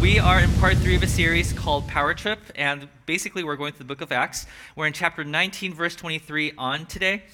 We 0.00 0.18
are 0.18 0.40
in 0.40 0.50
part 0.54 0.78
three 0.78 0.96
of 0.96 1.02
a 1.02 1.06
series 1.06 1.52
called 1.52 1.86
Power 1.86 2.14
Trip. 2.14 2.38
And 2.54 2.88
basically, 3.04 3.44
we're 3.44 3.56
going 3.56 3.74
through 3.74 3.84
the 3.84 3.94
book 3.94 4.00
of 4.00 4.12
Acts. 4.12 4.46
We're 4.74 4.86
in 4.86 4.94
chapter 4.94 5.24
19, 5.24 5.74
verse 5.74 5.94
23 5.94 6.54
on 6.56 6.86
today. 6.86 7.24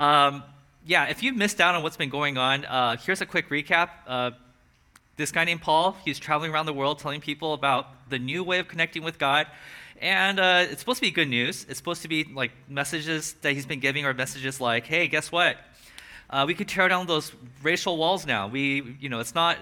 Um, 0.00 0.42
yeah, 0.84 1.04
if 1.04 1.22
you've 1.22 1.36
missed 1.36 1.60
out 1.60 1.76
on 1.76 1.84
what's 1.84 1.96
been 1.96 2.10
going 2.10 2.36
on, 2.36 2.64
uh, 2.64 2.96
here's 2.96 3.20
a 3.20 3.26
quick 3.26 3.48
recap. 3.48 3.90
Uh, 4.08 4.32
this 5.18 5.30
guy 5.30 5.44
named 5.44 5.60
Paul, 5.60 5.96
he's 6.04 6.18
traveling 6.18 6.50
around 6.50 6.66
the 6.66 6.72
world 6.72 6.98
telling 6.98 7.20
people 7.20 7.54
about 7.54 7.86
the 8.10 8.18
new 8.18 8.42
way 8.42 8.58
of 8.58 8.66
connecting 8.66 9.04
with 9.04 9.16
God. 9.16 9.46
And 10.00 10.40
uh, 10.40 10.66
it's 10.68 10.80
supposed 10.80 10.98
to 10.98 11.06
be 11.06 11.12
good 11.12 11.28
news. 11.28 11.64
It's 11.68 11.78
supposed 11.78 12.02
to 12.02 12.08
be 12.08 12.24
like 12.24 12.50
messages 12.68 13.34
that 13.42 13.52
he's 13.52 13.66
been 13.66 13.78
giving 13.78 14.04
or 14.04 14.12
messages 14.14 14.60
like, 14.60 14.84
hey, 14.84 15.06
guess 15.06 15.30
what? 15.30 15.58
Uh, 16.28 16.44
we 16.44 16.54
could 16.54 16.66
tear 16.66 16.88
down 16.88 17.06
those 17.06 17.30
racial 17.62 17.96
walls 17.96 18.26
now. 18.26 18.48
We, 18.48 18.96
you 18.98 19.08
know, 19.08 19.20
it's 19.20 19.36
not, 19.36 19.58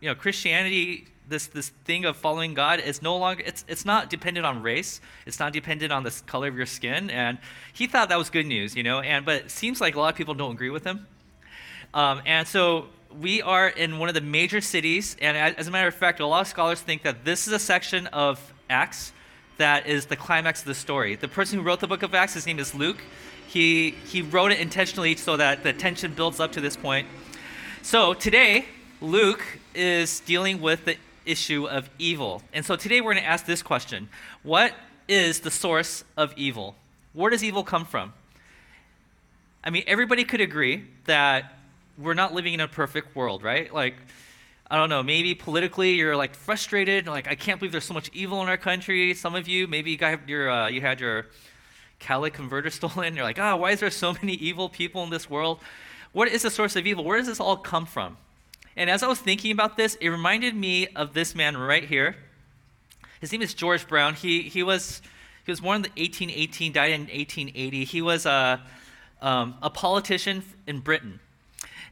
you 0.00 0.08
know, 0.08 0.14
Christianity, 0.14 1.08
this, 1.28 1.46
this 1.46 1.68
thing 1.84 2.04
of 2.04 2.16
following 2.16 2.54
God 2.54 2.80
is 2.80 3.02
no 3.02 3.16
longer, 3.16 3.42
it's, 3.46 3.64
it's 3.68 3.84
not 3.84 4.10
dependent 4.10 4.46
on 4.46 4.62
race. 4.62 5.00
It's 5.26 5.38
not 5.38 5.52
dependent 5.52 5.92
on 5.92 6.02
the 6.02 6.22
color 6.26 6.48
of 6.48 6.56
your 6.56 6.66
skin. 6.66 7.10
And 7.10 7.38
he 7.72 7.86
thought 7.86 8.08
that 8.08 8.18
was 8.18 8.30
good 8.30 8.46
news, 8.46 8.74
you 8.74 8.82
know, 8.82 9.00
and, 9.00 9.24
but 9.24 9.42
it 9.42 9.50
seems 9.50 9.80
like 9.80 9.94
a 9.94 10.00
lot 10.00 10.12
of 10.12 10.16
people 10.16 10.34
don't 10.34 10.52
agree 10.52 10.70
with 10.70 10.84
him. 10.84 11.06
Um, 11.94 12.22
and 12.26 12.46
so 12.46 12.86
we 13.20 13.42
are 13.42 13.68
in 13.68 13.98
one 13.98 14.08
of 14.08 14.14
the 14.14 14.20
major 14.20 14.60
cities, 14.60 15.16
and 15.20 15.36
as 15.36 15.66
a 15.66 15.70
matter 15.70 15.88
of 15.88 15.94
fact, 15.94 16.20
a 16.20 16.26
lot 16.26 16.42
of 16.42 16.46
scholars 16.46 16.80
think 16.80 17.02
that 17.02 17.24
this 17.24 17.46
is 17.46 17.52
a 17.52 17.58
section 17.58 18.06
of 18.08 18.52
Acts 18.68 19.12
that 19.56 19.86
is 19.86 20.06
the 20.06 20.16
climax 20.16 20.60
of 20.60 20.66
the 20.66 20.74
story. 20.74 21.16
The 21.16 21.28
person 21.28 21.58
who 21.58 21.64
wrote 21.64 21.80
the 21.80 21.86
book 21.86 22.02
of 22.02 22.14
Acts, 22.14 22.34
his 22.34 22.46
name 22.46 22.58
is 22.58 22.74
Luke. 22.74 22.98
He, 23.46 23.92
he 24.06 24.20
wrote 24.22 24.52
it 24.52 24.60
intentionally 24.60 25.16
so 25.16 25.36
that 25.36 25.62
the 25.62 25.72
tension 25.72 26.12
builds 26.12 26.38
up 26.38 26.52
to 26.52 26.60
this 26.60 26.76
point. 26.76 27.08
So 27.82 28.12
today, 28.12 28.66
Luke 29.00 29.42
is 29.74 30.20
dealing 30.20 30.60
with 30.60 30.84
the 30.84 30.96
issue 31.28 31.68
of 31.68 31.90
evil. 31.98 32.42
And 32.52 32.64
so 32.64 32.74
today 32.74 33.00
we're 33.00 33.12
going 33.12 33.22
to 33.22 33.28
ask 33.28 33.44
this 33.44 33.62
question 33.62 34.08
What 34.42 34.72
is 35.06 35.40
the 35.40 35.50
source 35.50 36.04
of 36.16 36.32
evil? 36.36 36.74
Where 37.12 37.30
does 37.30 37.44
evil 37.44 37.64
come 37.64 37.84
from? 37.84 38.12
I 39.62 39.70
mean, 39.70 39.84
everybody 39.86 40.24
could 40.24 40.40
agree 40.40 40.84
that 41.04 41.58
we're 41.98 42.14
not 42.14 42.32
living 42.32 42.54
in 42.54 42.60
a 42.60 42.68
perfect 42.68 43.14
world, 43.16 43.42
right? 43.42 43.72
Like, 43.72 43.94
I 44.70 44.76
don't 44.76 44.88
know, 44.88 45.02
maybe 45.02 45.34
politically 45.34 45.94
you're 45.94 46.16
like 46.16 46.34
frustrated, 46.34 47.06
like 47.06 47.26
I 47.26 47.34
can't 47.34 47.58
believe 47.58 47.72
there's 47.72 47.84
so 47.84 47.94
much 47.94 48.10
evil 48.12 48.42
in 48.42 48.48
our 48.48 48.56
country. 48.56 49.14
Some 49.14 49.34
of 49.34 49.48
you, 49.48 49.66
maybe 49.66 49.90
you 49.90 49.96
got 49.96 50.28
your, 50.28 50.50
uh, 50.50 50.68
you 50.68 50.80
had 50.80 51.00
your 51.00 51.26
catalytic 51.98 52.34
converter 52.34 52.70
stolen. 52.78 53.16
You're 53.16 53.24
like, 53.24 53.38
oh, 53.38 53.56
why 53.56 53.72
is 53.72 53.80
there 53.80 53.90
so 53.90 54.12
many 54.12 54.34
evil 54.34 54.68
people 54.68 55.02
in 55.02 55.10
this 55.10 55.28
world? 55.28 55.60
What 56.12 56.28
is 56.28 56.42
the 56.42 56.50
source 56.50 56.76
of 56.76 56.86
evil? 56.86 57.04
Where 57.04 57.18
does 57.18 57.26
this 57.26 57.40
all 57.40 57.56
come 57.56 57.86
from? 57.86 58.16
And 58.78 58.88
as 58.88 59.02
I 59.02 59.08
was 59.08 59.18
thinking 59.18 59.50
about 59.50 59.76
this, 59.76 59.96
it 59.96 60.08
reminded 60.08 60.54
me 60.54 60.86
of 60.94 61.12
this 61.12 61.34
man 61.34 61.56
right 61.56 61.82
here. 61.82 62.14
His 63.20 63.32
name 63.32 63.42
is 63.42 63.52
George 63.52 63.88
Brown. 63.88 64.14
He 64.14 64.42
he 64.42 64.62
was 64.62 65.02
he 65.44 65.50
was 65.50 65.60
born 65.60 65.78
in 65.78 65.90
1818, 65.96 66.72
died 66.72 66.92
in 66.92 67.00
1880. 67.00 67.84
He 67.84 68.00
was 68.00 68.24
a 68.24 68.62
um, 69.20 69.56
a 69.62 69.68
politician 69.68 70.44
in 70.68 70.78
Britain. 70.78 71.18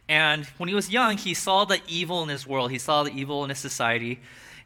And 0.09 0.47
when 0.59 0.69
he 0.69 0.77
was 0.77 0.89
young, 0.89 1.17
he 1.19 1.35
saw 1.35 1.65
the 1.65 1.81
evil 1.89 2.23
in 2.23 2.29
his 2.29 2.47
world. 2.47 2.71
He 2.71 2.79
saw 2.79 3.03
the 3.03 3.11
evil 3.11 3.43
in 3.43 3.51
his 3.51 3.59
society. 3.59 4.21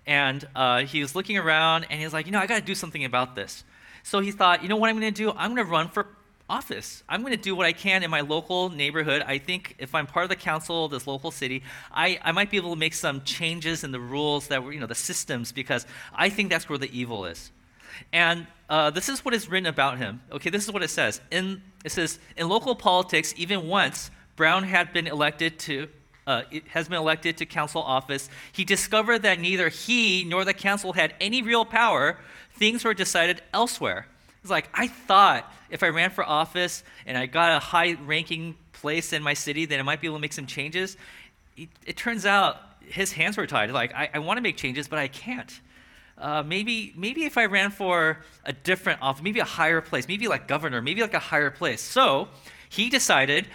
And 0.07 0.47
uh, 0.55 0.81
he 0.81 1.01
was 1.01 1.15
looking 1.15 1.39
around 1.39 1.87
and 1.89 1.99
he 1.99 2.05
was 2.05 2.13
like, 2.13 2.27
you 2.27 2.33
know, 2.33 2.39
I 2.39 2.47
got 2.47 2.57
to 2.57 2.65
do 2.65 2.75
something 2.75 3.03
about 3.03 3.35
this. 3.35 3.65
So 4.03 4.21
he 4.21 4.31
thought, 4.31 4.63
you 4.63 4.69
know 4.69 4.77
what 4.77 4.91
I'm 4.91 5.01
going 5.01 5.15
to 5.15 5.23
do? 5.25 5.31
I'm 5.31 5.55
going 5.55 5.67
to 5.67 5.73
run 5.73 5.89
for 5.89 6.07
office. 6.51 7.05
I'm 7.09 7.21
going 7.23 7.33
to 7.33 7.43
do 7.43 7.55
what 7.55 7.65
I 7.65 7.73
can 7.73 8.03
in 8.03 8.11
my 8.11 8.21
local 8.21 8.69
neighborhood. 8.69 9.23
I 9.27 9.39
think 9.39 9.77
if 9.79 9.95
I'm 9.95 10.07
part 10.07 10.25
of 10.25 10.29
the 10.29 10.37
council 10.37 10.87
of 10.87 10.91
this 10.91 11.07
local 11.07 11.31
city, 11.31 11.63
I, 11.93 12.19
I 12.23 12.33
might 12.33 12.51
be 12.51 12.57
able 12.57 12.73
to 12.75 12.79
make 12.79 12.95
some 12.95 13.23
changes 13.23 13.85
in 13.85 13.93
the 13.93 14.01
rules 14.01 14.49
that 14.49 14.63
were, 14.63 14.73
you 14.73 14.81
know, 14.81 14.87
the 14.87 14.95
systems, 14.95 15.53
because 15.53 15.87
I 16.13 16.29
think 16.29 16.51
that's 16.51 16.69
where 16.69 16.79
the 16.79 16.91
evil 16.99 17.25
is. 17.25 17.53
And 18.13 18.47
uh, 18.69 18.91
this 18.91 19.09
is 19.09 19.25
what 19.25 19.33
is 19.33 19.49
written 19.49 19.67
about 19.67 19.99
him. 19.99 20.23
Okay, 20.33 20.51
this 20.51 20.65
is 20.65 20.73
what 20.73 20.83
it 20.83 20.91
says. 20.91 21.21
In, 21.31 21.63
it 21.85 21.93
says, 21.93 22.19
in 22.37 22.49
local 22.49 22.75
politics, 22.75 23.33
even 23.37 23.69
once, 23.69 24.11
Brown 24.37 24.65
had 24.65 24.93
been 24.93 25.07
elected 25.07 25.59
to 25.61 25.89
uh, 26.27 26.43
has 26.69 26.87
been 26.87 26.99
elected 26.99 27.37
to 27.39 27.47
council 27.47 27.83
office. 27.83 28.29
He 28.53 28.65
discovered 28.65 29.23
that 29.23 29.41
neither 29.41 29.69
he 29.69 30.23
nor 30.23 30.45
the 30.45 30.55
council 30.55 30.93
had 30.93 31.13
any 31.21 31.43
real 31.43 31.65
power. 31.65 32.19
Things 32.53 32.85
were 32.85 32.95
decided 32.95 33.43
elsewhere. 33.53 34.07
It's 34.43 34.51
like 34.51 34.69
I 34.75 34.89
thought 34.89 35.53
if 35.71 35.83
I 35.83 35.89
ran 35.89 36.11
for 36.11 36.25
office 36.25 36.83
and 37.07 37.17
I 37.17 37.27
got 37.27 37.57
a 37.57 37.59
high-ranking 37.59 38.57
place 38.73 39.13
in 39.13 39.23
my 39.23 39.35
city, 39.35 39.67
then 39.67 39.79
I 39.79 39.83
might 39.83 40.01
be 40.01 40.07
able 40.07 40.17
to 40.17 40.23
make 40.23 40.33
some 40.33 40.47
changes. 40.47 40.97
It, 41.57 41.69
it 41.85 41.97
turns 41.97 42.25
out 42.25 42.57
his 42.81 43.13
hands 43.13 43.37
were 43.37 43.47
tied. 43.47 43.71
Like 43.71 43.95
I, 43.95 44.11
I 44.15 44.19
want 44.19 44.39
to 44.39 44.43
make 44.43 44.57
changes, 44.57 44.89
but 44.89 44.99
I 44.99 45.09
can't. 45.09 45.61
Uh, 46.17 46.43
maybe 46.43 46.93
maybe 46.97 47.25
if 47.25 47.39
I 47.39 47.47
ran 47.47 47.71
for 47.71 48.19
a 48.45 48.53
different 48.53 49.01
office, 49.01 49.23
maybe 49.23 49.41
a 49.41 49.45
higher 49.45 49.81
place, 49.81 50.07
maybe 50.09 50.29
like 50.29 50.49
governor, 50.49 50.83
maybe 50.83 51.01
like 51.01 51.15
a 51.15 51.19
higher 51.19 51.51
place. 51.51 51.81
So 51.81 52.29
he 52.69 52.91
decided 52.91 53.47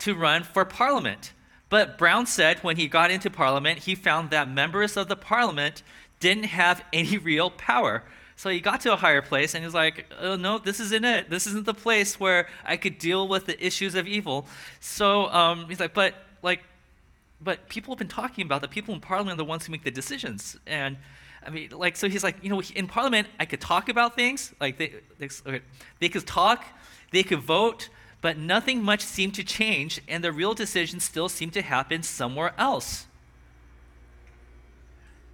to 0.00 0.14
run 0.14 0.42
for 0.42 0.64
parliament. 0.64 1.32
But 1.68 1.96
Brown 1.98 2.26
said 2.26 2.58
when 2.58 2.76
he 2.76 2.86
got 2.86 3.10
into 3.10 3.30
parliament, 3.30 3.80
he 3.80 3.94
found 3.94 4.30
that 4.30 4.48
members 4.48 4.96
of 4.96 5.08
the 5.08 5.16
parliament 5.16 5.82
didn't 6.20 6.44
have 6.44 6.84
any 6.92 7.18
real 7.18 7.50
power. 7.50 8.02
So 8.42 8.50
he 8.50 8.58
got 8.58 8.80
to 8.80 8.92
a 8.92 8.96
higher 8.96 9.22
place 9.22 9.54
and 9.54 9.62
he's 9.62 9.72
like, 9.72 10.12
oh, 10.20 10.34
no, 10.34 10.58
this 10.58 10.80
isn't 10.80 11.04
it. 11.04 11.30
This 11.30 11.46
isn't 11.46 11.64
the 11.64 11.72
place 11.74 12.18
where 12.18 12.48
I 12.64 12.76
could 12.76 12.98
deal 12.98 13.28
with 13.28 13.46
the 13.46 13.64
issues 13.64 13.94
of 13.94 14.08
evil. 14.08 14.48
So 14.80 15.28
um, 15.28 15.68
he's 15.68 15.78
like, 15.78 15.94
but 15.94 16.14
like, 16.42 16.64
but 17.40 17.68
people 17.68 17.94
have 17.94 18.00
been 18.00 18.08
talking 18.08 18.44
about 18.44 18.60
the 18.60 18.66
people 18.66 18.94
in 18.94 19.00
parliament 19.00 19.34
are 19.34 19.36
the 19.36 19.44
ones 19.44 19.64
who 19.64 19.70
make 19.70 19.84
the 19.84 19.92
decisions. 19.92 20.58
And 20.66 20.96
I 21.46 21.50
mean, 21.50 21.70
like, 21.70 21.94
so 21.94 22.08
he's 22.08 22.24
like, 22.24 22.34
you 22.42 22.50
know, 22.50 22.60
in 22.74 22.88
parliament, 22.88 23.28
I 23.38 23.44
could 23.44 23.60
talk 23.60 23.88
about 23.88 24.16
things. 24.16 24.52
Like, 24.60 24.76
they, 24.76 24.94
they, 25.20 25.60
they 26.00 26.08
could 26.08 26.26
talk, 26.26 26.64
they 27.12 27.22
could 27.22 27.42
vote, 27.42 27.90
but 28.22 28.38
nothing 28.38 28.82
much 28.82 29.02
seemed 29.02 29.34
to 29.34 29.44
change, 29.44 30.00
and 30.08 30.24
the 30.24 30.32
real 30.32 30.52
decisions 30.52 31.04
still 31.04 31.28
seemed 31.28 31.52
to 31.52 31.62
happen 31.62 32.02
somewhere 32.02 32.54
else. 32.58 33.06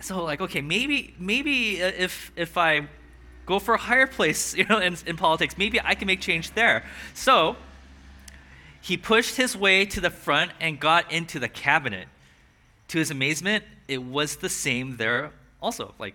So, 0.01 0.23
like, 0.23 0.43
okay, 0.43 0.61
maybe, 0.61 1.15
maybe 1.19 1.83
uh, 1.83 1.91
if 1.97 2.33
if 2.37 2.59
I 2.59 2.87
go 3.49 3.59
for 3.59 3.75
a 3.75 3.79
higher 3.79 4.07
place, 4.07 4.55
you 4.59 4.65
know, 4.65 4.79
in, 4.79 4.97
in 5.07 5.17
politics, 5.17 5.59
maybe 5.59 5.81
I 5.83 5.95
can 5.95 6.07
make 6.07 6.21
change 6.21 6.53
there. 6.53 6.85
So, 7.15 7.57
he 8.81 8.97
pushed 8.97 9.37
his 9.37 9.57
way 9.57 9.85
to 9.87 10.01
the 10.01 10.11
front 10.11 10.53
and 10.61 10.79
got 10.79 11.11
into 11.11 11.39
the 11.41 11.49
cabinet. 11.49 12.07
To 12.89 12.99
his 12.99 13.11
amazement, 13.11 13.65
it 13.87 14.03
was 14.03 14.37
the 14.37 14.49
same 14.49 14.97
there 14.97 15.33
also. 15.61 15.95
Like, 15.99 16.15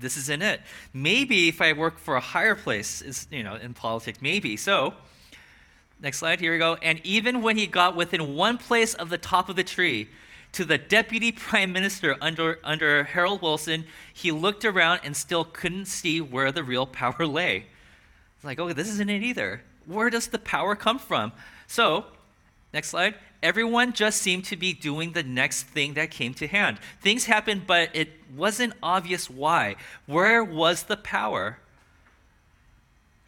this 0.00 0.16
isn't 0.16 0.42
it. 0.42 0.60
Maybe 0.92 1.48
if 1.48 1.60
I 1.60 1.72
work 1.72 1.98
for 1.98 2.16
a 2.16 2.20
higher 2.20 2.54
place, 2.54 3.02
is 3.02 3.26
you 3.30 3.42
know, 3.42 3.54
in 3.56 3.74
politics, 3.74 4.18
maybe. 4.20 4.56
So, 4.56 4.94
next 6.00 6.18
slide. 6.18 6.40
Here 6.40 6.52
we 6.52 6.58
go. 6.58 6.74
And 6.82 7.00
even 7.04 7.42
when 7.42 7.56
he 7.56 7.66
got 7.66 7.96
within 7.96 8.36
one 8.36 8.58
place 8.58 8.94
of 8.94 9.10
the 9.10 9.18
top 9.18 9.48
of 9.48 9.56
the 9.56 9.64
tree, 9.64 10.08
to 10.52 10.64
the 10.64 10.78
deputy 10.78 11.32
prime 11.48 11.72
minister 11.72 12.16
under 12.20 12.58
under 12.64 13.04
Harold 13.04 13.42
Wilson, 13.42 13.84
he 14.12 14.32
looked 14.32 14.64
around 14.64 15.00
and 15.04 15.16
still 15.16 15.44
couldn't 15.44 15.86
see 15.86 16.20
where 16.20 16.52
the 16.52 16.64
real 16.64 16.86
power 16.86 17.26
lay. 17.26 17.66
Like, 18.42 18.58
oh, 18.60 18.72
this 18.72 18.88
isn't 18.88 19.10
it 19.10 19.22
either. 19.22 19.62
Where 19.86 20.10
does 20.10 20.28
the 20.28 20.38
power 20.38 20.76
come 20.76 20.98
from? 20.98 21.32
So, 21.66 22.06
next 22.72 22.90
slide 22.90 23.14
everyone 23.42 23.92
just 23.92 24.20
seemed 24.20 24.44
to 24.44 24.56
be 24.56 24.72
doing 24.72 25.12
the 25.12 25.22
next 25.22 25.64
thing 25.64 25.94
that 25.94 26.10
came 26.10 26.34
to 26.34 26.46
hand. 26.46 26.78
Things 27.00 27.26
happened, 27.26 27.66
but 27.66 27.90
it 27.94 28.10
wasn't 28.34 28.74
obvious 28.82 29.30
why. 29.30 29.76
Where 30.06 30.42
was 30.42 30.84
the 30.84 30.96
power? 30.96 31.58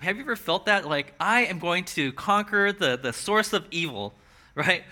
Have 0.00 0.16
you 0.16 0.22
ever 0.22 0.36
felt 0.36 0.66
that? 0.66 0.88
Like, 0.88 1.14
I 1.20 1.44
am 1.44 1.58
going 1.58 1.84
to 1.86 2.12
conquer 2.12 2.72
the, 2.72 2.96
the 2.96 3.12
source 3.12 3.52
of 3.52 3.66
evil, 3.70 4.14
right? 4.54 4.84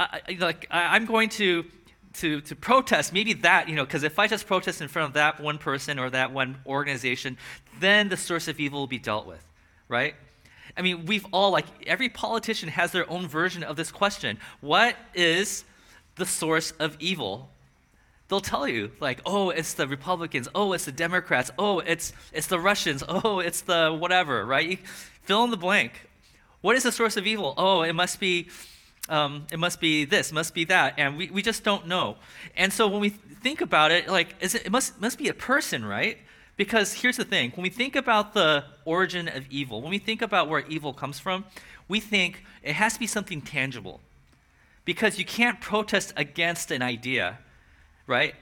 I, 0.00 0.36
like, 0.38 0.66
I, 0.70 0.96
I'm 0.96 1.06
going 1.06 1.28
to 1.30 1.64
to, 2.14 2.40
to 2.40 2.56
protest, 2.56 3.12
maybe 3.12 3.34
that, 3.34 3.68
you 3.68 3.76
know, 3.76 3.84
because 3.84 4.02
if 4.02 4.18
I 4.18 4.26
just 4.26 4.46
protest 4.46 4.80
in 4.80 4.88
front 4.88 5.08
of 5.08 5.14
that 5.14 5.40
one 5.40 5.58
person 5.58 5.98
or 5.98 6.10
that 6.10 6.32
one 6.32 6.58
organization, 6.66 7.38
then 7.78 8.08
the 8.08 8.16
source 8.16 8.48
of 8.48 8.58
evil 8.58 8.80
will 8.80 8.86
be 8.86 8.98
dealt 8.98 9.26
with, 9.26 9.44
right? 9.88 10.14
I 10.76 10.82
mean, 10.82 11.06
we've 11.06 11.26
all, 11.32 11.50
like, 11.50 11.66
every 11.86 12.08
politician 12.08 12.68
has 12.68 12.92
their 12.92 13.08
own 13.10 13.28
version 13.28 13.62
of 13.62 13.76
this 13.76 13.90
question 13.90 14.38
What 14.60 14.96
is 15.14 15.64
the 16.16 16.26
source 16.26 16.72
of 16.72 16.96
evil? 17.00 17.48
They'll 18.28 18.40
tell 18.40 18.68
you, 18.68 18.92
like, 19.00 19.20
oh, 19.26 19.50
it's 19.50 19.74
the 19.74 19.88
Republicans, 19.88 20.48
oh, 20.54 20.72
it's 20.72 20.84
the 20.84 20.92
Democrats, 20.92 21.50
oh, 21.58 21.80
it's, 21.80 22.12
it's 22.32 22.46
the 22.46 22.60
Russians, 22.60 23.02
oh, 23.08 23.40
it's 23.40 23.62
the 23.62 23.92
whatever, 23.92 24.44
right? 24.44 24.68
You 24.68 24.78
fill 25.22 25.44
in 25.44 25.50
the 25.50 25.56
blank. 25.56 26.08
What 26.60 26.76
is 26.76 26.82
the 26.82 26.92
source 26.92 27.16
of 27.16 27.26
evil? 27.26 27.54
Oh, 27.56 27.82
it 27.82 27.94
must 27.94 28.20
be 28.20 28.48
um, 29.08 29.46
it 29.50 29.58
must 29.58 29.80
be 29.80 30.04
this, 30.04 30.32
must 30.32 30.54
be 30.54 30.64
that, 30.64 30.94
and 30.98 31.16
we, 31.16 31.30
we 31.30 31.42
just 31.42 31.64
don't 31.64 31.86
know. 31.86 32.16
And 32.56 32.72
so 32.72 32.86
when 32.86 33.00
we 33.00 33.08
think 33.08 33.60
about 33.60 33.90
it, 33.90 34.08
like, 34.08 34.34
it, 34.40 34.54
it 34.54 34.70
must 34.70 35.00
must 35.00 35.18
be 35.18 35.28
a 35.28 35.34
person, 35.34 35.84
right? 35.84 36.18
Because 36.56 36.92
here's 36.92 37.16
the 37.16 37.24
thing 37.24 37.52
when 37.52 37.62
we 37.62 37.70
think 37.70 37.96
about 37.96 38.34
the 38.34 38.64
origin 38.84 39.28
of 39.28 39.44
evil, 39.50 39.80
when 39.80 39.90
we 39.90 39.98
think 39.98 40.20
about 40.20 40.48
where 40.48 40.60
evil 40.66 40.92
comes 40.92 41.18
from, 41.18 41.44
we 41.88 42.00
think 42.00 42.44
it 42.62 42.74
has 42.74 42.94
to 42.94 43.00
be 43.00 43.06
something 43.06 43.40
tangible. 43.40 44.00
Because 44.84 45.18
you 45.18 45.24
can't 45.24 45.60
protest 45.60 46.12
against 46.16 46.70
an 46.70 46.82
idea, 46.82 47.38
right? 48.06 48.34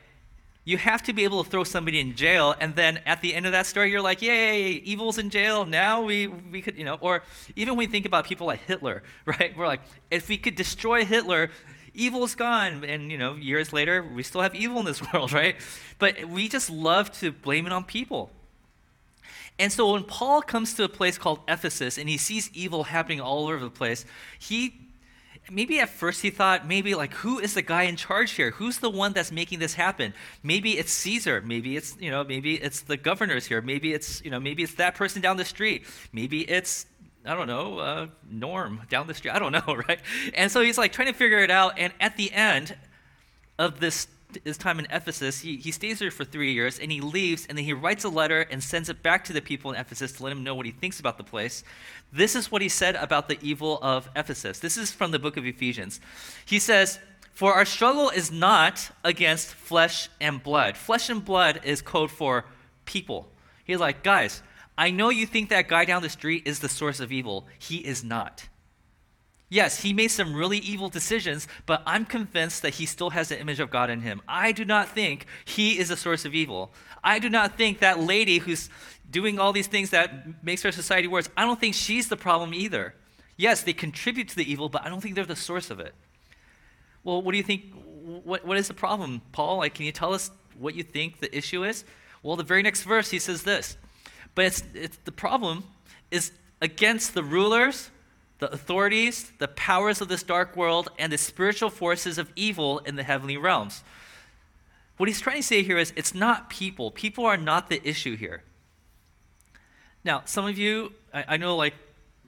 You 0.68 0.76
have 0.76 1.02
to 1.04 1.14
be 1.14 1.24
able 1.24 1.42
to 1.42 1.48
throw 1.48 1.64
somebody 1.64 1.98
in 1.98 2.14
jail, 2.14 2.54
and 2.60 2.76
then 2.76 3.00
at 3.06 3.22
the 3.22 3.34
end 3.34 3.46
of 3.46 3.52
that 3.52 3.64
story, 3.64 3.90
you're 3.90 4.02
like, 4.02 4.20
"Yay, 4.20 4.72
evil's 4.92 5.16
in 5.16 5.30
jail! 5.30 5.64
Now 5.64 6.02
we 6.02 6.26
we 6.26 6.60
could, 6.60 6.76
you 6.76 6.84
know." 6.84 6.98
Or 7.00 7.22
even 7.56 7.72
when 7.72 7.78
we 7.78 7.86
think 7.86 8.04
about 8.04 8.26
people 8.26 8.46
like 8.46 8.60
Hitler, 8.66 9.02
right? 9.24 9.56
We're 9.56 9.66
like, 9.66 9.80
if 10.10 10.28
we 10.28 10.36
could 10.36 10.56
destroy 10.56 11.06
Hitler, 11.06 11.48
evil's 11.94 12.34
gone. 12.34 12.84
And, 12.84 13.10
you 13.10 13.16
know, 13.16 13.34
years 13.34 13.72
later, 13.72 14.02
we 14.02 14.22
still 14.22 14.42
have 14.42 14.54
evil 14.54 14.78
in 14.80 14.84
this 14.84 15.00
world, 15.12 15.32
right? 15.32 15.56
But 15.98 16.26
we 16.26 16.50
just 16.50 16.68
love 16.68 17.10
to 17.20 17.32
blame 17.32 17.64
it 17.66 17.72
on 17.72 17.84
people. 17.84 18.30
And 19.58 19.72
so 19.72 19.92
when 19.92 20.04
Paul 20.04 20.42
comes 20.42 20.74
to 20.74 20.84
a 20.84 20.88
place 20.90 21.16
called 21.16 21.40
Ephesus 21.48 21.96
and 21.96 22.10
he 22.10 22.18
sees 22.18 22.50
evil 22.52 22.84
happening 22.84 23.22
all 23.22 23.48
over 23.48 23.58
the 23.58 23.70
place, 23.70 24.04
he 24.38 24.87
maybe 25.50 25.80
at 25.80 25.88
first 25.88 26.22
he 26.22 26.30
thought 26.30 26.66
maybe 26.66 26.94
like 26.94 27.12
who 27.14 27.38
is 27.38 27.54
the 27.54 27.62
guy 27.62 27.82
in 27.84 27.96
charge 27.96 28.32
here 28.32 28.50
who's 28.52 28.78
the 28.78 28.90
one 28.90 29.12
that's 29.12 29.32
making 29.32 29.58
this 29.58 29.74
happen 29.74 30.12
maybe 30.42 30.78
it's 30.78 30.92
caesar 30.92 31.42
maybe 31.42 31.76
it's 31.76 31.96
you 32.00 32.10
know 32.10 32.24
maybe 32.24 32.54
it's 32.54 32.82
the 32.82 32.96
governors 32.96 33.46
here 33.46 33.60
maybe 33.60 33.92
it's 33.92 34.22
you 34.24 34.30
know 34.30 34.40
maybe 34.40 34.62
it's 34.62 34.74
that 34.74 34.94
person 34.94 35.22
down 35.22 35.36
the 35.36 35.44
street 35.44 35.84
maybe 36.12 36.40
it's 36.42 36.86
I 37.26 37.34
don't 37.34 37.48
know, 37.48 37.78
uh, 37.78 38.06
Norm 38.30 38.80
down 38.88 39.06
the 39.06 39.12
street. 39.12 39.32
I 39.32 39.38
don't 39.38 39.52
know, 39.66 39.76
right? 39.88 40.00
And 40.34 40.50
so 40.50 40.62
he's 40.62 40.78
like 40.78 40.92
trying 40.92 41.08
to 41.08 41.14
figure 41.14 41.40
it 41.40 41.50
out. 41.50 41.78
And 41.78 41.92
at 42.00 42.16
the 42.16 42.32
end 42.32 42.74
of 43.58 43.80
this 43.80 44.06
his 44.44 44.58
time 44.58 44.78
in 44.78 44.86
Ephesus, 44.90 45.40
he, 45.40 45.56
he 45.56 45.70
stays 45.70 45.98
there 45.98 46.10
for 46.10 46.24
three 46.24 46.52
years 46.52 46.78
and 46.78 46.92
he 46.92 47.00
leaves 47.00 47.46
and 47.48 47.56
then 47.56 47.64
he 47.64 47.72
writes 47.72 48.04
a 48.04 48.08
letter 48.08 48.42
and 48.42 48.62
sends 48.62 48.88
it 48.88 49.02
back 49.02 49.24
to 49.24 49.32
the 49.32 49.40
people 49.40 49.72
in 49.72 49.80
Ephesus 49.80 50.12
to 50.12 50.22
let 50.22 50.30
them 50.30 50.44
know 50.44 50.54
what 50.54 50.66
he 50.66 50.72
thinks 50.72 51.00
about 51.00 51.16
the 51.16 51.24
place. 51.24 51.64
This 52.12 52.34
is 52.34 52.50
what 52.50 52.62
he 52.62 52.68
said 52.68 52.96
about 52.96 53.28
the 53.28 53.38
evil 53.42 53.78
of 53.82 54.08
Ephesus. 54.14 54.58
This 54.58 54.76
is 54.76 54.92
from 54.92 55.10
the 55.10 55.18
book 55.18 55.36
of 55.36 55.46
Ephesians. 55.46 56.00
He 56.44 56.58
says, 56.58 56.98
For 57.32 57.54
our 57.54 57.64
struggle 57.64 58.10
is 58.10 58.30
not 58.30 58.90
against 59.04 59.54
flesh 59.54 60.08
and 60.20 60.42
blood. 60.42 60.76
Flesh 60.76 61.08
and 61.08 61.24
blood 61.24 61.60
is 61.64 61.80
code 61.80 62.10
for 62.10 62.44
people. 62.84 63.28
He's 63.64 63.80
like, 63.80 64.02
guys, 64.02 64.42
I 64.76 64.90
know 64.90 65.10
you 65.10 65.26
think 65.26 65.48
that 65.50 65.68
guy 65.68 65.84
down 65.84 66.02
the 66.02 66.08
street 66.08 66.44
is 66.46 66.60
the 66.60 66.68
source 66.68 67.00
of 67.00 67.12
evil. 67.12 67.46
He 67.58 67.78
is 67.78 68.04
not. 68.04 68.48
Yes, 69.50 69.80
he 69.80 69.94
made 69.94 70.08
some 70.08 70.34
really 70.34 70.58
evil 70.58 70.88
decisions, 70.88 71.48
but 71.64 71.82
I'm 71.86 72.04
convinced 72.04 72.62
that 72.62 72.74
he 72.74 72.84
still 72.84 73.10
has 73.10 73.30
the 73.30 73.40
image 73.40 73.60
of 73.60 73.70
God 73.70 73.88
in 73.88 74.02
him. 74.02 74.20
I 74.28 74.52
do 74.52 74.64
not 74.64 74.88
think 74.88 75.24
he 75.44 75.78
is 75.78 75.88
the 75.88 75.96
source 75.96 76.24
of 76.26 76.34
evil. 76.34 76.72
I 77.02 77.18
do 77.18 77.30
not 77.30 77.56
think 77.56 77.78
that 77.78 77.98
lady 77.98 78.38
who's 78.38 78.68
doing 79.10 79.38
all 79.38 79.54
these 79.54 79.66
things 79.66 79.90
that 79.90 80.44
makes 80.44 80.64
our 80.64 80.72
society 80.72 81.08
worse, 81.08 81.30
I 81.36 81.46
don't 81.46 81.58
think 81.58 81.74
she's 81.74 82.08
the 82.08 82.16
problem 82.16 82.52
either. 82.52 82.94
Yes, 83.38 83.62
they 83.62 83.72
contribute 83.72 84.28
to 84.28 84.36
the 84.36 84.50
evil, 84.50 84.68
but 84.68 84.84
I 84.84 84.90
don't 84.90 85.00
think 85.00 85.14
they're 85.14 85.24
the 85.24 85.36
source 85.36 85.70
of 85.70 85.80
it. 85.80 85.94
Well, 87.04 87.22
what 87.22 87.32
do 87.32 87.38
you 87.38 87.44
think? 87.44 87.72
What, 88.24 88.44
what 88.44 88.58
is 88.58 88.68
the 88.68 88.74
problem, 88.74 89.22
Paul? 89.32 89.58
Like, 89.58 89.74
can 89.74 89.86
you 89.86 89.92
tell 89.92 90.12
us 90.12 90.30
what 90.58 90.74
you 90.74 90.82
think 90.82 91.20
the 91.20 91.34
issue 91.34 91.64
is? 91.64 91.84
Well, 92.22 92.36
the 92.36 92.42
very 92.42 92.62
next 92.62 92.82
verse, 92.82 93.10
he 93.10 93.18
says 93.18 93.44
this 93.44 93.78
but 94.38 94.44
it's, 94.44 94.62
it's, 94.72 94.96
the 94.98 95.10
problem 95.10 95.64
is 96.12 96.30
against 96.60 97.14
the 97.14 97.24
rulers, 97.24 97.90
the 98.38 98.50
authorities, 98.52 99.32
the 99.38 99.48
powers 99.48 100.00
of 100.00 100.08
this 100.08 100.22
dark 100.22 100.56
world, 100.56 100.90
and 100.98 101.12
the 101.12 101.18
spiritual 101.18 101.70
forces 101.70 102.18
of 102.18 102.32
evil 102.36 102.78
in 102.80 102.96
the 102.96 103.02
heavenly 103.02 103.36
realms. 103.36 103.82
What 104.96 105.08
he's 105.08 105.20
trying 105.20 105.36
to 105.36 105.42
say 105.42 105.62
here 105.62 105.78
is 105.78 105.92
it's 105.96 106.14
not 106.14 106.50
people. 106.50 106.90
People 106.90 107.24
are 107.24 107.36
not 107.36 107.68
the 107.68 107.86
issue 107.88 108.16
here. 108.16 108.42
Now, 110.04 110.22
some 110.24 110.46
of 110.46 110.58
you, 110.58 110.92
I, 111.12 111.24
I 111.28 111.36
know 111.36 111.56
like 111.56 111.74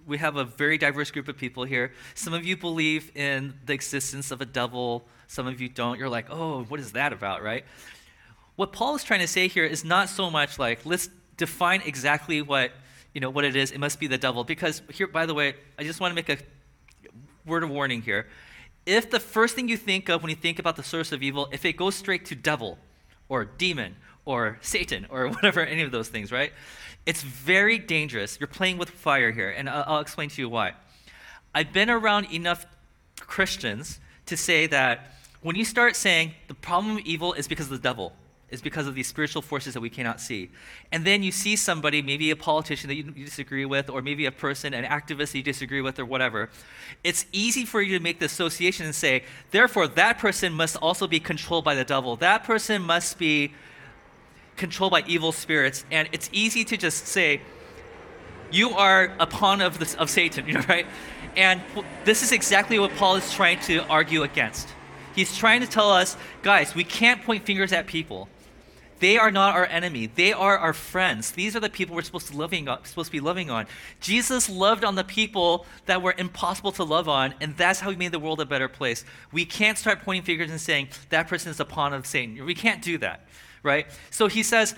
we 0.07 0.19
have 0.19 0.37
a 0.37 0.45
very 0.45 0.79
diverse 0.79 1.11
group 1.11 1.29
of 1.29 1.37
people 1.37 1.65
here. 1.65 1.93
Some 2.15 2.33
of 2.33 2.45
you 2.45 2.57
believe 2.57 3.17
in 3.17 3.55
the 3.67 3.73
existence 3.73 4.31
of 4.31 4.41
a 4.41 4.47
devil, 4.47 5.07
some 5.29 5.47
of 5.47 5.61
you 5.61 5.69
don't. 5.69 5.99
You're 5.99 6.09
like, 6.09 6.27
oh, 6.31 6.65
what 6.65 6.81
is 6.81 6.93
that 6.93 7.13
about, 7.13 7.43
right? 7.43 7.65
What 8.57 8.73
Paul 8.73 8.97
is 8.97 9.05
trying 9.05 9.21
to 9.21 9.29
say 9.29 9.49
here 9.49 9.65
is 9.65 9.85
not 9.85 10.09
so 10.09 10.31
much 10.31 10.59
like, 10.59 10.85
let's 10.85 11.09
define 11.37 11.83
exactly 11.83 12.43
what 12.43 12.73
you 13.15 13.21
know 13.21 13.31
what 13.31 13.45
it 13.45 13.57
is. 13.57 13.71
It 13.71 13.79
must 13.79 13.99
be 13.99 14.07
the 14.07 14.19
devil. 14.19 14.45
Because 14.45 14.83
here, 14.93 15.07
by 15.07 15.27
the 15.27 15.35
way, 15.35 15.55
I 15.79 15.85
just 15.85 16.01
want 16.01 16.13
to 16.13 16.15
make 16.15 16.29
a 16.29 16.39
word 17.47 17.63
of 17.63 17.71
warning 17.71 18.03
here. 18.03 18.27
If 18.87 19.11
the 19.11 19.21
first 19.21 19.55
thing 19.55 19.69
you 19.69 19.77
think 19.77 20.09
of 20.09 20.23
when 20.23 20.31
you 20.31 20.37
think 20.37 20.59
about 20.59 20.77
the 20.77 20.83
source 20.83 21.13
of 21.13 21.23
evil, 21.23 21.49
if 21.53 21.65
it 21.65 21.75
goes 21.75 21.95
straight 21.95 22.25
to 22.27 22.35
devil 22.35 22.79
or 23.29 23.45
demon 23.45 23.97
or 24.25 24.59
Satan 24.61 25.07
or 25.11 25.29
whatever, 25.35 25.61
any 25.61 25.83
of 25.83 25.91
those 25.91 26.09
things, 26.09 26.33
right? 26.33 26.53
It's 27.07 27.23
very 27.23 27.79
dangerous. 27.79 28.39
You're 28.39 28.47
playing 28.47 28.79
with 28.79 28.91
fire 28.91 29.33
here, 29.33 29.51
and 29.51 29.69
I'll, 29.69 30.01
explain 30.01 30.29
to 30.31 30.43
you 30.43 30.49
why. 30.49 30.75
I've 31.55 31.73
been 31.73 31.91
around 31.91 32.27
enough 32.33 32.67
Christians 33.21 34.01
to 34.27 34.37
say 34.37 34.67
that 34.67 35.15
when 35.43 35.57
you 35.57 35.65
start 35.65 35.97
saying 35.97 36.35
the 36.49 36.55
problem 36.55 36.99
of 36.99 37.05
evil 37.05 37.33
is 37.33 37.49
because 37.49 37.67
of 37.67 37.73
the 37.73 37.79
devil, 37.89 38.13
is 38.51 38.61
because 38.61 38.87
of 38.87 38.95
these 38.95 39.07
spiritual 39.07 39.43
forces 39.43 39.75
that 39.75 39.81
we 39.81 39.91
cannot 39.91 40.21
see. 40.21 40.51
And 40.91 41.05
then 41.05 41.23
you 41.23 41.33
see 41.33 41.57
somebody, 41.57 42.03
maybe 42.03 42.31
a 42.31 42.37
politician 42.37 42.89
that 42.89 42.95
you, 42.95 43.05
you, 43.15 43.25
disagree 43.25 43.65
with, 43.65 43.89
or 43.89 44.03
maybe 44.03 44.27
a 44.27 44.33
person, 44.33 44.75
an 44.75 44.85
activist 44.85 45.33
that 45.33 45.39
you 45.39 45.43
disagree 45.43 45.81
with, 45.81 45.99
or 45.99 46.05
whatever. 46.05 46.51
It's 47.05 47.27
easy 47.33 47.65
for 47.65 47.81
you 47.81 47.97
to 47.97 48.03
make 48.03 48.19
the 48.19 48.27
association 48.27 48.87
and 48.87 48.95
say, 48.95 49.25
therefore, 49.51 49.87
that 49.89 50.19
person 50.19 50.53
must 50.53 50.77
also 50.77 51.07
be 51.07 51.21
controlled 51.21 51.65
by 51.65 51.75
the 51.75 51.85
devil. 51.85 52.17
That 52.17 52.45
person 52.45 52.83
must 52.83 53.19
be 53.19 53.53
controlled 54.57 54.93
by 54.93 55.05
evil 55.07 55.33
spirits. 55.33 55.85
And 55.91 56.09
it's 56.13 56.29
easy 56.33 56.65
to 56.65 56.77
just 56.77 57.07
say, 57.07 57.41
you 58.53 58.71
are 58.71 59.15
a 59.21 59.27
pawn 59.27 59.61
of, 59.61 59.81
of 59.95 60.11
Satan, 60.11 60.47
you 60.49 60.55
know, 60.55 60.65
right? 60.69 60.87
And 61.37 61.63
this 62.05 62.23
is 62.23 62.33
exactly 62.33 62.79
what 62.79 62.95
Paul 62.97 63.17
is 63.17 63.33
trying 63.33 63.61
to 63.61 63.87
argue 63.87 64.23
against. 64.23 64.69
He's 65.15 65.37
trying 65.37 65.61
to 65.61 65.67
tell 65.67 65.91
us, 65.91 66.17
guys, 66.43 66.75
we 66.75 66.85
can't 66.85 67.23
point 67.23 67.45
fingers 67.45 67.73
at 67.73 67.87
people. 67.87 68.29
They 69.01 69.17
are 69.17 69.31
not 69.31 69.55
our 69.55 69.67
enemy. 69.67 70.07
They 70.07 70.33
are 70.33 70.57
our 70.57 70.73
friends. 70.73 71.33
These 71.33 71.57
are 71.57 71.61
the 71.61 71.71
people 71.71 71.97
we're 71.97 72.03
supposed 72.03 72.29
to, 72.29 72.37
loving 72.37 72.69
on, 72.69 72.85
supposed 72.85 73.09
to 73.09 73.13
be 73.13 73.21
loving 73.21 73.51
on. 73.51 73.67
Jesus 74.01 74.49
loved 74.49 74.85
on 74.85 74.95
the 74.95 75.05
people 75.05 75.67
that 75.87 76.03
were 76.03 76.15
impossible 76.17 76.71
to 76.73 76.85
love 76.85 77.09
on, 77.09 77.35
and 77.41 77.57
that's 77.57 77.81
how 77.81 77.91
he 77.91 77.97
made 77.97 78.13
the 78.13 78.19
world 78.19 78.41
a 78.41 78.47
better 78.47 78.69
place. 78.69 79.05
We 79.33 79.45
can't 79.45 79.79
start 79.79 80.03
pointing 80.03 80.25
fingers 80.25 80.51
and 80.51 80.61
saying, 80.61 80.89
that 81.09 81.29
person 81.29 81.51
is 81.51 81.59
a 81.61 81.65
pawn 81.65 81.95
of 81.95 82.07
Satan. 82.07 82.45
We 82.45 82.55
can't 82.55 82.83
do 82.83 82.99
that, 82.99 83.27
right? 83.63 83.87
So 84.11 84.29
he 84.29 84.43
says, 84.43 84.75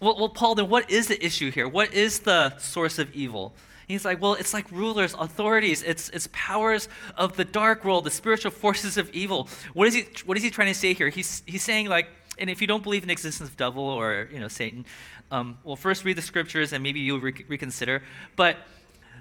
well, 0.00 0.16
well, 0.16 0.30
Paul, 0.30 0.54
then 0.54 0.68
what 0.68 0.90
is 0.90 1.08
the 1.08 1.24
issue 1.24 1.50
here? 1.50 1.68
What 1.68 1.92
is 1.92 2.20
the 2.20 2.56
source 2.58 2.98
of 2.98 3.14
evil? 3.14 3.54
He's 3.86 4.04
like, 4.04 4.20
well, 4.20 4.34
it's 4.34 4.52
like 4.52 4.70
rulers, 4.70 5.14
authorities, 5.18 5.82
it's, 5.82 6.08
it's 6.10 6.28
powers 6.32 6.88
of 7.16 7.36
the 7.36 7.44
dark 7.44 7.84
world, 7.84 8.04
the 8.04 8.10
spiritual 8.10 8.50
forces 8.50 8.98
of 8.98 9.10
evil. 9.10 9.48
What 9.72 9.88
is 9.88 9.94
he, 9.94 10.06
what 10.26 10.36
is 10.36 10.42
he 10.42 10.50
trying 10.50 10.68
to 10.68 10.78
say 10.78 10.92
here? 10.94 11.08
He's, 11.08 11.42
he's 11.46 11.62
saying, 11.62 11.88
like, 11.88 12.08
and 12.38 12.48
if 12.50 12.60
you 12.60 12.66
don't 12.66 12.82
believe 12.82 13.02
in 13.02 13.08
the 13.08 13.12
existence 13.12 13.48
of 13.50 13.56
devil 13.56 13.84
or 13.84 14.28
you 14.32 14.40
know 14.40 14.48
Satan, 14.48 14.84
um, 15.30 15.58
well, 15.64 15.76
first 15.76 16.04
read 16.04 16.16
the 16.16 16.22
scriptures 16.22 16.72
and 16.72 16.82
maybe 16.82 17.00
you'll 17.00 17.20
re- 17.20 17.44
reconsider. 17.48 18.02
But 18.36 18.56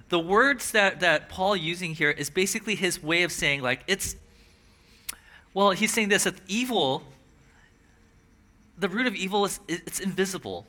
the 0.10 0.20
words 0.20 0.72
that 0.72 1.00
that 1.02 1.30
Paul 1.30 1.56
using 1.56 1.94
here 1.94 2.12
is 2.12 2.30
basically 2.30 2.76
his 2.76 3.02
way 3.02 3.24
of 3.24 3.32
saying 3.32 3.62
like 3.62 3.84
it's. 3.88 4.16
Well, 5.54 5.72
he's 5.72 5.92
saying 5.92 6.10
this 6.10 6.26
that 6.26 6.36
evil. 6.48 7.04
The 8.78 8.90
root 8.90 9.08
of 9.08 9.16
evil 9.16 9.46
is 9.46 9.60
it's 9.68 10.00
invisible. 10.00 10.66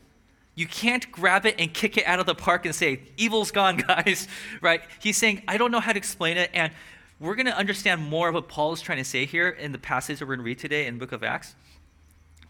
You 0.55 0.67
can't 0.67 1.13
grab 1.13 1.47
it 1.47 1.55
and 1.59 1.73
kick 1.73 1.97
it 1.97 2.05
out 2.05 2.19
of 2.19 2.27
the 2.27 2.35
park 2.35 2.67
and 2.67 2.75
say, 2.75 3.03
evil's 3.17 3.53
gone, 3.53 3.77
guys, 3.87 4.27
right? 4.61 4.81
He's 5.01 5.17
saying, 5.17 5.43
I 5.47 5.57
don't 5.57 5.71
know 5.71 5.79
how 5.79 5.93
to 5.93 5.99
explain 5.99 6.37
it. 6.37 6.51
And 6.53 6.73
we're 7.21 7.37
going 7.37 7.47
to 7.47 7.57
understand 7.57 8.03
more 8.03 8.29
of 8.29 8.35
what 8.35 8.49
Paul 8.49 8.73
is 8.73 8.81
trying 8.81 8.99
to 8.99 9.05
say 9.05 9.25
here 9.25 9.51
in 9.51 9.71
the 9.71 9.79
passage 9.79 10.19
that 10.19 10.27
we're 10.27 10.35
going 10.35 10.45
to 10.45 10.47
read 10.47 10.59
today 10.59 10.87
in 10.87 10.99
book 10.99 11.13
of 11.13 11.23
Acts 11.23 11.55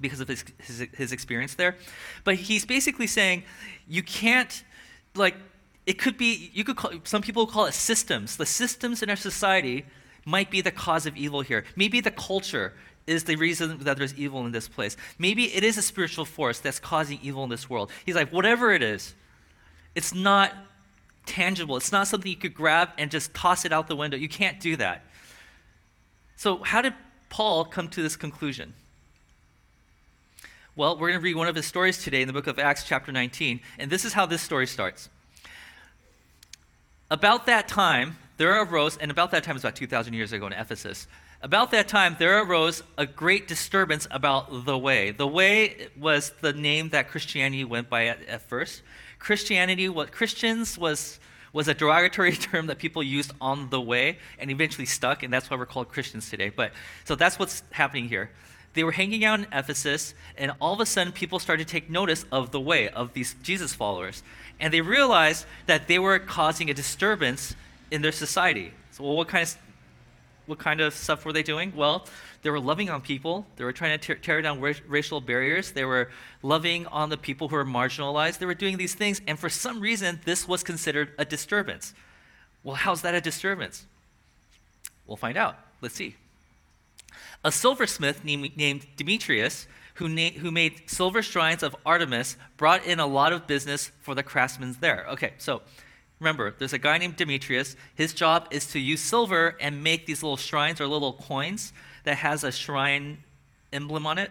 because 0.00 0.20
of 0.20 0.28
his, 0.28 0.44
his, 0.58 0.86
his 0.94 1.12
experience 1.12 1.54
there. 1.54 1.76
But 2.24 2.36
he's 2.36 2.64
basically 2.64 3.06
saying 3.06 3.44
you 3.86 4.02
can't, 4.02 4.62
like, 5.14 5.34
it 5.86 5.98
could 5.98 6.18
be, 6.18 6.50
you 6.52 6.64
could 6.64 6.76
call, 6.76 6.92
some 7.04 7.22
people 7.22 7.46
call 7.46 7.66
it 7.66 7.74
systems. 7.74 8.36
The 8.36 8.46
systems 8.46 9.02
in 9.02 9.10
our 9.10 9.16
society 9.16 9.86
might 10.24 10.50
be 10.50 10.60
the 10.60 10.70
cause 10.70 11.06
of 11.06 11.16
evil 11.16 11.40
here. 11.40 11.64
Maybe 11.76 12.00
the 12.00 12.10
culture 12.10 12.74
is 13.06 13.24
the 13.24 13.36
reason 13.36 13.78
that 13.78 13.96
there's 13.96 14.14
evil 14.14 14.44
in 14.44 14.52
this 14.52 14.68
place. 14.68 14.96
Maybe 15.18 15.44
it 15.54 15.64
is 15.64 15.78
a 15.78 15.82
spiritual 15.82 16.26
force 16.26 16.60
that's 16.60 16.78
causing 16.78 17.18
evil 17.22 17.42
in 17.44 17.50
this 17.50 17.70
world. 17.70 17.90
He's 18.04 18.14
like, 18.14 18.30
whatever 18.30 18.72
it 18.72 18.82
is, 18.82 19.14
it's 19.94 20.14
not 20.14 20.52
tangible. 21.24 21.76
It's 21.76 21.90
not 21.90 22.06
something 22.06 22.30
you 22.30 22.36
could 22.36 22.54
grab 22.54 22.90
and 22.98 23.10
just 23.10 23.32
toss 23.32 23.64
it 23.64 23.72
out 23.72 23.88
the 23.88 23.96
window. 23.96 24.16
You 24.16 24.28
can't 24.28 24.60
do 24.60 24.76
that. 24.76 25.04
So, 26.36 26.62
how 26.62 26.82
did 26.82 26.94
Paul 27.30 27.64
come 27.64 27.88
to 27.88 28.02
this 28.02 28.16
conclusion? 28.16 28.74
Well, 30.78 30.96
we're 30.96 31.08
going 31.08 31.18
to 31.18 31.24
read 31.24 31.34
one 31.34 31.48
of 31.48 31.56
his 31.56 31.66
stories 31.66 32.04
today 32.04 32.22
in 32.22 32.28
the 32.28 32.32
book 32.32 32.46
of 32.46 32.56
Acts, 32.56 32.84
chapter 32.84 33.10
19. 33.10 33.58
And 33.80 33.90
this 33.90 34.04
is 34.04 34.12
how 34.12 34.26
this 34.26 34.42
story 34.42 34.68
starts. 34.68 35.08
About 37.10 37.46
that 37.46 37.66
time, 37.66 38.16
there 38.36 38.62
arose, 38.62 38.96
and 38.96 39.10
about 39.10 39.32
that 39.32 39.42
time 39.42 39.56
is 39.56 39.64
about 39.64 39.74
2,000 39.74 40.12
years 40.12 40.32
ago 40.32 40.46
in 40.46 40.52
Ephesus. 40.52 41.08
About 41.42 41.72
that 41.72 41.88
time, 41.88 42.14
there 42.20 42.40
arose 42.44 42.84
a 42.96 43.06
great 43.06 43.48
disturbance 43.48 44.06
about 44.12 44.66
the 44.66 44.78
way. 44.78 45.10
The 45.10 45.26
way 45.26 45.88
was 45.98 46.30
the 46.42 46.52
name 46.52 46.90
that 46.90 47.08
Christianity 47.08 47.64
went 47.64 47.90
by 47.90 48.06
at, 48.06 48.24
at 48.28 48.42
first. 48.42 48.82
Christianity, 49.18 49.88
what 49.88 50.12
Christians 50.12 50.78
was 50.78 51.18
was 51.52 51.66
a 51.66 51.74
derogatory 51.74 52.32
term 52.36 52.68
that 52.68 52.78
people 52.78 53.02
used 53.02 53.32
on 53.40 53.68
the 53.70 53.80
way 53.80 54.18
and 54.38 54.48
eventually 54.48 54.86
stuck, 54.86 55.24
and 55.24 55.32
that's 55.32 55.50
why 55.50 55.56
we're 55.56 55.66
called 55.66 55.88
Christians 55.88 56.30
today. 56.30 56.50
But 56.50 56.70
so 57.04 57.16
that's 57.16 57.36
what's 57.36 57.64
happening 57.72 58.08
here 58.08 58.30
they 58.78 58.84
were 58.84 58.92
hanging 58.92 59.24
out 59.24 59.40
in 59.40 59.46
Ephesus, 59.52 60.14
and 60.36 60.52
all 60.60 60.72
of 60.72 60.78
a 60.78 60.86
sudden, 60.86 61.12
people 61.12 61.40
started 61.40 61.66
to 61.66 61.72
take 61.72 61.90
notice 61.90 62.24
of 62.30 62.52
the 62.52 62.60
way 62.60 62.88
of 62.88 63.12
these 63.12 63.34
Jesus 63.42 63.74
followers. 63.74 64.22
And 64.60 64.72
they 64.72 64.80
realized 64.80 65.46
that 65.66 65.88
they 65.88 65.98
were 65.98 66.20
causing 66.20 66.70
a 66.70 66.74
disturbance 66.74 67.56
in 67.90 68.02
their 68.02 68.12
society. 68.12 68.72
So, 68.92 69.02
well, 69.02 69.16
what 69.16 69.26
kind 69.26 69.42
of 69.42 69.56
what 70.46 70.60
kind 70.60 70.80
of 70.80 70.94
stuff 70.94 71.24
were 71.24 71.32
they 71.32 71.42
doing? 71.42 71.72
Well, 71.74 72.06
they 72.42 72.50
were 72.50 72.60
loving 72.60 72.88
on 72.88 73.00
people. 73.00 73.46
They 73.56 73.64
were 73.64 73.72
trying 73.72 73.98
to 73.98 74.06
tear, 74.06 74.14
tear 74.14 74.42
down 74.42 74.60
ra- 74.60 74.74
racial 74.86 75.20
barriers. 75.20 75.72
They 75.72 75.84
were 75.84 76.10
loving 76.44 76.86
on 76.86 77.10
the 77.10 77.18
people 77.18 77.48
who 77.48 77.56
were 77.56 77.64
marginalized. 77.64 78.38
They 78.38 78.46
were 78.46 78.54
doing 78.54 78.76
these 78.76 78.94
things, 78.94 79.20
and 79.26 79.36
for 79.36 79.48
some 79.48 79.80
reason, 79.80 80.20
this 80.24 80.46
was 80.46 80.62
considered 80.62 81.10
a 81.18 81.24
disturbance. 81.24 81.94
Well, 82.62 82.76
how's 82.76 83.02
that 83.02 83.16
a 83.16 83.20
disturbance? 83.20 83.86
We'll 85.04 85.16
find 85.16 85.36
out. 85.36 85.58
Let's 85.80 85.96
see. 85.96 86.14
A 87.44 87.52
silversmith 87.52 88.24
named, 88.24 88.86
Demetrius, 88.96 89.66
who, 89.94 90.08
na- 90.08 90.30
who 90.30 90.50
made 90.50 90.88
silver 90.90 91.22
shrines 91.22 91.62
of 91.62 91.76
Artemis, 91.86 92.36
brought 92.56 92.84
in 92.84 93.00
a 93.00 93.06
lot 93.06 93.32
of 93.32 93.46
business 93.46 93.90
for 94.00 94.14
the 94.14 94.22
craftsmen 94.22 94.76
there. 94.80 95.06
Okay, 95.10 95.32
so 95.38 95.62
remember, 96.20 96.54
there's 96.58 96.72
a 96.72 96.78
guy 96.78 96.98
named 96.98 97.16
Demetrius. 97.16 97.76
His 97.94 98.12
job 98.12 98.48
is 98.50 98.66
to 98.72 98.78
use 98.78 99.00
silver 99.00 99.56
and 99.60 99.82
make 99.82 100.06
these 100.06 100.22
little 100.22 100.36
shrines 100.36 100.80
or 100.80 100.86
little 100.86 101.12
coins 101.12 101.72
that 102.04 102.16
has 102.18 102.44
a 102.44 102.52
shrine 102.52 103.18
emblem 103.72 104.06
on 104.06 104.18
it. 104.18 104.30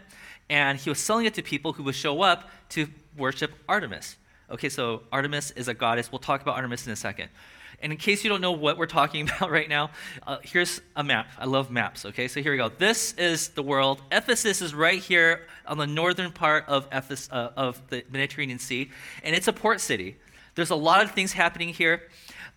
And 0.49 0.79
he 0.79 0.89
was 0.89 0.99
selling 0.99 1.25
it 1.25 1.33
to 1.35 1.43
people 1.43 1.73
who 1.73 1.83
would 1.83 1.95
show 1.95 2.21
up 2.21 2.49
to 2.69 2.87
worship 3.17 3.51
Artemis. 3.67 4.15
Okay, 4.49 4.69
so 4.69 5.03
Artemis 5.11 5.51
is 5.51 5.67
a 5.67 5.73
goddess. 5.73 6.11
We'll 6.11 6.19
talk 6.19 6.41
about 6.41 6.55
Artemis 6.55 6.87
in 6.87 6.93
a 6.93 6.95
second. 6.95 7.29
And 7.79 7.91
in 7.91 7.97
case 7.97 8.23
you 8.23 8.29
don't 8.29 8.41
know 8.41 8.53
what 8.53 8.77
we're 8.77 8.87
talking 8.87 9.29
about 9.37 9.51
right 9.51 9.69
now, 9.69 9.91
uh, 10.25 10.37
here's 10.41 10.81
a 10.95 11.03
map. 11.03 11.27
I 11.37 11.45
love 11.45 11.69
maps, 11.69 12.05
okay? 12.05 12.27
So 12.27 12.41
here 12.41 12.51
we 12.51 12.57
go. 12.57 12.69
This 12.69 13.13
is 13.13 13.49
the 13.49 13.63
world. 13.63 14.01
Ephesus 14.11 14.61
is 14.61 14.73
right 14.73 14.99
here 14.99 15.47
on 15.65 15.77
the 15.77 15.87
northern 15.87 16.31
part 16.31 16.65
of, 16.67 16.87
Ephes- 16.91 17.29
uh, 17.31 17.51
of 17.55 17.81
the 17.89 18.03
Mediterranean 18.11 18.59
Sea, 18.59 18.89
and 19.23 19.35
it's 19.35 19.47
a 19.47 19.53
port 19.53 19.81
city. 19.81 20.17
There's 20.55 20.71
a 20.71 20.75
lot 20.75 21.03
of 21.03 21.11
things 21.11 21.33
happening 21.33 21.69
here. 21.69 22.03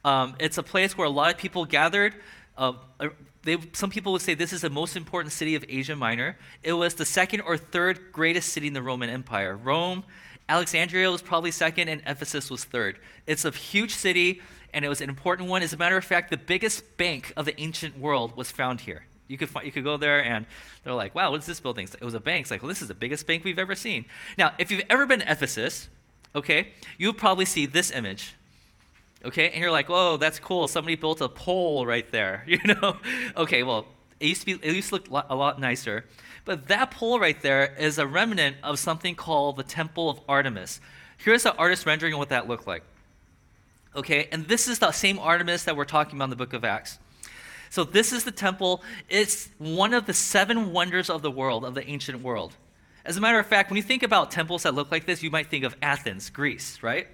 Um, 0.05 0.35
it's 0.39 0.57
a 0.57 0.63
place 0.63 0.97
where 0.97 1.07
a 1.07 1.11
lot 1.11 1.31
of 1.33 1.39
people 1.39 1.67
gathered. 1.67 2.15
Uh, 2.57 2.73
uh 2.99 3.09
they, 3.43 3.57
some 3.73 3.89
people 3.89 4.13
would 4.13 4.21
say 4.21 4.35
this 4.35 4.53
is 4.53 4.61
the 4.61 4.71
most 4.71 4.97
important 4.97 5.33
city 5.33 5.55
of 5.55 5.65
Asia 5.67 5.97
Minor. 5.97 6.37
It 6.63 6.75
was 6.75 6.95
the 6.95 7.07
second 7.07 7.41
or 7.41 7.57
third 7.57 8.13
greatest 8.13 8.51
city 8.51 8.67
in 8.67 8.75
the 8.75 8.83
Roman 8.83 9.09
Empire. 9.09 9.57
Rome, 9.57 10.05
Alexandria 10.47 11.11
was 11.11 11.23
probably 11.23 11.51
second, 11.51 11.89
and 11.89 12.03
Ephesus 12.07 12.51
was 12.51 12.65
third. 12.65 12.99
It's 13.27 13.45
a 13.45 13.51
huge 13.51 13.95
city 13.95 14.43
and 14.73 14.85
it 14.85 14.89
was 14.89 15.01
an 15.01 15.09
important 15.09 15.49
one. 15.49 15.63
As 15.63 15.73
a 15.73 15.77
matter 15.77 15.97
of 15.97 16.05
fact, 16.05 16.31
the 16.31 16.37
biggest 16.37 16.97
bank 16.97 17.33
of 17.37 17.45
the 17.45 17.59
ancient 17.61 17.99
world 17.99 18.37
was 18.37 18.51
found 18.51 18.81
here. 18.81 19.05
You 19.29 19.39
could, 19.39 19.49
you 19.63 19.71
could 19.71 19.85
go 19.85 19.97
there 19.97 20.25
and 20.25 20.45
they're 20.83 20.95
like, 20.95 21.15
wow, 21.15 21.31
what's 21.31 21.47
this 21.47 21.61
building? 21.61 21.89
It 22.01 22.05
was 22.05 22.15
a 22.15 22.21
bank. 22.21 22.43
It's 22.43 22.51
like, 22.51 22.63
well, 22.63 22.69
this 22.69 22.83
is 22.83 22.89
the 22.89 22.95
biggest 22.95 23.27
bank 23.27 23.45
we've 23.45 23.61
ever 23.61 23.77
seen. 23.77 24.07
Now, 24.37 24.53
if 24.59 24.71
you've 24.71 24.83
ever 24.91 25.07
been 25.07 25.21
to 25.21 25.31
Ephesus, 25.31 25.89
okay, 26.35 26.69
you'll 26.99 27.13
probably 27.13 27.45
see 27.45 27.67
this 27.67 27.93
image. 27.93 28.35
Okay, 29.25 29.51
and 29.51 29.61
you're 29.61 29.71
like, 29.71 29.89
whoa, 29.89 30.17
that's 30.17 30.41
cool. 30.41 30.67
Somebody 30.67 30.97
built 30.97 31.21
a 31.21 31.29
pole 31.29 31.87
right 31.87 32.11
there, 32.11 32.43
you 32.49 32.59
know? 32.65 32.97
okay, 33.37 33.63
well, 33.63 33.87
it 34.19 34.27
used 34.27 34.41
to 34.41 34.47
be, 34.47 34.67
it 34.67 34.75
used 34.75 34.89
to 34.89 34.97
look 34.97 35.27
a 35.29 35.35
lot 35.35 35.61
nicer. 35.61 36.07
But 36.45 36.69
that 36.69 36.91
pole 36.91 37.21
right 37.21 37.41
there 37.41 37.75
is 37.79 37.99
a 37.99 38.07
remnant 38.07 38.57
of 38.63 38.79
something 38.79 39.15
called 39.15 39.57
the 39.57 39.63
Temple 39.63 40.11
of 40.11 40.21
Artemis. 40.29 40.81
Here's 41.19 41.45
an 41.45 41.53
artist 41.59 41.87
rendering 41.87 42.15
of 42.15 42.19
what 42.19 42.31
that 42.31 42.49
looked 42.49 42.67
like. 42.67 42.83
Okay, 43.95 44.29
and 44.31 44.47
this 44.47 44.69
is 44.69 44.79
the 44.79 44.93
same 44.93 45.19
Artemis 45.19 45.65
that 45.65 45.77
we're 45.77 45.85
talking 45.85 46.17
about 46.17 46.25
in 46.25 46.31
the 46.31 46.37
book 46.37 46.53
of 46.53 46.65
Acts. 46.65 46.99
So 47.71 47.85
this 47.85 48.13
is 48.13 48.25
the 48.25 48.31
temple. 48.31 48.83
It's 49.09 49.49
one 49.59 49.95
of 49.95 50.07
the 50.07 50.15
seven 50.15 50.73
wonders 50.73 51.11
of 51.11 51.23
the 51.23 51.31
world, 51.31 51.65
of 51.65 51.75
the 51.75 51.87
ancient 51.89 52.23
world. 52.23 52.57
As 53.05 53.17
a 53.17 53.21
matter 53.21 53.39
of 53.39 53.47
fact, 53.47 53.71
when 53.71 53.77
you 53.77 53.83
think 53.83 54.03
about 54.03 54.31
temples 54.31 54.63
that 54.63 54.75
look 54.75 54.91
like 54.93 55.07
this, 55.07 55.23
you 55.23 55.31
might 55.31 55.49
think 55.49 55.65
of 55.65 55.75
Athens, 55.83 56.31
Greece, 56.31 56.83
right? 56.83 57.09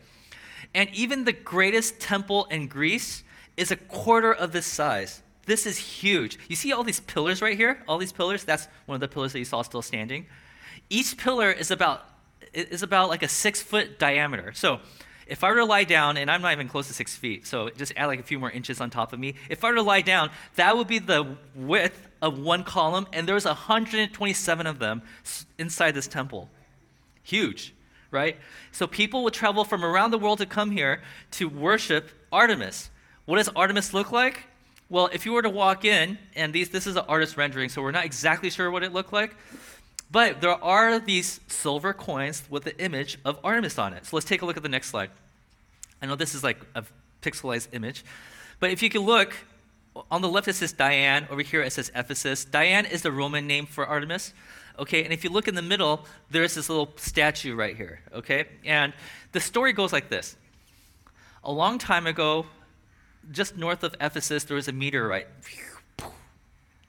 And 0.75 0.90
even 0.90 1.25
the 1.25 1.33
greatest 1.33 2.00
temple 2.00 2.47
in 2.47 2.66
Greece 2.66 3.23
is 3.56 3.71
a 3.71 3.76
quarter 3.76 4.33
of 4.33 4.52
this 4.52 4.66
size. 4.66 5.23
This 5.47 5.64
is 5.64 5.78
huge. 5.78 6.38
You 6.49 6.56
see 6.56 6.73
all 6.73 6.83
these 6.83 7.00
pillars 7.00 7.40
right 7.40 7.56
here? 7.56 7.83
All 7.88 7.99
these 7.99 8.12
pillars? 8.12 8.45
That's 8.45 8.68
one 8.85 8.97
of 8.97 9.00
the 9.00 9.09
pillars 9.09 9.33
that 9.33 9.38
you 9.38 9.45
saw 9.45 9.62
still 9.62 9.83
standing. 9.83 10.26
Each 10.90 11.16
pillar 11.16 11.50
is 11.50 11.71
about 11.71 12.04
is 12.52 12.83
about 12.83 13.09
like 13.09 13.23
a 13.23 13.28
six 13.28 13.62
foot 13.62 13.99
diameter. 13.99 14.52
So 14.54 14.80
if 15.26 15.42
I 15.42 15.50
were 15.50 15.56
to 15.56 15.64
lie 15.64 15.85
down, 15.85 16.16
and 16.16 16.30
I'm 16.30 16.40
not 16.40 16.52
even 16.52 16.68
close 16.68 16.87
to 16.87 16.95
six 16.95 17.16
feet, 17.16 17.47
so 17.47 17.68
just 17.71 17.92
add 17.97 18.06
like 18.06 18.21
a 18.21 18.23
few 18.23 18.38
more 18.38 18.50
inches 18.50 18.80
on 18.80 18.90
top 18.90 19.12
of 19.12 19.18
me. 19.18 19.35
If 19.50 19.64
I 19.64 19.71
were 19.71 19.76
to 19.76 19.83
lie 19.83 20.02
down, 20.02 20.30
that 20.54 20.76
would 20.76 20.87
be 20.87 20.99
the 20.99 21.37
width 21.54 22.09
of 22.23 22.38
one 22.38 22.64
column, 22.64 23.06
and 23.12 23.28
there's 23.28 23.45
127 23.45 24.66
of 24.66 24.78
them 24.78 25.02
inside 25.59 25.92
this 25.92 26.06
temple. 26.06 26.49
Huge, 27.23 27.75
right? 28.11 28.37
So 28.71 28.87
people 28.87 29.25
would 29.25 29.35
travel 29.35 29.64
from 29.64 29.85
around 29.85 30.12
the 30.12 30.18
world 30.18 30.38
to 30.38 30.47
come 30.47 30.71
here 30.71 31.02
to 31.33 31.49
worship 31.49 32.11
Artemis. 32.33 32.90
What 33.25 33.38
does 33.38 33.49
Artemis 33.56 33.92
look 33.92 34.12
like? 34.12 34.45
Well, 34.88 35.11
if 35.12 35.26
you 35.26 35.33
were 35.33 35.42
to 35.42 35.50
walk 35.50 35.85
in, 35.85 36.18
and 36.37 36.52
these, 36.52 36.68
this 36.71 36.87
is 36.87 36.95
an 36.95 37.04
artist 37.09 37.37
rendering, 37.37 37.68
so 37.68 37.83
we're 37.83 37.90
not 37.90 38.04
exactly 38.04 38.50
sure 38.50 38.71
what 38.71 38.85
it 38.85 38.92
looked 38.92 39.12
like, 39.12 39.37
but 40.10 40.40
there 40.40 40.62
are 40.62 40.98
these 40.98 41.40
silver 41.48 41.92
coins 41.92 42.44
with 42.48 42.64
the 42.64 42.78
image 42.80 43.18
of 43.25 43.38
Artemis 43.42 43.78
on 43.78 43.92
it. 43.92 44.06
So 44.06 44.16
let's 44.16 44.26
take 44.26 44.42
a 44.42 44.46
look 44.46 44.56
at 44.56 44.62
the 44.62 44.68
next 44.68 44.88
slide. 44.88 45.10
I 46.00 46.06
know 46.06 46.14
this 46.14 46.34
is 46.34 46.44
like 46.44 46.58
a 46.75 46.84
pixelized 47.22 47.68
image, 47.72 48.04
but 48.60 48.70
if 48.70 48.82
you 48.82 48.90
can 48.90 49.02
look, 49.02 49.36
on 50.10 50.22
the 50.22 50.28
left 50.28 50.48
it 50.48 50.54
says 50.54 50.72
Diane, 50.72 51.26
over 51.30 51.42
here 51.42 51.62
it 51.62 51.72
says 51.72 51.90
Ephesus. 51.94 52.44
Diane 52.44 52.86
is 52.86 53.02
the 53.02 53.12
Roman 53.12 53.46
name 53.46 53.66
for 53.66 53.86
Artemis. 53.86 54.32
Okay, 54.78 55.04
and 55.04 55.12
if 55.12 55.25
you 55.25 55.30
look 55.30 55.48
in 55.48 55.54
the 55.54 55.62
middle, 55.62 56.04
there's 56.30 56.54
this 56.54 56.68
little 56.68 56.92
statue 56.96 57.54
right 57.54 57.76
here. 57.76 58.00
Okay, 58.12 58.46
and 58.64 58.92
the 59.32 59.40
story 59.40 59.72
goes 59.72 59.92
like 59.92 60.10
this 60.10 60.36
A 61.44 61.50
long 61.50 61.78
time 61.78 62.06
ago, 62.06 62.46
just 63.32 63.56
north 63.56 63.82
of 63.82 63.94
Ephesus, 64.00 64.44
there 64.44 64.56
was 64.56 64.68
a 64.68 64.72
meteorite 64.72 65.26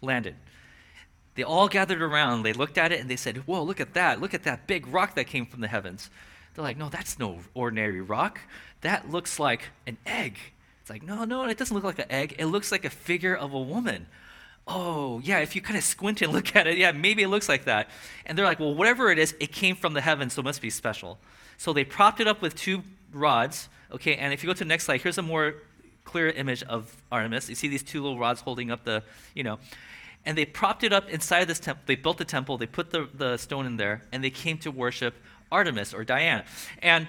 landed. 0.01 0.35
They 1.37 1.43
all 1.43 1.67
gathered 1.67 2.01
around. 2.01 2.41
They 2.41 2.51
looked 2.51 2.79
at 2.79 2.91
it 2.91 2.99
and 2.99 3.07
they 3.07 3.15
said, 3.15 3.37
Whoa, 3.45 3.61
look 3.61 3.79
at 3.79 3.93
that. 3.93 4.19
Look 4.19 4.33
at 4.33 4.43
that 4.43 4.65
big 4.65 4.87
rock 4.87 5.13
that 5.13 5.27
came 5.27 5.45
from 5.45 5.61
the 5.61 5.67
heavens. 5.67 6.09
They're 6.55 6.63
like, 6.63 6.77
No, 6.77 6.89
that's 6.89 7.19
no 7.19 7.41
ordinary 7.53 8.01
rock. 8.01 8.41
That 8.81 9.11
looks 9.11 9.39
like 9.39 9.69
an 9.85 9.97
egg. 10.03 10.39
It's 10.81 10.89
like, 10.89 11.03
No, 11.03 11.25
no, 11.25 11.43
it 11.47 11.55
doesn't 11.55 11.75
look 11.75 11.83
like 11.83 11.99
an 11.99 12.11
egg. 12.11 12.33
It 12.39 12.47
looks 12.47 12.71
like 12.71 12.85
a 12.85 12.89
figure 12.89 13.35
of 13.35 13.53
a 13.53 13.61
woman. 13.61 14.07
Oh, 14.65 15.19
yeah, 15.23 15.37
if 15.37 15.55
you 15.55 15.61
kind 15.61 15.77
of 15.77 15.83
squint 15.83 16.23
and 16.23 16.33
look 16.33 16.55
at 16.55 16.65
it, 16.65 16.79
yeah, 16.79 16.91
maybe 16.91 17.21
it 17.21 17.27
looks 17.27 17.47
like 17.47 17.65
that. 17.65 17.87
And 18.25 18.35
they're 18.35 18.43
like, 18.43 18.59
Well, 18.59 18.73
whatever 18.73 19.11
it 19.11 19.19
is, 19.19 19.35
it 19.39 19.51
came 19.51 19.75
from 19.75 19.93
the 19.93 20.01
heavens, 20.01 20.33
so 20.33 20.39
it 20.39 20.45
must 20.45 20.61
be 20.61 20.71
special. 20.71 21.19
So 21.57 21.71
they 21.71 21.83
propped 21.83 22.19
it 22.19 22.27
up 22.27 22.41
with 22.41 22.55
two 22.55 22.81
rods. 23.13 23.69
Okay, 23.91 24.15
and 24.15 24.33
if 24.33 24.41
you 24.43 24.47
go 24.47 24.53
to 24.53 24.59
the 24.59 24.65
next 24.65 24.85
slide, 24.85 25.01
here's 25.01 25.19
a 25.19 25.21
more 25.21 25.53
clear 26.03 26.29
image 26.29 26.63
of 26.63 26.95
Artemis. 27.11 27.47
You 27.47 27.53
see 27.53 27.67
these 27.67 27.83
two 27.83 28.01
little 28.01 28.17
rods 28.17 28.41
holding 28.41 28.71
up 28.71 28.85
the, 28.85 29.03
you 29.35 29.43
know, 29.43 29.59
and 30.27 30.37
they 30.37 30.45
propped 30.45 30.83
it 30.83 30.91
up 30.91 31.09
inside 31.09 31.45
this 31.45 31.59
temple. 31.59 31.83
They 31.85 31.95
built 31.95 32.17
the 32.17 32.25
temple, 32.25 32.57
they 32.57 32.67
put 32.67 32.91
the, 32.91 33.07
the 33.13 33.37
stone 33.37 33.65
in 33.65 33.77
there, 33.77 34.03
and 34.11 34.21
they 34.21 34.29
came 34.29 34.57
to 34.59 34.69
worship 34.69 35.15
Artemis 35.51 35.93
or 35.93 36.03
Diana. 36.03 36.43
And 36.81 37.07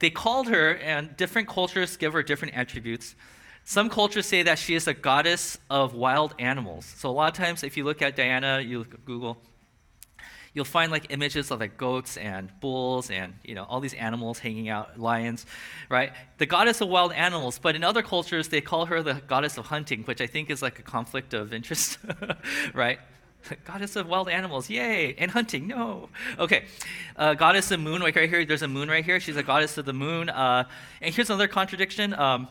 they 0.00 0.10
called 0.10 0.48
her, 0.48 0.76
and 0.76 1.16
different 1.16 1.48
cultures 1.48 1.96
give 1.96 2.12
her 2.12 2.22
different 2.22 2.54
attributes. 2.54 3.14
Some 3.64 3.88
cultures 3.88 4.26
say 4.26 4.42
that 4.42 4.58
she 4.58 4.74
is 4.74 4.86
a 4.86 4.92
goddess 4.92 5.56
of 5.70 5.94
wild 5.94 6.34
animals. 6.38 6.84
So 6.84 7.08
a 7.08 7.10
lot 7.10 7.32
of 7.32 7.42
times, 7.42 7.64
if 7.64 7.78
you 7.78 7.84
look 7.84 8.02
at 8.02 8.14
Diana, 8.16 8.60
you 8.60 8.80
look 8.80 8.92
at 8.92 9.04
Google, 9.06 9.38
you'll 10.54 10.64
find 10.64 10.90
like 10.90 11.06
images 11.10 11.50
of 11.50 11.60
like 11.60 11.76
goats 11.76 12.16
and 12.16 12.50
bulls 12.60 13.10
and 13.10 13.34
you 13.44 13.54
know 13.54 13.64
all 13.64 13.80
these 13.80 13.94
animals 13.94 14.38
hanging 14.38 14.68
out, 14.68 14.98
lions, 14.98 15.46
right? 15.88 16.12
The 16.38 16.46
goddess 16.46 16.80
of 16.80 16.88
wild 16.88 17.12
animals. 17.12 17.58
But 17.58 17.76
in 17.76 17.84
other 17.84 18.02
cultures, 18.02 18.48
they 18.48 18.60
call 18.60 18.86
her 18.86 19.02
the 19.02 19.14
goddess 19.26 19.58
of 19.58 19.66
hunting, 19.66 20.02
which 20.04 20.20
I 20.20 20.26
think 20.26 20.50
is 20.50 20.62
like 20.62 20.78
a 20.78 20.82
conflict 20.82 21.34
of 21.34 21.52
interest, 21.52 21.98
right? 22.74 22.98
goddess 23.64 23.96
of 23.96 24.06
wild 24.08 24.28
animals, 24.28 24.68
yay! 24.68 25.14
And 25.16 25.30
hunting, 25.30 25.68
no. 25.68 26.08
Okay, 26.38 26.64
uh, 27.16 27.34
goddess 27.34 27.70
of 27.70 27.80
moon, 27.80 28.00
like 28.02 28.16
right 28.16 28.28
here. 28.28 28.44
There's 28.44 28.62
a 28.62 28.68
moon 28.68 28.88
right 28.88 29.04
here. 29.04 29.20
She's 29.20 29.36
a 29.36 29.42
goddess 29.42 29.78
of 29.78 29.84
the 29.84 29.92
moon. 29.92 30.28
Uh, 30.28 30.64
and 31.00 31.14
here's 31.14 31.30
another 31.30 31.48
contradiction. 31.48 32.14
Um, 32.14 32.48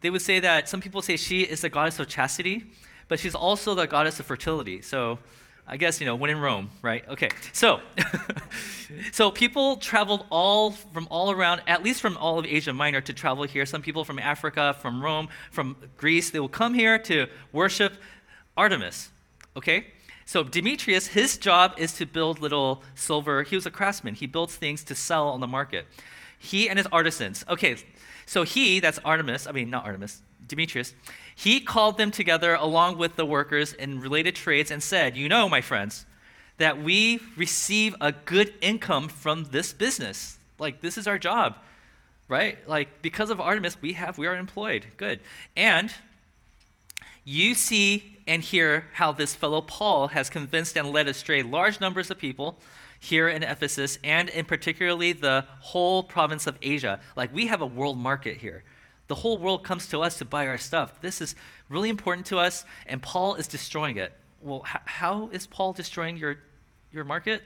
they 0.00 0.10
would 0.10 0.22
say 0.22 0.40
that 0.40 0.68
some 0.68 0.80
people 0.80 1.02
say 1.02 1.16
she 1.16 1.42
is 1.42 1.60
the 1.60 1.68
goddess 1.68 1.98
of 1.98 2.08
chastity, 2.08 2.64
but 3.08 3.18
she's 3.18 3.34
also 3.34 3.74
the 3.74 3.86
goddess 3.86 4.20
of 4.20 4.26
fertility. 4.26 4.82
So 4.82 5.18
I 5.68 5.76
guess, 5.76 6.00
you 6.00 6.06
know, 6.06 6.14
when 6.14 6.30
in 6.30 6.40
Rome, 6.40 6.70
right? 6.80 7.06
Okay, 7.08 7.28
so, 7.52 7.80
so 9.12 9.32
people 9.32 9.76
traveled 9.78 10.24
all 10.30 10.70
from 10.70 11.08
all 11.10 11.32
around, 11.32 11.62
at 11.66 11.82
least 11.82 12.00
from 12.00 12.16
all 12.18 12.38
of 12.38 12.46
Asia 12.46 12.72
Minor 12.72 13.00
to 13.00 13.12
travel 13.12 13.42
here. 13.44 13.66
Some 13.66 13.82
people 13.82 14.04
from 14.04 14.20
Africa, 14.20 14.76
from 14.80 15.02
Rome, 15.02 15.28
from 15.50 15.76
Greece, 15.96 16.30
they 16.30 16.38
will 16.38 16.48
come 16.48 16.72
here 16.72 16.98
to 17.00 17.26
worship 17.52 17.94
Artemis, 18.56 19.08
okay? 19.56 19.86
So 20.24 20.44
Demetrius, 20.44 21.08
his 21.08 21.36
job 21.36 21.74
is 21.78 21.92
to 21.94 22.06
build 22.06 22.40
little 22.40 22.82
silver, 22.94 23.42
he 23.42 23.56
was 23.56 23.66
a 23.66 23.70
craftsman. 23.70 24.14
He 24.14 24.26
builds 24.26 24.54
things 24.54 24.84
to 24.84 24.94
sell 24.94 25.28
on 25.28 25.40
the 25.40 25.46
market. 25.46 25.86
He 26.38 26.68
and 26.68 26.78
his 26.78 26.86
artisans. 26.92 27.44
Okay, 27.48 27.76
so 28.24 28.42
he, 28.44 28.80
that's 28.80 28.98
Artemis, 29.04 29.46
I 29.46 29.52
mean, 29.52 29.70
not 29.70 29.84
Artemis, 29.84 30.22
Demetrius, 30.46 30.94
he 31.38 31.60
called 31.60 31.98
them 31.98 32.10
together 32.10 32.54
along 32.54 32.96
with 32.96 33.16
the 33.16 33.26
workers 33.26 33.74
in 33.74 34.00
related 34.00 34.34
trades 34.34 34.70
and 34.70 34.82
said, 34.82 35.18
You 35.18 35.28
know, 35.28 35.50
my 35.50 35.60
friends, 35.60 36.06
that 36.56 36.82
we 36.82 37.20
receive 37.36 37.94
a 38.00 38.10
good 38.10 38.54
income 38.62 39.08
from 39.08 39.44
this 39.50 39.74
business. 39.74 40.38
Like, 40.58 40.80
this 40.80 40.96
is 40.96 41.06
our 41.06 41.18
job, 41.18 41.58
right? 42.26 42.66
Like, 42.66 43.02
because 43.02 43.28
of 43.28 43.38
Artemis, 43.38 43.76
we 43.82 43.92
have, 43.92 44.16
we 44.16 44.26
are 44.26 44.34
employed. 44.34 44.86
Good. 44.96 45.20
And 45.54 45.92
you 47.22 47.54
see 47.54 48.16
and 48.26 48.42
hear 48.42 48.86
how 48.94 49.12
this 49.12 49.34
fellow 49.34 49.60
Paul 49.60 50.08
has 50.08 50.30
convinced 50.30 50.74
and 50.74 50.90
led 50.90 51.06
astray 51.06 51.42
large 51.42 51.82
numbers 51.82 52.10
of 52.10 52.16
people 52.16 52.58
here 52.98 53.28
in 53.28 53.42
Ephesus 53.42 53.98
and 54.02 54.30
in 54.30 54.46
particularly 54.46 55.12
the 55.12 55.44
whole 55.60 56.02
province 56.02 56.46
of 56.46 56.56
Asia. 56.62 56.98
Like, 57.14 57.34
we 57.34 57.48
have 57.48 57.60
a 57.60 57.66
world 57.66 57.98
market 57.98 58.38
here. 58.38 58.64
The 59.08 59.14
whole 59.14 59.38
world 59.38 59.62
comes 59.62 59.86
to 59.88 60.00
us 60.00 60.18
to 60.18 60.24
buy 60.24 60.46
our 60.48 60.58
stuff. 60.58 61.00
This 61.00 61.20
is 61.20 61.34
really 61.68 61.88
important 61.88 62.26
to 62.26 62.38
us, 62.38 62.64
and 62.86 63.00
Paul 63.00 63.36
is 63.36 63.46
destroying 63.46 63.96
it. 63.96 64.12
Well, 64.42 64.64
h- 64.66 64.80
how 64.84 65.28
is 65.32 65.46
Paul 65.46 65.72
destroying 65.72 66.16
your, 66.16 66.38
your 66.92 67.04
market? 67.04 67.42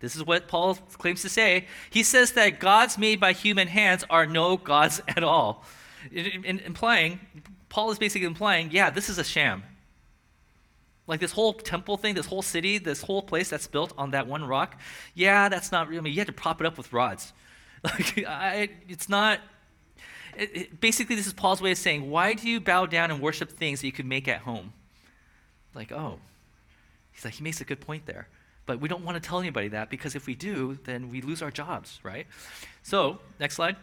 This 0.00 0.16
is 0.16 0.24
what 0.24 0.48
Paul 0.48 0.74
claims 0.74 1.22
to 1.22 1.28
say. 1.28 1.66
He 1.90 2.02
says 2.02 2.32
that 2.32 2.58
gods 2.58 2.98
made 2.98 3.20
by 3.20 3.32
human 3.32 3.68
hands 3.68 4.04
are 4.10 4.26
no 4.26 4.56
gods 4.56 5.00
at 5.08 5.22
all. 5.22 5.64
In, 6.10 6.44
in, 6.44 6.58
implying, 6.60 7.20
Paul 7.68 7.90
is 7.90 7.98
basically 7.98 8.26
implying, 8.26 8.70
yeah, 8.70 8.90
this 8.90 9.08
is 9.08 9.18
a 9.18 9.24
sham. 9.24 9.62
Like 11.06 11.20
this 11.20 11.32
whole 11.32 11.52
temple 11.52 11.96
thing, 11.96 12.14
this 12.14 12.26
whole 12.26 12.42
city, 12.42 12.78
this 12.78 13.02
whole 13.02 13.22
place 13.22 13.50
that's 13.50 13.66
built 13.66 13.92
on 13.98 14.12
that 14.12 14.26
one 14.26 14.44
rock, 14.44 14.80
yeah, 15.14 15.48
that's 15.48 15.72
not 15.72 15.88
real. 15.88 16.00
I 16.00 16.02
mean, 16.02 16.12
you 16.12 16.20
had 16.20 16.28
to 16.28 16.32
prop 16.32 16.60
it 16.60 16.66
up 16.66 16.76
with 16.76 16.92
rods. 16.92 17.32
Like, 17.82 18.26
I, 18.28 18.68
it's 18.90 19.08
not 19.08 19.40
basically, 20.80 21.16
this 21.16 21.26
is 21.26 21.32
Paul's 21.32 21.60
way 21.60 21.72
of 21.72 21.78
saying, 21.78 22.10
why 22.10 22.34
do 22.34 22.48
you 22.48 22.60
bow 22.60 22.86
down 22.86 23.10
and 23.10 23.20
worship 23.20 23.50
things 23.50 23.80
that 23.80 23.86
you 23.86 23.92
could 23.92 24.06
make 24.06 24.28
at 24.28 24.40
home? 24.40 24.72
Like, 25.74 25.92
oh, 25.92 26.18
he's 27.12 27.24
like, 27.24 27.34
he 27.34 27.42
makes 27.42 27.60
a 27.60 27.64
good 27.64 27.80
point 27.80 28.06
there. 28.06 28.28
But 28.66 28.80
we 28.80 28.88
don't 28.88 29.04
want 29.04 29.22
to 29.22 29.26
tell 29.26 29.40
anybody 29.40 29.68
that 29.68 29.90
because 29.90 30.14
if 30.14 30.26
we 30.26 30.34
do, 30.34 30.78
then 30.84 31.10
we 31.10 31.20
lose 31.20 31.42
our 31.42 31.50
jobs, 31.50 31.98
right? 32.02 32.26
So, 32.82 33.18
next 33.38 33.56
slide. 33.56 33.76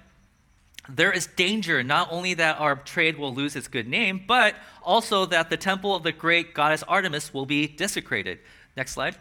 There 0.89 1.11
is 1.11 1.27
danger 1.27 1.83
not 1.83 2.07
only 2.11 2.33
that 2.35 2.59
our 2.59 2.77
trade 2.77 3.17
will 3.17 3.33
lose 3.33 3.57
its 3.57 3.67
good 3.67 3.87
name, 3.87 4.23
but 4.25 4.55
also 4.81 5.25
that 5.25 5.49
the 5.49 5.57
temple 5.57 5.93
of 5.93 6.03
the 6.03 6.13
great 6.13 6.53
goddess 6.53 6.81
Artemis 6.83 7.33
will 7.33 7.45
be 7.45 7.67
desecrated. 7.67 8.39
Next 8.77 8.93
slide 8.93 9.17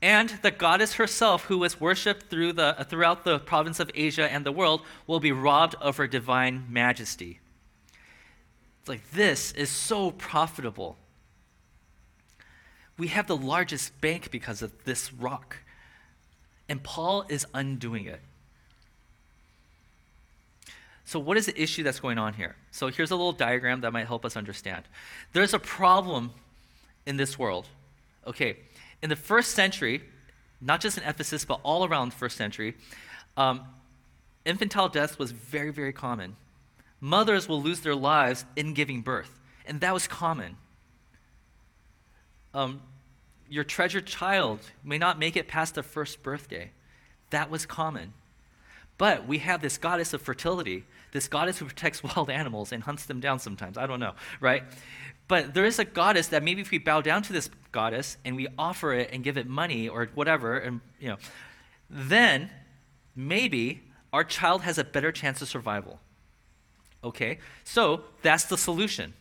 and 0.00 0.30
the 0.42 0.50
goddess 0.50 0.94
herself, 0.94 1.44
who 1.44 1.58
was 1.58 1.80
worshipped 1.80 2.30
through 2.30 2.52
the, 2.52 2.86
throughout 2.88 3.24
the 3.24 3.38
province 3.38 3.80
of 3.80 3.90
Asia 3.94 4.30
and 4.30 4.46
the 4.46 4.52
world, 4.52 4.82
will 5.06 5.20
be 5.20 5.32
robbed 5.32 5.74
of 5.80 5.96
her 5.96 6.06
divine 6.06 6.66
majesty. 6.68 7.40
It's 8.80 8.88
like 8.88 9.10
this 9.10 9.52
is 9.52 9.70
so 9.70 10.12
profitable. 10.12 10.96
We 12.96 13.08
have 13.08 13.26
the 13.26 13.36
largest 13.36 14.00
bank 14.00 14.30
because 14.30 14.62
of 14.62 14.72
this 14.84 15.12
rock, 15.12 15.56
and 16.68 16.82
Paul 16.82 17.24
is 17.28 17.46
undoing 17.52 18.06
it. 18.06 18.20
So, 21.04 21.18
what 21.18 21.36
is 21.36 21.46
the 21.46 21.60
issue 21.60 21.82
that's 21.82 22.00
going 22.00 22.18
on 22.18 22.34
here? 22.34 22.56
So, 22.70 22.88
here's 22.88 23.10
a 23.10 23.16
little 23.16 23.32
diagram 23.32 23.80
that 23.80 23.92
might 23.92 24.06
help 24.06 24.24
us 24.24 24.36
understand. 24.36 24.84
There's 25.32 25.54
a 25.54 25.58
problem 25.58 26.32
in 27.06 27.16
this 27.16 27.38
world. 27.38 27.66
Okay, 28.26 28.58
in 29.02 29.10
the 29.10 29.16
first 29.16 29.52
century, 29.52 30.02
not 30.60 30.80
just 30.80 30.98
in 30.98 31.04
Ephesus, 31.04 31.44
but 31.44 31.60
all 31.62 31.84
around 31.84 32.12
the 32.12 32.16
first 32.16 32.36
century, 32.36 32.74
um, 33.36 33.60
infantile 34.44 34.88
death 34.88 35.18
was 35.18 35.30
very, 35.30 35.70
very 35.70 35.92
common. 35.92 36.36
Mothers 37.00 37.48
will 37.48 37.62
lose 37.62 37.80
their 37.80 37.94
lives 37.94 38.44
in 38.56 38.74
giving 38.74 39.02
birth, 39.02 39.38
and 39.66 39.80
that 39.80 39.94
was 39.94 40.08
common. 40.08 40.56
Um, 42.54 42.80
your 43.48 43.64
treasured 43.64 44.06
child 44.06 44.60
may 44.82 44.98
not 44.98 45.18
make 45.18 45.36
it 45.36 45.48
past 45.48 45.74
the 45.74 45.82
first 45.82 46.22
birthday. 46.22 46.72
That 47.30 47.50
was 47.50 47.66
common. 47.66 48.14
But 48.96 49.28
we 49.28 49.38
have 49.38 49.62
this 49.62 49.78
goddess 49.78 50.12
of 50.12 50.20
fertility, 50.20 50.84
this 51.12 51.28
goddess 51.28 51.58
who 51.58 51.64
protects 51.64 52.02
wild 52.16 52.30
animals 52.30 52.72
and 52.72 52.82
hunts 52.82 53.06
them 53.06 53.20
down 53.20 53.38
sometimes. 53.38 53.78
I 53.78 53.86
don't 53.86 54.00
know, 54.00 54.14
right? 54.40 54.64
But 55.28 55.52
there 55.54 55.64
is 55.64 55.78
a 55.78 55.84
goddess 55.84 56.28
that 56.28 56.42
maybe 56.42 56.62
if 56.62 56.70
we 56.70 56.78
bow 56.78 57.00
down 57.02 57.22
to 57.24 57.32
this 57.32 57.50
goddess 57.70 58.16
and 58.24 58.34
we 58.34 58.48
offer 58.58 58.94
it 58.94 59.10
and 59.12 59.22
give 59.22 59.36
it 59.36 59.46
money 59.46 59.88
or 59.88 60.08
whatever, 60.14 60.56
and 60.58 60.80
you 60.98 61.08
know, 61.08 61.16
then 61.90 62.50
maybe 63.14 63.82
our 64.12 64.24
child 64.24 64.62
has 64.62 64.78
a 64.78 64.84
better 64.84 65.12
chance 65.12 65.42
of 65.42 65.48
survival. 65.48 66.00
Okay? 67.04 67.38
So 67.64 68.04
that's 68.22 68.44
the 68.44 68.56
solution. 68.56 69.12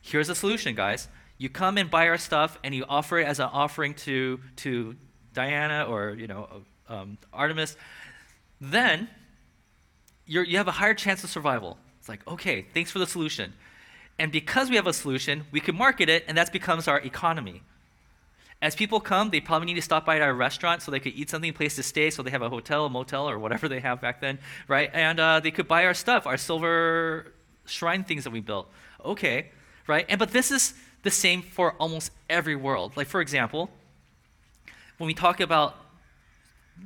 Here's 0.00 0.26
the 0.26 0.34
solution, 0.34 0.74
guys. 0.74 1.08
You 1.38 1.48
come 1.48 1.78
and 1.78 1.90
buy 1.90 2.08
our 2.08 2.18
stuff 2.18 2.58
and 2.64 2.74
you 2.74 2.84
offer 2.88 3.18
it 3.18 3.26
as 3.26 3.38
an 3.38 3.48
offering 3.52 3.94
to, 3.94 4.40
to 4.56 4.96
Diana 5.32 5.84
or 5.88 6.10
you 6.10 6.26
know 6.26 6.48
um, 6.88 7.18
Artemis. 7.32 7.76
Then 8.60 9.08
you 10.30 10.56
have 10.56 10.68
a 10.68 10.72
higher 10.72 10.94
chance 10.94 11.24
of 11.24 11.30
survival. 11.30 11.76
It's 11.98 12.08
like, 12.08 12.26
okay, 12.26 12.66
thanks 12.72 12.90
for 12.90 12.98
the 13.00 13.06
solution. 13.06 13.52
And 14.18 14.30
because 14.30 14.70
we 14.70 14.76
have 14.76 14.86
a 14.86 14.92
solution, 14.92 15.44
we 15.50 15.60
can 15.60 15.76
market 15.76 16.08
it, 16.08 16.24
and 16.28 16.38
that 16.38 16.52
becomes 16.52 16.86
our 16.86 17.00
economy. 17.00 17.62
As 18.62 18.76
people 18.76 19.00
come, 19.00 19.30
they 19.30 19.40
probably 19.40 19.66
need 19.66 19.74
to 19.74 19.82
stop 19.82 20.04
by 20.04 20.16
at 20.16 20.22
our 20.22 20.34
restaurant 20.34 20.82
so 20.82 20.90
they 20.90 21.00
could 21.00 21.14
eat 21.14 21.30
something, 21.30 21.52
place 21.52 21.76
to 21.76 21.82
stay, 21.82 22.10
so 22.10 22.22
they 22.22 22.30
have 22.30 22.42
a 22.42 22.48
hotel, 22.48 22.84
a 22.84 22.90
motel, 22.90 23.28
or 23.28 23.38
whatever 23.38 23.68
they 23.68 23.80
have 23.80 24.00
back 24.00 24.20
then, 24.20 24.38
right? 24.68 24.90
And 24.92 25.18
uh, 25.18 25.40
they 25.40 25.50
could 25.50 25.66
buy 25.66 25.86
our 25.86 25.94
stuff, 25.94 26.26
our 26.26 26.36
silver 26.36 27.32
shrine 27.64 28.04
things 28.04 28.24
that 28.24 28.30
we 28.30 28.40
built. 28.40 28.68
Okay, 29.04 29.48
right? 29.86 30.04
And 30.08 30.18
but 30.18 30.30
this 30.30 30.50
is 30.50 30.74
the 31.02 31.10
same 31.10 31.42
for 31.42 31.72
almost 31.80 32.12
every 32.28 32.56
world. 32.56 32.96
Like 32.96 33.08
for 33.08 33.20
example, 33.20 33.70
when 34.98 35.06
we 35.06 35.14
talk 35.14 35.40
about 35.40 35.76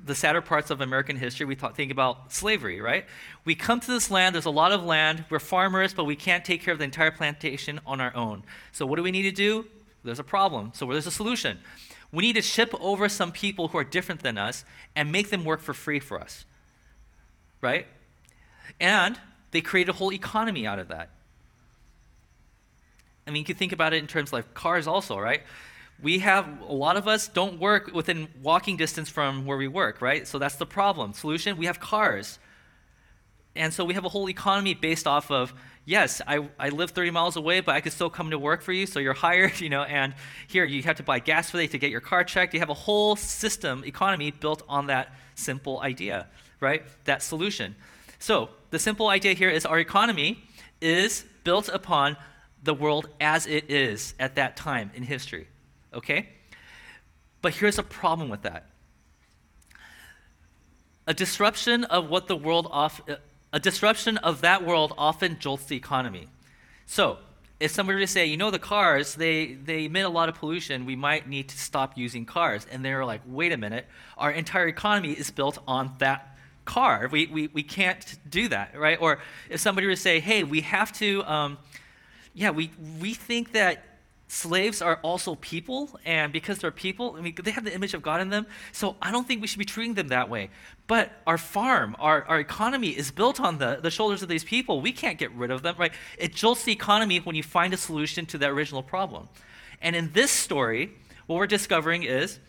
the 0.05 0.15
sadder 0.15 0.41
parts 0.41 0.71
of 0.71 0.81
American 0.81 1.17
history, 1.17 1.47
we 1.47 1.55
think 1.55 1.91
about 1.91 2.33
slavery, 2.33 2.81
right? 2.81 3.07
We 3.45 3.55
come 3.55 3.81
to 3.81 3.87
this 3.87 4.11
land, 4.11 4.35
there's 4.35 4.45
a 4.45 4.51
lot 4.51 4.73
of 4.73 4.83
land, 4.85 5.25
we're 5.31 5.39
farmers, 5.39 5.95
but 5.95 6.05
we 6.05 6.17
can't 6.17 6.45
take 6.45 6.63
care 6.63 6.73
of 6.73 6.79
the 6.79 6.85
entire 6.85 7.11
plantation 7.11 7.81
on 7.87 8.01
our 8.01 8.15
own. 8.15 8.43
So, 8.73 8.87
what 8.87 8.97
do 8.97 9.03
we 9.03 9.11
need 9.11 9.23
to 9.23 9.33
do? 9.33 9.67
There's 10.03 10.19
a 10.19 10.25
problem. 10.25 10.73
So, 10.75 10.87
there's 10.87 11.07
a 11.07 11.11
solution. 11.11 11.59
We 12.13 12.23
need 12.23 12.35
to 12.35 12.43
ship 12.43 12.73
over 12.81 13.09
some 13.09 13.33
people 13.33 13.69
who 13.69 13.79
are 13.79 13.85
different 13.85 14.23
than 14.23 14.39
us 14.39 14.65
and 14.95 15.11
make 15.11 15.31
them 15.31 15.45
work 15.45 15.61
for 15.61 15.75
free 15.75 16.01
for 16.01 16.21
us, 16.21 16.45
right? 17.61 17.87
And 18.81 19.19
they 19.51 19.61
create 19.61 19.89
a 19.89 19.93
whole 19.93 20.13
economy 20.13 20.67
out 20.67 20.79
of 20.79 20.89
that. 20.89 21.11
I 23.27 23.31
mean, 23.31 23.41
you 23.41 23.47
can 23.47 23.57
think 23.57 23.73
about 23.73 23.95
it 23.95 23.99
in 23.99 24.07
terms 24.07 24.29
of 24.29 24.35
like 24.35 24.55
cars, 24.55 24.87
also, 24.87 25.19
right? 25.19 25.43
We 26.03 26.19
have 26.19 26.61
a 26.61 26.73
lot 26.73 26.97
of 26.97 27.09
us 27.09 27.29
don't 27.29 27.59
work 27.59 27.93
within 27.95 28.29
walking 28.43 28.77
distance 28.77 29.09
from 29.09 29.47
where 29.47 29.57
we 29.57 29.69
work, 29.69 30.01
right? 30.01 30.27
So 30.27 30.39
that's 30.39 30.57
the 30.57 30.67
problem. 30.67 31.13
Solution, 31.13 31.57
we 31.57 31.67
have 31.67 31.81
cars. 31.81 32.39
And 33.57 33.73
so 33.73 33.85
we 33.85 33.95
have 33.95 34.05
a 34.05 34.09
whole 34.09 34.29
economy 34.29 34.75
based 34.75 35.07
off 35.07 35.31
of, 35.31 35.55
yes, 35.85 36.21
I, 36.27 36.49
I 36.59 36.71
live 36.71 36.91
30 36.91 37.11
miles 37.13 37.37
away, 37.37 37.61
but 37.61 37.75
I 37.75 37.81
could 37.81 37.93
still 37.93 38.11
come 38.11 38.31
to 38.31 38.39
work 38.39 38.63
for 38.63 38.73
you, 38.73 38.87
so 38.87 38.99
you're 38.99 39.15
hired, 39.29 39.61
you 39.61 39.69
know, 39.69 39.83
and 39.83 40.15
here 40.49 40.65
you 40.65 40.83
have 40.83 40.97
to 40.97 41.03
buy 41.03 41.21
gas 41.21 41.51
for 41.51 41.59
that 41.59 41.71
to 41.71 41.79
get 41.79 41.91
your 41.91 42.01
car 42.01 42.25
checked. 42.25 42.53
You 42.53 42.61
have 42.61 42.71
a 42.71 42.75
whole 42.75 43.15
system, 43.17 43.85
economy 43.85 44.33
built 44.33 44.63
on 44.69 44.89
that 44.89 45.15
simple 45.37 45.81
idea, 45.81 46.27
right? 46.61 46.83
That 47.05 47.23
solution. 47.23 47.77
So 48.19 48.51
the 48.71 48.79
simple 48.79 49.09
idea 49.09 49.35
here 49.35 49.51
is 49.51 49.65
our 49.65 49.79
economy 49.79 50.43
is 50.81 51.25
built 51.45 51.69
upon 51.69 52.17
the 52.63 52.75
world 52.75 53.09
as 53.21 53.47
it 53.47 53.71
is 53.71 54.15
at 54.19 54.35
that 54.35 54.57
time 54.57 54.91
in 54.95 55.03
history 55.03 55.47
okay? 55.95 56.29
But 57.43 57.55
here's 57.55 57.79
a 57.79 57.83
problem 57.83 58.29
with 58.29 58.43
that. 58.43 58.67
A 61.07 61.15
disruption 61.15 61.85
of 61.85 62.09
what 62.09 62.29
the 62.29 62.37
world 62.37 62.67
off, 62.71 63.01
a 63.53 63.61
disruption 63.61 64.17
of 64.19 64.41
that 64.41 64.65
world 64.65 64.95
often 64.97 65.39
jolts 65.39 65.67
the 65.67 65.77
economy. 65.77 66.29
So, 66.87 67.19
if 67.61 67.71
somebody 67.71 67.97
were 67.97 68.01
to 68.01 68.07
say, 68.07 68.27
you 68.27 68.37
know, 68.37 68.51
the 68.51 68.59
cars, 68.59 69.15
they, 69.15 69.55
they 69.55 69.85
emit 69.85 70.05
a 70.05 70.09
lot 70.09 70.29
of 70.29 70.35
pollution, 70.35 70.87
we 70.87 70.97
might 70.97 71.29
need 71.29 71.49
to 71.49 71.59
stop 71.59 71.97
using 71.97 72.27
cars. 72.27 72.67
And 72.71 72.85
they're 72.85 73.05
like, 73.05 73.21
wait 73.27 73.53
a 73.53 73.57
minute, 73.57 73.87
our 74.19 74.31
entire 74.31 74.67
economy 74.67 75.13
is 75.13 75.31
built 75.31 75.59
on 75.69 75.93
that 75.99 76.37
car. 76.65 77.09
We, 77.11 77.27
we, 77.27 77.47
we 77.49 77.63
can't 77.63 78.19
do 78.29 78.49
that, 78.49 78.79
right? 78.79 78.99
Or 79.01 79.21
if 79.49 79.61
somebody 79.61 79.87
were 79.87 79.95
to 79.95 80.01
say, 80.01 80.21
hey, 80.21 80.45
we 80.45 80.63
have 80.63 80.93
to, 80.95 81.25
um, 81.25 81.59
yeah, 82.35 82.51
we, 82.51 82.71
we 83.01 83.15
think 83.15 83.53
that 83.53 83.85
slaves 84.35 84.83
are 84.83 84.97
also 85.03 85.37
people, 85.37 85.99
and 86.05 86.33
because 86.33 86.59
they're 86.59 86.71
people, 86.71 87.15
I 87.17 87.21
mean, 87.21 87.35
they 87.43 87.53
have 87.53 87.65
the 87.65 87.75
image 87.75 87.95
of 87.95 88.03
God 88.03 88.21
in 88.21 88.31
them. 88.31 88.47
So 88.73 88.97
I 89.01 89.13
don't 89.13 89.27
think 89.27 89.41
we 89.41 89.47
should 89.47 89.59
be 89.59 89.65
treating 89.65 89.95
them 89.95 90.09
that 90.09 90.29
way. 90.29 90.51
But 90.87 91.13
our 91.27 91.39
farm, 91.39 91.95
our, 91.99 92.25
our 92.25 92.41
economy 92.41 92.89
is 92.89 93.11
built 93.11 93.41
on 93.41 93.59
the, 93.59 93.79
the 93.81 93.91
shoulders 93.91 94.23
of 94.23 94.29
these 94.29 94.45
people. 94.45 94.81
We 94.81 94.93
can't 94.93 95.19
get 95.19 95.33
rid 95.33 95.51
of 95.51 95.63
them, 95.63 95.77
right? 95.79 95.93
It 96.19 96.35
jolts 96.35 96.65
the 96.65 96.73
economy 96.73 97.19
when 97.19 97.37
you 97.37 97.43
find 97.43 97.73
a 97.73 97.77
solution 97.77 98.27
to 98.27 98.39
that 98.39 98.51
original 98.51 98.83
problem. 98.83 99.29
And 99.81 99.95
in 99.95 100.13
this 100.13 100.31
story, 100.31 100.93
what 101.27 101.37
we're 101.37 101.47
discovering 101.47 102.03
is 102.03 102.41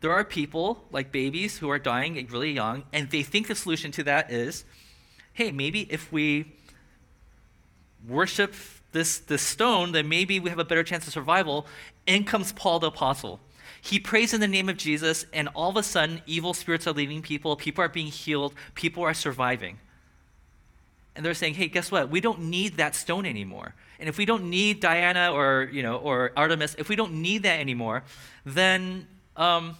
there 0.00 0.12
are 0.12 0.24
people, 0.24 0.84
like 0.92 1.10
babies, 1.10 1.58
who 1.58 1.68
are 1.68 1.78
dying 1.80 2.26
really 2.30 2.52
young, 2.52 2.84
and 2.92 3.10
they 3.10 3.22
think 3.22 3.48
the 3.48 3.54
solution 3.54 3.90
to 3.92 4.04
that 4.04 4.30
is 4.30 4.64
hey, 5.32 5.52
maybe 5.52 5.82
if 5.90 6.10
we 6.10 6.50
worship 8.08 8.54
this, 8.92 9.18
this 9.18 9.42
stone, 9.42 9.92
then 9.92 10.08
maybe 10.08 10.40
we 10.40 10.50
have 10.50 10.58
a 10.58 10.64
better 10.64 10.84
chance 10.84 11.06
of 11.06 11.12
survival. 11.12 11.66
In 12.06 12.24
comes 12.24 12.52
Paul 12.52 12.78
the 12.78 12.88
Apostle. 12.88 13.40
He 13.80 13.98
prays 13.98 14.34
in 14.34 14.40
the 14.40 14.48
name 14.48 14.68
of 14.68 14.76
Jesus, 14.76 15.26
and 15.32 15.48
all 15.54 15.70
of 15.70 15.76
a 15.76 15.82
sudden, 15.82 16.22
evil 16.26 16.54
spirits 16.54 16.86
are 16.86 16.92
leaving 16.92 17.22
people, 17.22 17.54
people 17.56 17.84
are 17.84 17.88
being 17.88 18.08
healed, 18.08 18.54
people 18.74 19.02
are 19.02 19.14
surviving. 19.14 19.78
And 21.14 21.24
they're 21.24 21.34
saying, 21.34 21.54
hey, 21.54 21.68
guess 21.68 21.90
what? 21.90 22.10
We 22.10 22.20
don't 22.20 22.42
need 22.42 22.76
that 22.76 22.94
stone 22.94 23.24
anymore. 23.24 23.74
And 23.98 24.08
if 24.08 24.18
we 24.18 24.26
don't 24.26 24.50
need 24.50 24.80
Diana 24.80 25.32
or, 25.32 25.70
you 25.72 25.82
know, 25.82 25.96
or 25.96 26.32
Artemis, 26.36 26.74
if 26.78 26.88
we 26.88 26.96
don't 26.96 27.22
need 27.22 27.44
that 27.44 27.58
anymore, 27.60 28.04
then 28.44 29.06
um, 29.36 29.76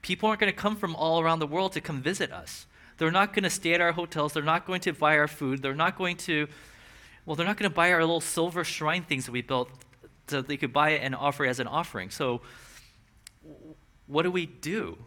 people 0.00 0.28
aren't 0.28 0.40
going 0.40 0.52
to 0.52 0.58
come 0.58 0.76
from 0.76 0.96
all 0.96 1.20
around 1.20 1.40
the 1.40 1.46
world 1.46 1.72
to 1.72 1.80
come 1.80 2.00
visit 2.00 2.32
us. 2.32 2.66
They're 2.96 3.10
not 3.10 3.34
going 3.34 3.42
to 3.42 3.50
stay 3.50 3.74
at 3.74 3.80
our 3.80 3.92
hotels. 3.92 4.32
They're 4.32 4.42
not 4.42 4.66
going 4.66 4.80
to 4.82 4.92
buy 4.92 5.18
our 5.18 5.28
food. 5.28 5.60
They're 5.60 5.74
not 5.74 5.98
going 5.98 6.16
to, 6.18 6.46
well, 7.26 7.36
they're 7.36 7.46
not 7.46 7.56
going 7.56 7.70
to 7.70 7.74
buy 7.74 7.92
our 7.92 8.00
little 8.00 8.20
silver 8.20 8.64
shrine 8.64 9.02
things 9.02 9.26
that 9.26 9.32
we 9.32 9.42
built 9.42 9.70
so 10.28 10.42
they 10.42 10.56
could 10.56 10.72
buy 10.72 10.90
it 10.90 11.02
and 11.02 11.14
offer 11.14 11.44
it 11.44 11.48
as 11.48 11.60
an 11.60 11.66
offering. 11.66 12.10
So, 12.10 12.40
what 14.06 14.22
do 14.22 14.30
we 14.30 14.46
do? 14.46 14.98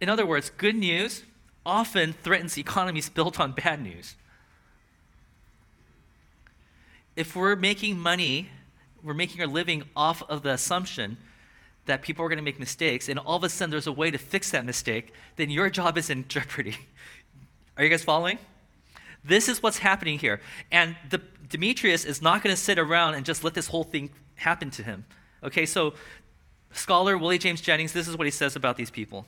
In 0.00 0.08
other 0.08 0.26
words, 0.26 0.50
good 0.50 0.74
news 0.74 1.24
often 1.64 2.12
threatens 2.12 2.58
economies 2.58 3.08
built 3.08 3.40
on 3.40 3.52
bad 3.52 3.82
news. 3.82 4.16
If 7.16 7.36
we're 7.36 7.56
making 7.56 7.98
money, 7.98 8.50
we're 9.02 9.14
making 9.14 9.40
our 9.40 9.46
living 9.46 9.84
off 9.94 10.22
of 10.28 10.42
the 10.42 10.50
assumption 10.50 11.16
that 11.86 12.02
people 12.02 12.24
are 12.24 12.28
going 12.28 12.38
to 12.38 12.44
make 12.44 12.58
mistakes, 12.58 13.08
and 13.08 13.18
all 13.18 13.36
of 13.36 13.44
a 13.44 13.48
sudden 13.48 13.70
there's 13.70 13.86
a 13.86 13.92
way 13.92 14.10
to 14.10 14.18
fix 14.18 14.50
that 14.50 14.64
mistake, 14.64 15.12
then 15.36 15.50
your 15.50 15.68
job 15.68 15.98
is 15.98 16.10
in 16.10 16.26
jeopardy. 16.28 16.76
Are 17.76 17.84
you 17.84 17.90
guys 17.90 18.02
following? 18.02 18.38
This 19.24 19.48
is 19.48 19.62
what's 19.62 19.78
happening 19.78 20.18
here. 20.18 20.40
And 20.70 20.96
the, 21.08 21.20
Demetrius 21.48 22.04
is 22.04 22.20
not 22.20 22.42
going 22.42 22.54
to 22.54 22.60
sit 22.60 22.78
around 22.78 23.14
and 23.14 23.24
just 23.24 23.42
let 23.42 23.54
this 23.54 23.68
whole 23.68 23.84
thing 23.84 24.10
happen 24.36 24.70
to 24.72 24.82
him. 24.82 25.04
Okay, 25.42 25.66
so 25.66 25.94
scholar 26.72 27.16
Willie 27.16 27.38
James 27.38 27.60
Jennings, 27.60 27.92
this 27.92 28.08
is 28.08 28.16
what 28.16 28.26
he 28.26 28.30
says 28.30 28.56
about 28.56 28.76
these 28.76 28.90
people. 28.90 29.26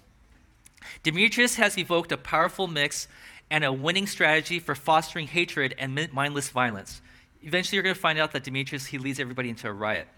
Demetrius 1.03 1.57
has 1.57 1.79
evoked 1.79 2.13
a 2.13 2.17
powerful 2.17 2.67
mix 2.67 3.09
and 3.51 3.65
a 3.65 3.73
winning 3.73 4.07
strategy 4.07 4.59
for 4.59 4.75
fostering 4.75 5.29
hatred 5.29 5.75
and 5.79 6.13
mindless 6.13 6.49
violence. 6.51 7.01
Eventually, 7.43 7.77
you're 7.77 7.83
going 7.83 7.95
to 7.95 8.01
find 8.01 8.19
out 8.19 8.33
that 8.33 8.45
Demetrius, 8.45 8.87
he 8.87 8.99
leads 8.99 9.21
everybody 9.21 9.49
into 9.49 9.69
a 9.69 9.73
riot. 9.73 10.09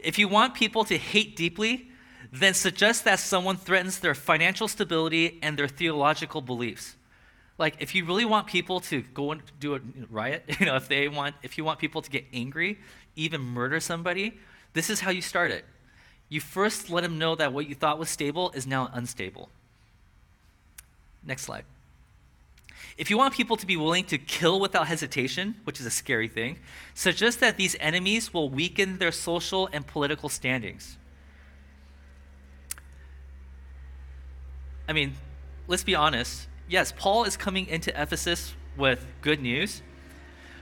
If 0.00 0.18
you 0.18 0.28
want 0.28 0.54
people 0.54 0.84
to 0.84 0.96
hate 0.96 1.36
deeply, 1.36 1.90
then 2.32 2.54
suggest 2.54 3.04
that 3.04 3.18
someone 3.18 3.56
threatens 3.56 4.00
their 4.00 4.14
financial 4.14 4.68
stability 4.68 5.38
and 5.42 5.58
their 5.58 5.68
theological 5.68 6.40
beliefs. 6.40 6.96
Like, 7.58 7.76
if 7.80 7.94
you 7.94 8.04
really 8.04 8.24
want 8.24 8.46
people 8.46 8.78
to 8.80 9.02
go 9.02 9.32
and 9.32 9.42
do 9.58 9.74
a 9.74 9.80
riot, 10.08 10.44
you 10.60 10.66
know, 10.66 10.76
if 10.76 10.88
they 10.88 11.08
want, 11.08 11.34
if 11.42 11.58
you 11.58 11.64
want 11.64 11.80
people 11.80 12.00
to 12.00 12.10
get 12.10 12.24
angry, 12.32 12.78
even 13.16 13.40
murder 13.40 13.80
somebody, 13.80 14.38
this 14.72 14.88
is 14.88 15.00
how 15.00 15.10
you 15.10 15.20
start 15.20 15.50
it. 15.50 15.64
You 16.28 16.40
first 16.40 16.88
let 16.88 17.02
them 17.02 17.18
know 17.18 17.34
that 17.34 17.52
what 17.52 17.68
you 17.68 17.74
thought 17.74 17.98
was 17.98 18.08
stable 18.08 18.52
is 18.52 18.66
now 18.66 18.90
unstable. 18.92 19.48
Next 21.24 21.42
slide. 21.42 21.64
If 22.96 23.10
you 23.10 23.18
want 23.18 23.34
people 23.34 23.56
to 23.56 23.66
be 23.66 23.76
willing 23.76 24.04
to 24.06 24.18
kill 24.18 24.60
without 24.60 24.88
hesitation, 24.88 25.56
which 25.64 25.80
is 25.80 25.86
a 25.86 25.90
scary 25.90 26.28
thing, 26.28 26.58
suggest 26.94 27.40
that 27.40 27.56
these 27.56 27.76
enemies 27.80 28.34
will 28.34 28.50
weaken 28.50 28.98
their 28.98 29.12
social 29.12 29.68
and 29.72 29.86
political 29.86 30.28
standings. 30.28 30.96
I 34.88 34.92
mean, 34.92 35.14
let's 35.66 35.84
be 35.84 35.94
honest. 35.94 36.48
Yes, 36.68 36.92
Paul 36.94 37.24
is 37.24 37.36
coming 37.36 37.66
into 37.66 37.90
Ephesus 38.00 38.54
with 38.76 39.06
good 39.22 39.40
news, 39.40 39.80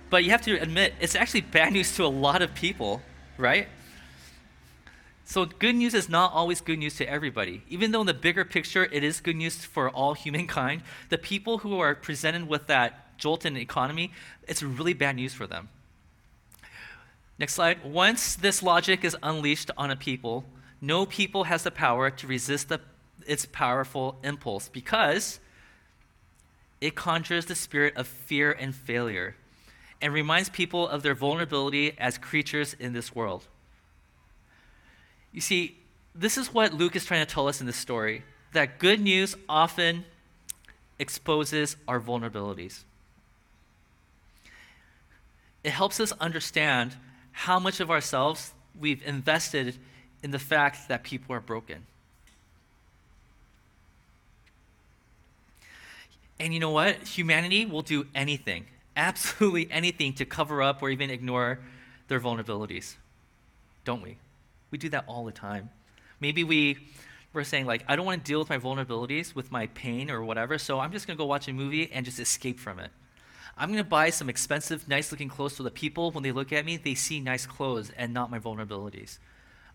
but 0.09 0.23
you 0.23 0.31
have 0.31 0.42
to 0.42 0.55
admit, 0.55 0.95
it's 1.01 1.16
actually 1.16 1.40
bad 1.40 1.73
news 1.73 1.97
to 1.97 2.05
a 2.05 2.07
lot 2.07 2.42
of 2.42 2.55
people, 2.55 3.03
right? 3.37 3.66
So, 5.25 5.45
good 5.45 5.75
news 5.75 5.95
is 5.95 6.09
not 6.09 6.33
always 6.33 6.61
good 6.61 6.79
news 6.79 6.95
to 6.99 7.11
everybody. 7.11 7.62
Even 7.69 7.90
though 7.90 8.03
in 8.03 8.07
the 8.07 8.14
bigger 8.14 8.45
picture 8.45 8.85
it 8.85 9.03
is 9.03 9.21
good 9.21 9.35
news 9.35 9.57
for 9.57 9.90
all 9.90 10.14
humankind, 10.14 10.83
the 11.09 11.19
people 11.19 11.59
who 11.59 11.81
are 11.81 11.97
presented 11.97 12.49
with 12.49 12.69
that 12.69 13.19
jolt 13.19 13.45
in 13.45 13.55
the 13.55 13.61
economy, 13.61 14.12
it's 14.47 14.62
really 14.62 14.95
bad 14.95 15.16
news 15.16 15.35
for 15.35 15.49
them. 15.49 15.69
Next 17.37 17.55
slide. 17.55 17.85
Once 17.85 18.37
this 18.37 18.62
logic 18.62 19.05
is 19.05 19.16
unleashed 19.25 19.73
on 19.77 19.90
a 19.90 19.97
people, 19.97 20.45
no 20.81 21.05
people 21.05 21.45
has 21.45 21.64
the 21.64 21.73
power 21.73 22.11
to 22.11 22.27
resist 22.29 22.69
the, 22.69 22.81
its 23.27 23.45
powerful 23.47 24.21
impulse 24.23 24.69
because 24.69 25.40
it 26.80 26.94
conjures 26.94 27.46
the 27.46 27.54
spirit 27.54 27.96
of 27.96 28.06
fear 28.06 28.52
and 28.52 28.74
failure 28.74 29.36
and 30.00 30.12
reminds 30.12 30.48
people 30.48 30.86
of 30.86 31.02
their 31.02 31.14
vulnerability 31.14 31.96
as 31.98 32.18
creatures 32.18 32.74
in 32.78 32.92
this 32.92 33.14
world. 33.14 33.46
You 35.32 35.40
see, 35.40 35.78
this 36.14 36.36
is 36.38 36.52
what 36.52 36.72
Luke 36.72 36.96
is 36.96 37.04
trying 37.04 37.24
to 37.24 37.32
tell 37.32 37.48
us 37.48 37.60
in 37.60 37.66
this 37.66 37.76
story 37.76 38.22
that 38.52 38.78
good 38.78 39.00
news 39.00 39.36
often 39.48 40.04
exposes 40.98 41.76
our 41.86 42.00
vulnerabilities. 42.00 42.84
It 45.62 45.70
helps 45.70 46.00
us 46.00 46.12
understand 46.12 46.96
how 47.32 47.58
much 47.58 47.80
of 47.80 47.90
ourselves 47.90 48.54
we've 48.78 49.02
invested 49.02 49.76
in 50.22 50.30
the 50.30 50.38
fact 50.38 50.88
that 50.88 51.02
people 51.02 51.34
are 51.34 51.40
broken. 51.40 51.86
And 56.38 56.53
you 56.53 56.61
know 56.61 56.70
what? 56.70 56.96
Humanity 57.09 57.66
will 57.66 57.83
do 57.83 58.07
anything, 58.14 58.66
absolutely 58.96 59.70
anything, 59.70 60.12
to 60.14 60.25
cover 60.25 60.62
up 60.62 60.83
or 60.83 60.90
even 60.90 61.11
ignore 61.11 61.61
their 62.09 62.20
vulnerabilities, 62.20 62.96
don't 63.85 64.03
we? 64.03 64.18
We 64.70 64.79
do 64.79 64.88
that 64.90 65.05
all 65.07 65.25
the 65.25 65.33
time. 65.33 65.70
Maybe 66.20 66.44
we 66.44 66.79
we're 67.33 67.44
saying 67.44 67.66
like 67.66 67.85
I 67.87 67.96
don't 67.96 68.07
want 68.07 68.25
to 68.25 68.29
deal 68.29 68.38
with 68.38 68.49
my 68.49 68.59
vulnerabilities, 68.59 69.35
with 69.35 69.53
my 69.53 69.66
pain 69.68 70.11
or 70.11 70.25
whatever, 70.25 70.59
so 70.59 70.81
I'm 70.81 70.92
just 70.92 71.07
going 71.07 71.16
to 71.16 71.18
go 71.18 71.27
watch 71.27 71.49
a 71.49 71.53
movie 71.53 71.90
and 71.92 72.05
just 72.05 72.18
escape 72.18 72.59
from 72.59 72.79
it. 72.79 72.90
I'm 73.59 73.68
going 73.68 73.83
to 73.83 73.88
buy 73.88 74.11
some 74.11 74.29
expensive, 74.29 74.87
nice-looking 74.87 75.29
clothes 75.29 75.57
so 75.57 75.62
that 75.62 75.75
people 75.75 76.11
when 76.11 76.22
they 76.22 76.33
look 76.33 76.53
at 76.53 76.64
me, 76.64 76.77
they 76.77 76.94
see 76.94 77.20
nice 77.20 77.46
clothes 77.46 77.90
and 77.96 78.12
not 78.12 78.31
my 78.31 78.38
vulnerabilities. 78.38 79.18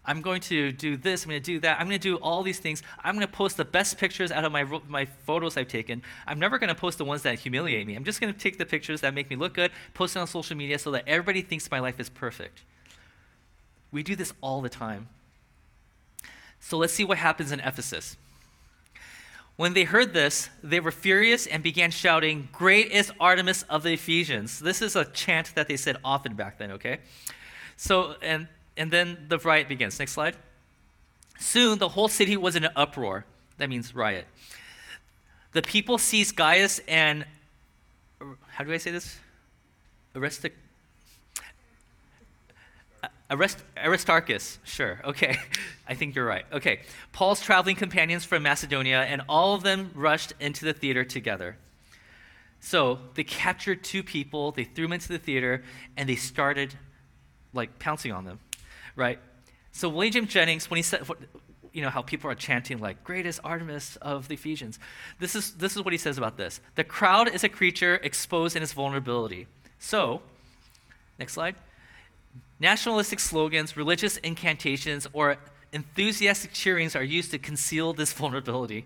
I'm 0.03 0.21
going 0.21 0.41
to 0.41 0.71
do 0.71 0.97
this, 0.97 1.23
I'm 1.23 1.29
going 1.29 1.41
to 1.41 1.45
do 1.45 1.59
that. 1.59 1.79
I'm 1.79 1.87
going 1.87 1.99
to 1.99 2.01
do 2.01 2.15
all 2.15 2.41
these 2.41 2.57
things. 2.57 2.81
I'm 3.03 3.13
going 3.13 3.25
to 3.25 3.31
post 3.31 3.57
the 3.57 3.65
best 3.65 3.99
pictures 3.99 4.31
out 4.31 4.43
of 4.43 4.51
my, 4.51 4.63
my 4.87 5.05
photos 5.05 5.57
I've 5.57 5.67
taken. 5.67 6.01
I'm 6.25 6.39
never 6.39 6.57
going 6.57 6.69
to 6.69 6.75
post 6.75 6.97
the 6.97 7.05
ones 7.05 7.21
that 7.21 7.37
humiliate 7.37 7.85
me. 7.85 7.95
I'm 7.95 8.03
just 8.03 8.19
going 8.19 8.33
to 8.33 8.39
take 8.39 8.57
the 8.57 8.65
pictures 8.65 9.01
that 9.01 9.13
make 9.13 9.29
me 9.29 9.35
look 9.35 9.53
good, 9.53 9.71
post 9.93 10.15
it 10.15 10.19
on 10.19 10.27
social 10.27 10.57
media 10.57 10.79
so 10.79 10.89
that 10.91 11.03
everybody 11.05 11.43
thinks 11.43 11.69
my 11.69 11.79
life 11.79 11.99
is 11.99 12.09
perfect. 12.09 12.63
We 13.91 14.01
do 14.01 14.15
this 14.15 14.33
all 14.41 14.61
the 14.61 14.69
time. 14.69 15.07
So 16.59 16.77
let's 16.77 16.93
see 16.93 17.03
what 17.03 17.19
happens 17.19 17.51
in 17.51 17.59
Ephesus. 17.59 18.17
When 19.57 19.73
they 19.73 19.83
heard 19.83 20.13
this, 20.13 20.49
they 20.63 20.79
were 20.79 20.91
furious 20.91 21.45
and 21.45 21.61
began 21.61 21.91
shouting, 21.91 22.49
Great 22.51 22.91
is 22.91 23.11
Artemis 23.19 23.63
of 23.63 23.83
the 23.83 23.93
Ephesians. 23.93 24.59
This 24.59 24.81
is 24.81 24.95
a 24.95 25.05
chant 25.05 25.53
that 25.53 25.67
they 25.67 25.77
said 25.77 25.97
often 26.03 26.33
back 26.35 26.57
then, 26.57 26.71
okay? 26.71 26.99
So, 27.77 28.15
and, 28.23 28.47
and 28.77 28.91
then 28.91 29.25
the 29.27 29.37
riot 29.37 29.67
begins. 29.67 29.99
Next 29.99 30.13
slide. 30.13 30.35
Soon 31.39 31.79
the 31.79 31.89
whole 31.89 32.07
city 32.07 32.37
was 32.37 32.55
in 32.55 32.63
an 32.63 32.71
uproar. 32.75 33.25
That 33.57 33.69
means 33.69 33.95
riot. 33.95 34.25
The 35.53 35.61
people 35.61 35.97
seized 35.97 36.35
Gaius 36.35 36.79
and, 36.87 37.25
how 38.49 38.63
do 38.63 38.71
I 38.71 38.77
say 38.77 38.91
this? 38.91 39.17
Aristic, 40.15 40.53
Arist- 43.31 43.63
Aristarchus, 43.77 44.59
sure, 44.65 44.99
okay. 45.05 45.37
I 45.87 45.93
think 45.93 46.15
you're 46.15 46.25
right. 46.25 46.45
Okay. 46.51 46.81
Paul's 47.13 47.39
traveling 47.39 47.77
companions 47.77 48.25
from 48.25 48.43
Macedonia, 48.43 49.01
and 49.03 49.21
all 49.29 49.55
of 49.55 49.63
them 49.63 49.91
rushed 49.95 50.33
into 50.39 50.65
the 50.65 50.73
theater 50.73 51.05
together. 51.05 51.55
So 52.59 52.99
they 53.15 53.23
captured 53.23 53.83
two 53.83 54.03
people, 54.03 54.51
they 54.51 54.65
threw 54.65 54.85
them 54.85 54.93
into 54.93 55.07
the 55.07 55.17
theater, 55.17 55.63
and 55.95 56.09
they 56.09 56.15
started 56.15 56.75
like 57.53 57.79
pouncing 57.79 58.11
on 58.11 58.25
them, 58.25 58.39
right? 58.95 59.19
So 59.71 59.89
William 59.89 60.13
James 60.13 60.33
Jennings, 60.33 60.69
when 60.69 60.77
he 60.77 60.83
said, 60.83 61.03
you 61.71 61.81
know, 61.81 61.89
how 61.89 62.01
people 62.01 62.29
are 62.29 62.35
chanting 62.35 62.79
like 62.79 63.03
"Greatest 63.03 63.39
Artemis 63.43 63.95
of 63.97 64.27
the 64.27 64.33
Ephesians," 64.33 64.79
this 65.19 65.35
is 65.35 65.53
this 65.53 65.75
is 65.75 65.83
what 65.83 65.93
he 65.93 65.97
says 65.97 66.17
about 66.17 66.37
this. 66.37 66.59
The 66.75 66.83
crowd 66.83 67.29
is 67.33 67.43
a 67.43 67.49
creature 67.49 67.95
exposed 68.03 68.55
in 68.55 68.63
its 68.63 68.73
vulnerability. 68.73 69.47
So, 69.79 70.21
next 71.17 71.33
slide. 71.33 71.55
Nationalistic 72.59 73.19
slogans, 73.19 73.75
religious 73.75 74.17
incantations, 74.17 75.07
or 75.13 75.37
enthusiastic 75.73 76.53
cheerings 76.53 76.95
are 76.95 77.03
used 77.03 77.31
to 77.31 77.39
conceal 77.39 77.93
this 77.93 78.13
vulnerability. 78.13 78.85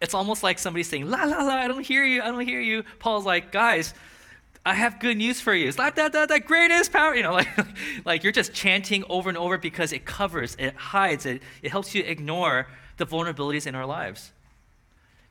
It's 0.00 0.14
almost 0.14 0.42
like 0.42 0.58
somebody 0.58 0.82
saying, 0.82 1.08
La, 1.08 1.22
la, 1.24 1.44
la, 1.44 1.54
I 1.54 1.68
don't 1.68 1.86
hear 1.86 2.04
you, 2.04 2.22
I 2.22 2.26
don't 2.26 2.40
hear 2.40 2.60
you. 2.60 2.82
Paul's 2.98 3.24
like, 3.24 3.52
guys, 3.52 3.94
I 4.64 4.74
have 4.74 5.00
good 5.00 5.16
news 5.16 5.40
for 5.40 5.54
you. 5.54 5.70
Like 5.72 5.96
that, 5.96 6.12
that, 6.12 6.28
that 6.28 6.46
greatest 6.46 6.92
power. 6.92 7.14
You 7.14 7.22
know, 7.22 7.32
like, 7.32 7.48
like 8.04 8.22
you're 8.22 8.32
just 8.32 8.52
chanting 8.52 9.04
over 9.08 9.28
and 9.28 9.36
over 9.36 9.58
because 9.58 9.92
it 9.92 10.04
covers, 10.04 10.56
it 10.58 10.74
hides, 10.74 11.26
it, 11.26 11.42
it 11.62 11.70
helps 11.70 11.94
you 11.94 12.02
ignore 12.04 12.68
the 12.96 13.06
vulnerabilities 13.06 13.66
in 13.66 13.74
our 13.74 13.86
lives. 13.86 14.32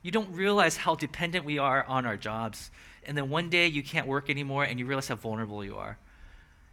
You 0.02 0.12
don't 0.12 0.34
realize 0.34 0.78
how 0.78 0.96
dependent 0.96 1.46
we 1.46 1.60
are 1.60 1.86
on 1.86 2.06
our 2.06 2.18
jobs. 2.18 2.72
And 3.04 3.18
then 3.18 3.30
one 3.30 3.50
day 3.50 3.68
you 3.68 3.84
can't 3.84 4.08
work 4.08 4.30
anymore 4.30 4.64
and 4.64 4.80
you 4.80 4.86
realize 4.86 5.08
how 5.08 5.16
vulnerable 5.16 5.64
you 5.64 5.76
are 5.78 5.98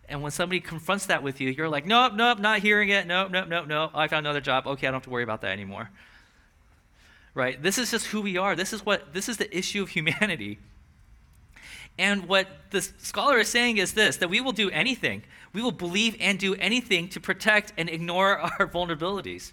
And 0.09 0.23
when 0.23 0.31
somebody 0.31 0.61
confronts 0.61 1.07
that 1.07 1.23
with 1.23 1.41
you, 1.41 1.51
you're 1.51 1.69
like, 1.69 1.87
nope, 1.87 2.15
nope, 2.15 2.39
not 2.39 2.61
hearing 2.61 2.89
it. 2.89 3.07
Nope, 3.07 3.31
nope, 3.31 3.49
nope, 3.49 3.67
nope. 3.67 3.91
I 3.95 4.09
found 4.09 4.27
another 4.27 4.41
job. 4.41 4.67
Okay, 4.67 4.87
I 4.87 4.91
don't 4.91 4.97
have 4.97 5.05
to 5.05 5.11
worry 5.11 5.23
about 5.23 5.43
that 5.43 5.53
anymore. 5.53 5.91
Right? 7.35 7.63
This 7.63 7.79
is 7.79 7.91
just 7.91 8.07
who 8.07 8.23
we 8.23 8.37
are. 8.37 8.57
This 8.57 8.73
is 8.73 8.85
what 8.85 9.13
this 9.13 9.29
is 9.29 9.37
the 9.37 9.55
issue 9.57 9.83
of 9.83 9.91
humanity. 9.91 10.59
And 11.99 12.29
what 12.29 12.47
the 12.71 12.81
scholar 12.81 13.39
is 13.39 13.49
saying 13.49 13.79
is 13.79 13.95
this 13.95 14.17
that 14.19 14.31
we 14.31 14.41
will 14.41 14.53
do 14.53 14.71
anything. 14.71 15.23
We 15.53 15.63
will 15.63 15.73
believe 15.73 16.17
and 16.21 16.39
do 16.39 16.55
anything 16.55 17.09
to 17.11 17.21
protect 17.21 17.73
and 17.77 17.89
ignore 17.89 18.39
our 18.59 18.69
vulnerabilities. 18.69 19.53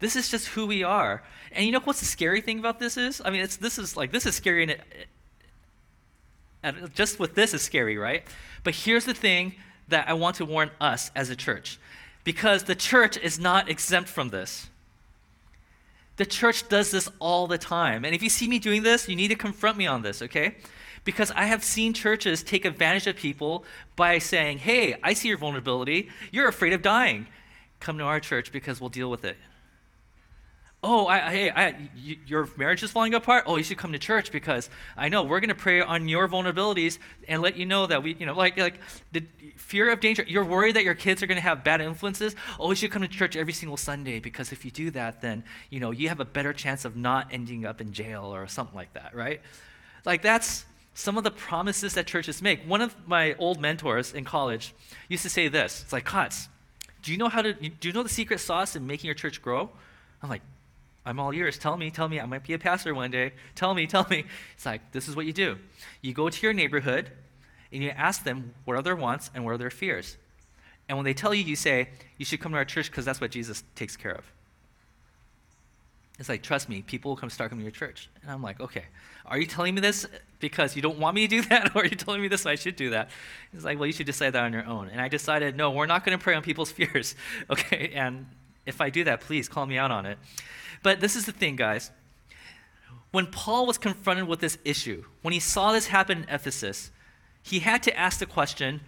This 0.00 0.14
is 0.14 0.28
just 0.28 0.48
who 0.48 0.66
we 0.66 0.84
are. 0.84 1.22
And 1.50 1.66
you 1.66 1.72
know 1.72 1.80
what's 1.80 2.00
the 2.00 2.06
scary 2.06 2.40
thing 2.40 2.58
about 2.58 2.78
this 2.78 2.96
is? 2.96 3.20
I 3.24 3.30
mean, 3.30 3.40
it's, 3.40 3.56
this 3.56 3.78
is 3.78 3.96
like, 3.96 4.12
this 4.12 4.26
is 4.26 4.34
scary, 4.36 4.62
and, 4.62 4.70
it, 4.72 4.82
and 6.62 6.94
just 6.94 7.18
with 7.18 7.34
this 7.34 7.52
is 7.52 7.62
scary, 7.62 7.98
right? 7.98 8.22
But 8.62 8.74
here's 8.74 9.04
the 9.04 9.14
thing 9.14 9.54
that 9.88 10.08
I 10.08 10.12
want 10.12 10.36
to 10.36 10.44
warn 10.44 10.70
us 10.80 11.10
as 11.16 11.30
a 11.30 11.36
church 11.36 11.78
because 12.22 12.64
the 12.64 12.74
church 12.74 13.16
is 13.16 13.38
not 13.38 13.68
exempt 13.68 14.08
from 14.08 14.28
this. 14.28 14.68
The 16.16 16.26
church 16.26 16.68
does 16.68 16.90
this 16.90 17.08
all 17.20 17.46
the 17.46 17.58
time. 17.58 18.04
And 18.04 18.14
if 18.14 18.22
you 18.22 18.28
see 18.28 18.48
me 18.48 18.58
doing 18.58 18.82
this, 18.82 19.08
you 19.08 19.16
need 19.16 19.28
to 19.28 19.36
confront 19.36 19.78
me 19.78 19.86
on 19.86 20.02
this, 20.02 20.20
okay? 20.22 20.56
Because 21.08 21.30
I 21.30 21.46
have 21.46 21.64
seen 21.64 21.94
churches 21.94 22.42
take 22.42 22.66
advantage 22.66 23.06
of 23.06 23.16
people 23.16 23.64
by 23.96 24.18
saying, 24.18 24.58
hey, 24.58 24.96
I 25.02 25.14
see 25.14 25.28
your 25.28 25.38
vulnerability. 25.38 26.10
You're 26.30 26.48
afraid 26.48 26.74
of 26.74 26.82
dying. 26.82 27.28
Come 27.80 27.96
to 27.96 28.04
our 28.04 28.20
church 28.20 28.52
because 28.52 28.78
we'll 28.78 28.90
deal 28.90 29.10
with 29.10 29.24
it 29.24 29.38
oh, 30.82 31.06
I, 31.06 31.18
hey, 31.30 31.50
I, 31.50 31.74
your 32.26 32.48
marriage 32.56 32.82
is 32.82 32.90
falling 32.90 33.14
apart. 33.14 33.44
Oh, 33.46 33.56
you 33.56 33.64
should 33.64 33.78
come 33.78 33.92
to 33.92 33.98
church 33.98 34.30
because 34.30 34.70
I 34.96 35.08
know 35.08 35.24
we're 35.24 35.40
going 35.40 35.48
to 35.48 35.54
pray 35.54 35.80
on 35.80 36.08
your 36.08 36.28
vulnerabilities 36.28 36.98
and 37.26 37.42
let 37.42 37.56
you 37.56 37.66
know 37.66 37.86
that 37.86 38.02
we, 38.02 38.14
you 38.14 38.26
know, 38.26 38.34
like, 38.34 38.56
like 38.56 38.78
the 39.12 39.24
fear 39.56 39.90
of 39.90 40.00
danger. 40.00 40.24
You're 40.26 40.44
worried 40.44 40.76
that 40.76 40.84
your 40.84 40.94
kids 40.94 41.22
are 41.22 41.26
going 41.26 41.36
to 41.36 41.42
have 41.42 41.64
bad 41.64 41.80
influences. 41.80 42.36
Oh, 42.60 42.70
you 42.70 42.76
should 42.76 42.92
come 42.92 43.02
to 43.02 43.08
church 43.08 43.34
every 43.36 43.52
single 43.52 43.76
Sunday 43.76 44.20
because 44.20 44.52
if 44.52 44.64
you 44.64 44.70
do 44.70 44.90
that, 44.92 45.20
then, 45.20 45.42
you 45.70 45.80
know, 45.80 45.90
you 45.90 46.08
have 46.08 46.20
a 46.20 46.24
better 46.24 46.52
chance 46.52 46.84
of 46.84 46.96
not 46.96 47.28
ending 47.32 47.66
up 47.66 47.80
in 47.80 47.92
jail 47.92 48.32
or 48.32 48.46
something 48.46 48.76
like 48.76 48.92
that, 48.94 49.14
right? 49.14 49.40
Like, 50.04 50.22
that's 50.22 50.64
some 50.98 51.16
of 51.16 51.22
the 51.22 51.30
promises 51.30 51.94
that 51.94 52.08
churches 52.08 52.42
make. 52.42 52.60
One 52.64 52.80
of 52.80 52.96
my 53.06 53.34
old 53.34 53.60
mentors 53.60 54.12
in 54.12 54.24
college 54.24 54.74
used 55.08 55.22
to 55.22 55.30
say 55.30 55.46
this. 55.46 55.82
It's 55.82 55.92
like, 55.92 56.04
Kotz, 56.04 56.48
do 57.02 57.12
you 57.12 57.18
know 57.18 57.28
how 57.28 57.40
to, 57.40 57.52
do 57.52 57.86
you 57.86 57.94
know 57.94 58.02
the 58.02 58.08
secret 58.08 58.40
sauce 58.40 58.74
in 58.74 58.84
making 58.84 59.06
your 59.06 59.14
church 59.14 59.40
grow? 59.40 59.70
I'm 60.20 60.28
like, 60.28 60.42
I'm 61.06 61.20
all 61.20 61.32
ears. 61.32 61.56
Tell 61.56 61.76
me, 61.76 61.92
tell 61.92 62.08
me. 62.08 62.18
I 62.18 62.26
might 62.26 62.42
be 62.42 62.52
a 62.52 62.58
pastor 62.58 62.96
one 62.96 63.12
day. 63.12 63.32
Tell 63.54 63.74
me, 63.74 63.86
tell 63.86 64.08
me. 64.10 64.24
It's 64.56 64.66
like, 64.66 64.90
this 64.90 65.06
is 65.06 65.14
what 65.14 65.24
you 65.24 65.32
do. 65.32 65.56
You 66.02 66.12
go 66.12 66.28
to 66.28 66.42
your 66.42 66.52
neighborhood 66.52 67.12
and 67.72 67.80
you 67.80 67.90
ask 67.90 68.24
them 68.24 68.52
what 68.64 68.76
are 68.76 68.82
their 68.82 68.96
wants 68.96 69.30
and 69.36 69.44
what 69.44 69.52
are 69.52 69.58
their 69.58 69.70
fears. 69.70 70.16
And 70.88 70.98
when 70.98 71.04
they 71.04 71.14
tell 71.14 71.32
you, 71.32 71.44
you 71.44 71.54
say, 71.54 71.90
you 72.16 72.24
should 72.24 72.40
come 72.40 72.50
to 72.50 72.58
our 72.58 72.64
church 72.64 72.90
because 72.90 73.04
that's 73.04 73.20
what 73.20 73.30
Jesus 73.30 73.62
takes 73.76 73.96
care 73.96 74.16
of. 74.16 74.24
It's 76.18 76.28
like, 76.28 76.42
trust 76.42 76.68
me, 76.68 76.82
people 76.82 77.10
will 77.10 77.16
come 77.16 77.30
start 77.30 77.50
coming 77.50 77.62
to 77.62 77.64
your 77.64 77.70
church. 77.70 78.08
And 78.22 78.30
I'm 78.30 78.42
like, 78.42 78.60
okay, 78.60 78.84
are 79.24 79.38
you 79.38 79.46
telling 79.46 79.74
me 79.74 79.80
this 79.80 80.04
because 80.40 80.74
you 80.74 80.82
don't 80.82 80.98
want 80.98 81.14
me 81.14 81.26
to 81.26 81.28
do 81.28 81.42
that? 81.48 81.76
Or 81.76 81.82
are 81.82 81.84
you 81.84 81.96
telling 81.96 82.20
me 82.20 82.28
this 82.28 82.42
so 82.42 82.50
I 82.50 82.56
should 82.56 82.76
do 82.76 82.90
that? 82.90 83.10
It's 83.52 83.64
like, 83.64 83.78
well, 83.78 83.86
you 83.86 83.92
should 83.92 84.06
decide 84.06 84.30
that 84.30 84.42
on 84.44 84.52
your 84.52 84.66
own. 84.66 84.88
And 84.88 85.00
I 85.00 85.08
decided, 85.08 85.56
no, 85.56 85.70
we're 85.70 85.86
not 85.86 86.04
going 86.04 86.18
to 86.18 86.22
pray 86.22 86.34
on 86.34 86.42
people's 86.42 86.72
fears. 86.72 87.14
Okay? 87.48 87.92
And 87.94 88.26
if 88.66 88.80
I 88.80 88.90
do 88.90 89.04
that, 89.04 89.20
please 89.20 89.48
call 89.48 89.66
me 89.66 89.78
out 89.78 89.90
on 89.90 90.06
it. 90.06 90.18
But 90.82 91.00
this 91.00 91.14
is 91.16 91.26
the 91.26 91.32
thing, 91.32 91.56
guys. 91.56 91.90
When 93.10 93.26
Paul 93.26 93.66
was 93.66 93.78
confronted 93.78 94.28
with 94.28 94.40
this 94.40 94.58
issue, 94.64 95.04
when 95.22 95.32
he 95.32 95.40
saw 95.40 95.72
this 95.72 95.86
happen 95.86 96.24
in 96.24 96.28
Ephesus, 96.28 96.90
he 97.42 97.60
had 97.60 97.82
to 97.84 97.96
ask 97.96 98.18
the 98.18 98.26
question 98.26 98.80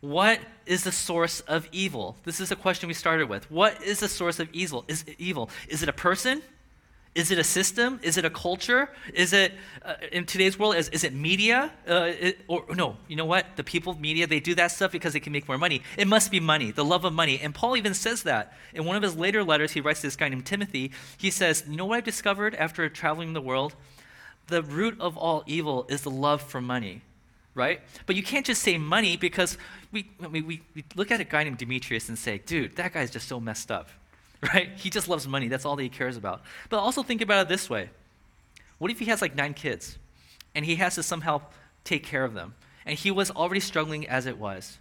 what 0.00 0.38
is 0.64 0.84
the 0.84 0.92
source 0.92 1.40
of 1.40 1.68
evil? 1.72 2.16
This 2.24 2.38
is 2.40 2.50
the 2.50 2.56
question 2.56 2.86
we 2.86 2.94
started 2.94 3.28
with. 3.28 3.50
What 3.50 3.82
is 3.82 3.98
the 3.98 4.08
source 4.08 4.38
of 4.38 4.48
evil? 4.52 4.84
Is 4.86 5.04
evil? 5.18 5.50
Is 5.68 5.82
it 5.82 5.88
a 5.88 5.92
person? 5.92 6.40
Is 7.14 7.30
it 7.30 7.38
a 7.38 7.44
system? 7.44 7.98
Is 8.02 8.16
it 8.16 8.24
a 8.24 8.30
culture? 8.30 8.90
Is 9.12 9.32
it, 9.32 9.52
uh, 9.84 9.94
in 10.12 10.24
today's 10.24 10.58
world, 10.58 10.76
is, 10.76 10.88
is 10.90 11.04
it 11.04 11.12
media? 11.12 11.72
Uh, 11.88 12.12
it, 12.20 12.38
or 12.46 12.64
no, 12.74 12.96
you 13.08 13.16
know 13.16 13.24
what? 13.24 13.46
The 13.56 13.64
people 13.64 13.92
of 13.92 14.00
media, 14.00 14.26
they 14.26 14.40
do 14.40 14.54
that 14.54 14.68
stuff 14.68 14.92
because 14.92 15.14
they 15.14 15.20
can 15.20 15.32
make 15.32 15.48
more 15.48 15.58
money. 15.58 15.82
It 15.96 16.06
must 16.06 16.30
be 16.30 16.38
money, 16.38 16.70
the 16.70 16.84
love 16.84 17.04
of 17.04 17.12
money. 17.12 17.40
And 17.42 17.54
Paul 17.54 17.76
even 17.76 17.94
says 17.94 18.22
that. 18.24 18.52
In 18.74 18.84
one 18.84 18.96
of 18.96 19.02
his 19.02 19.16
later 19.16 19.42
letters, 19.42 19.72
he 19.72 19.80
writes 19.80 20.00
to 20.02 20.06
this 20.06 20.16
guy 20.16 20.28
named 20.28 20.46
Timothy. 20.46 20.92
He 21.16 21.30
says, 21.30 21.64
You 21.68 21.76
know 21.76 21.86
what 21.86 21.96
I've 21.96 22.04
discovered 22.04 22.54
after 22.54 22.88
traveling 22.88 23.32
the 23.32 23.40
world? 23.40 23.74
The 24.48 24.62
root 24.62 25.00
of 25.00 25.16
all 25.16 25.42
evil 25.46 25.86
is 25.88 26.02
the 26.02 26.10
love 26.10 26.40
for 26.40 26.60
money, 26.60 27.02
right? 27.54 27.80
But 28.06 28.16
you 28.16 28.22
can't 28.22 28.46
just 28.46 28.62
say 28.62 28.78
money 28.78 29.16
because 29.16 29.58
we, 29.92 30.10
we, 30.30 30.42
we 30.42 30.62
look 30.94 31.10
at 31.10 31.20
a 31.20 31.24
guy 31.24 31.44
named 31.44 31.58
Demetrius 31.58 32.08
and 32.08 32.18
say, 32.18 32.38
Dude, 32.38 32.76
that 32.76 32.92
guy's 32.92 33.10
just 33.10 33.28
so 33.28 33.40
messed 33.40 33.70
up 33.70 33.88
right? 34.54 34.70
He 34.76 34.90
just 34.90 35.08
loves 35.08 35.26
money. 35.26 35.48
That's 35.48 35.64
all 35.64 35.76
that 35.76 35.82
he 35.82 35.88
cares 35.88 36.16
about. 36.16 36.42
But 36.68 36.78
also 36.78 37.02
think 37.02 37.20
about 37.20 37.42
it 37.42 37.48
this 37.48 37.68
way 37.68 37.90
what 38.78 38.90
if 38.90 39.00
he 39.00 39.06
has 39.06 39.20
like 39.20 39.34
nine 39.34 39.54
kids 39.54 39.98
and 40.54 40.64
he 40.64 40.76
has 40.76 40.94
to 40.94 41.02
somehow 41.02 41.42
take 41.84 42.04
care 42.04 42.24
of 42.24 42.34
them? 42.34 42.54
And 42.86 42.98
he 42.98 43.10
was 43.10 43.30
already 43.30 43.60
struggling 43.60 44.08
as 44.08 44.26
it 44.26 44.38
was. 44.38 44.78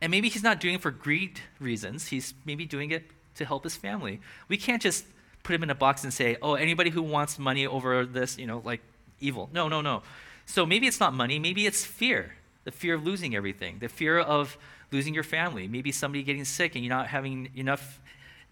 And 0.00 0.10
maybe 0.10 0.28
he's 0.28 0.42
not 0.42 0.60
doing 0.60 0.76
it 0.76 0.80
for 0.80 0.90
greed 0.90 1.40
reasons, 1.58 2.08
he's 2.08 2.34
maybe 2.44 2.64
doing 2.64 2.90
it 2.90 3.04
to 3.36 3.44
help 3.44 3.64
his 3.64 3.74
family. 3.74 4.20
We 4.48 4.56
can't 4.56 4.80
just 4.80 5.04
put 5.42 5.54
him 5.54 5.62
in 5.62 5.70
a 5.70 5.74
box 5.74 6.04
and 6.04 6.14
say, 6.14 6.36
oh, 6.40 6.54
anybody 6.54 6.90
who 6.90 7.02
wants 7.02 7.38
money 7.38 7.66
over 7.66 8.06
this, 8.06 8.38
you 8.38 8.46
know, 8.46 8.62
like 8.64 8.80
evil. 9.20 9.50
No, 9.52 9.68
no, 9.68 9.80
no. 9.80 10.02
So 10.46 10.64
maybe 10.64 10.86
it's 10.86 11.00
not 11.00 11.14
money, 11.14 11.38
maybe 11.38 11.66
it's 11.66 11.84
fear 11.84 12.34
the 12.64 12.72
fear 12.72 12.94
of 12.94 13.04
losing 13.04 13.36
everything, 13.36 13.78
the 13.78 13.88
fear 13.88 14.18
of 14.18 14.56
losing 14.90 15.14
your 15.14 15.22
family, 15.22 15.68
maybe 15.68 15.92
somebody 15.92 16.22
getting 16.22 16.44
sick 16.44 16.74
and 16.74 16.84
you're 16.84 16.94
not 16.94 17.06
having 17.08 17.50
enough 17.54 18.00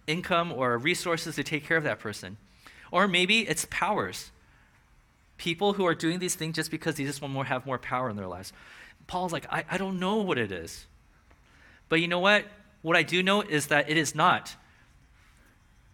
income 0.07 0.53
or 0.53 0.77
resources 0.79 1.37
to 1.37 1.45
take 1.45 1.65
care 1.65 1.77
of 1.77 1.85
that 1.85 1.99
person. 1.99 2.37
Or 2.91 3.09
maybe 3.09 3.49
it's 3.49 3.67
powers. 3.71 4.31
People 5.39 5.75
who 5.75 5.87
are 5.87 5.95
doing 5.95 6.19
these 6.19 6.35
things 6.35 6.57
just 6.57 6.71
because 6.71 6.97
they 6.97 7.05
just 7.05 7.23
want 7.23 7.35
to 7.35 7.43
have 7.45 7.67
more 7.67 7.79
power 7.79 8.11
in 8.11 8.17
their 8.17 8.29
lives. 8.29 8.53
Paul's 9.07 9.33
like, 9.33 9.47
I, 9.51 9.65
I 9.71 9.79
don't 9.79 9.99
know 9.99 10.17
what 10.17 10.39
it 10.39 10.53
is. 10.53 10.87
But 11.89 12.01
you 12.01 12.09
know 12.09 12.21
what? 12.21 12.45
What 12.83 12.97
I 12.97 13.03
do 13.03 13.23
know 13.23 13.43
is 13.43 13.69
that 13.69 13.89
it 13.89 13.97
is 13.97 14.15
not. 14.15 14.57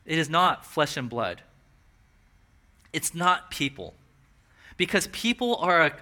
It 0.04 0.18
is 0.18 0.28
not 0.28 0.64
flesh 0.64 0.96
and 0.96 1.08
blood. 1.08 1.42
It's 2.92 3.14
not 3.14 3.50
people. 3.50 3.94
Because 4.76 5.06
people 5.08 5.56
are 5.56 5.86
a, 5.86 5.92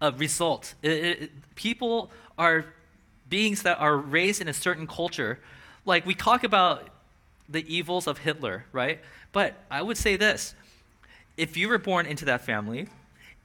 a 0.00 0.12
result. 0.12 0.74
It, 0.82 0.90
it, 0.90 1.54
people 1.54 2.10
are 2.38 2.66
beings 3.28 3.62
that 3.62 3.78
are 3.78 3.96
raised 3.96 4.40
in 4.40 4.48
a 4.48 4.52
certain 4.52 4.86
culture. 4.86 5.40
Like 5.84 6.06
we 6.06 6.14
talk 6.14 6.44
about 6.44 6.88
the 7.48 7.64
evils 7.72 8.06
of 8.06 8.18
Hitler, 8.18 8.64
right? 8.72 9.00
But 9.32 9.54
I 9.70 9.82
would 9.82 9.96
say 9.96 10.16
this 10.16 10.54
if 11.36 11.56
you 11.56 11.68
were 11.68 11.78
born 11.78 12.06
into 12.06 12.24
that 12.26 12.44
family, 12.44 12.88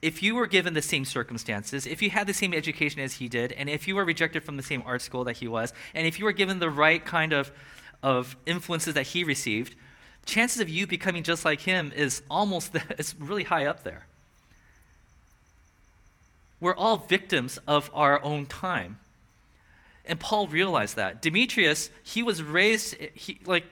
if 0.01 0.21
you 0.21 0.35
were 0.35 0.47
given 0.47 0.73
the 0.73 0.81
same 0.81 1.05
circumstances, 1.05 1.87
if 1.87 2.01
you 2.01 2.09
had 2.09 2.27
the 2.27 2.33
same 2.33 2.53
education 2.53 2.99
as 2.99 3.13
he 3.13 3.29
did, 3.29 3.53
and 3.53 3.69
if 3.69 3.87
you 3.87 3.95
were 3.95 4.03
rejected 4.03 4.43
from 4.43 4.57
the 4.57 4.63
same 4.63 4.83
art 4.85 5.01
school 5.01 5.23
that 5.23 5.37
he 5.37 5.47
was, 5.47 5.73
and 5.93 6.05
if 6.05 6.19
you 6.19 6.25
were 6.25 6.33
given 6.33 6.59
the 6.59 6.69
right 6.69 7.05
kind 7.05 7.31
of, 7.31 7.51
of 8.01 8.35
influences 8.45 8.95
that 8.95 9.07
he 9.07 9.23
received, 9.23 9.75
chances 10.25 10.59
of 10.59 10.67
you 10.67 10.85
becoming 10.87 11.23
just 11.23 11.45
like 11.45 11.61
him 11.61 11.93
is 11.95 12.21
almost, 12.29 12.75
it's 12.89 13.15
really 13.17 13.43
high 13.43 13.65
up 13.65 13.83
there. 13.83 14.05
We're 16.59 16.75
all 16.75 16.97
victims 16.97 17.59
of 17.67 17.89
our 17.93 18.23
own 18.23 18.45
time. 18.45 18.99
And 20.05 20.19
Paul 20.19 20.47
realized 20.47 20.97
that. 20.97 21.21
Demetrius, 21.21 21.89
he 22.03 22.23
was 22.23 22.43
raised, 22.43 22.95
he, 23.13 23.39
like, 23.45 23.65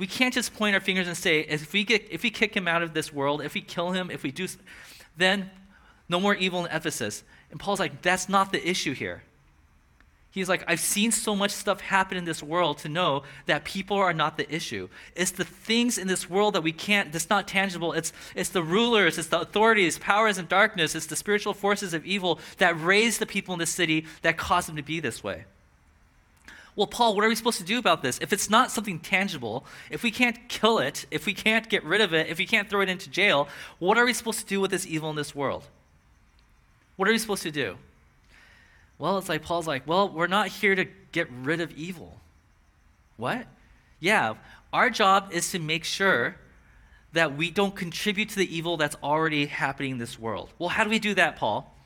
we 0.00 0.06
can't 0.06 0.32
just 0.32 0.54
point 0.54 0.74
our 0.74 0.80
fingers 0.80 1.06
and 1.06 1.14
say, 1.14 1.40
if 1.40 1.74
we, 1.74 1.84
get, 1.84 2.08
if 2.10 2.22
we 2.22 2.30
kick 2.30 2.56
him 2.56 2.66
out 2.66 2.82
of 2.82 2.94
this 2.94 3.12
world, 3.12 3.42
if 3.42 3.52
we 3.52 3.60
kill 3.60 3.90
him, 3.92 4.10
if 4.10 4.22
we 4.22 4.32
do, 4.32 4.48
then 5.18 5.50
no 6.08 6.18
more 6.18 6.34
evil 6.34 6.64
in 6.64 6.72
Ephesus. 6.72 7.22
And 7.50 7.60
Paul's 7.60 7.80
like, 7.80 8.00
that's 8.00 8.26
not 8.26 8.50
the 8.50 8.66
issue 8.66 8.94
here. 8.94 9.24
He's 10.30 10.48
like, 10.48 10.64
I've 10.66 10.80
seen 10.80 11.12
so 11.12 11.36
much 11.36 11.50
stuff 11.50 11.82
happen 11.82 12.16
in 12.16 12.24
this 12.24 12.42
world 12.42 12.78
to 12.78 12.88
know 12.88 13.24
that 13.44 13.64
people 13.64 13.98
are 13.98 14.14
not 14.14 14.38
the 14.38 14.50
issue. 14.50 14.88
It's 15.14 15.32
the 15.32 15.44
things 15.44 15.98
in 15.98 16.08
this 16.08 16.30
world 16.30 16.54
that 16.54 16.62
we 16.62 16.72
can't, 16.72 17.12
that's 17.12 17.28
not 17.28 17.46
tangible. 17.46 17.92
It's, 17.92 18.14
it's 18.34 18.48
the 18.48 18.62
rulers, 18.62 19.18
it's 19.18 19.28
the 19.28 19.40
authorities, 19.40 19.98
powers 19.98 20.38
and 20.38 20.48
darkness, 20.48 20.94
it's 20.94 21.06
the 21.06 21.16
spiritual 21.16 21.52
forces 21.52 21.92
of 21.92 22.06
evil 22.06 22.40
that 22.56 22.80
raise 22.80 23.18
the 23.18 23.26
people 23.26 23.52
in 23.52 23.58
the 23.58 23.66
city 23.66 24.06
that 24.22 24.38
cause 24.38 24.64
them 24.64 24.76
to 24.76 24.82
be 24.82 24.98
this 24.98 25.22
way. 25.22 25.44
Well, 26.80 26.86
Paul, 26.86 27.14
what 27.14 27.26
are 27.26 27.28
we 27.28 27.34
supposed 27.34 27.58
to 27.58 27.64
do 27.64 27.78
about 27.78 28.00
this? 28.00 28.18
If 28.22 28.32
it's 28.32 28.48
not 28.48 28.70
something 28.70 29.00
tangible, 29.00 29.66
if 29.90 30.02
we 30.02 30.10
can't 30.10 30.48
kill 30.48 30.78
it, 30.78 31.04
if 31.10 31.26
we 31.26 31.34
can't 31.34 31.68
get 31.68 31.84
rid 31.84 32.00
of 32.00 32.14
it, 32.14 32.28
if 32.28 32.38
we 32.38 32.46
can't 32.46 32.70
throw 32.70 32.80
it 32.80 32.88
into 32.88 33.10
jail, 33.10 33.48
what 33.78 33.98
are 33.98 34.06
we 34.06 34.14
supposed 34.14 34.38
to 34.38 34.46
do 34.46 34.62
with 34.62 34.70
this 34.70 34.86
evil 34.86 35.10
in 35.10 35.16
this 35.16 35.34
world? 35.34 35.64
What 36.96 37.06
are 37.06 37.12
we 37.12 37.18
supposed 37.18 37.42
to 37.42 37.50
do? 37.50 37.76
Well, 38.98 39.18
it's 39.18 39.28
like 39.28 39.42
Paul's 39.42 39.66
like, 39.66 39.86
well, 39.86 40.08
we're 40.08 40.26
not 40.26 40.48
here 40.48 40.74
to 40.74 40.86
get 41.12 41.28
rid 41.30 41.60
of 41.60 41.70
evil. 41.72 42.16
What? 43.18 43.46
Yeah, 44.00 44.36
our 44.72 44.88
job 44.88 45.32
is 45.32 45.50
to 45.50 45.58
make 45.58 45.84
sure 45.84 46.36
that 47.12 47.36
we 47.36 47.50
don't 47.50 47.76
contribute 47.76 48.30
to 48.30 48.36
the 48.36 48.56
evil 48.56 48.78
that's 48.78 48.96
already 49.02 49.44
happening 49.44 49.90
in 49.90 49.98
this 49.98 50.18
world. 50.18 50.48
Well, 50.58 50.70
how 50.70 50.84
do 50.84 50.88
we 50.88 50.98
do 50.98 51.12
that, 51.12 51.36
Paul? 51.36 51.76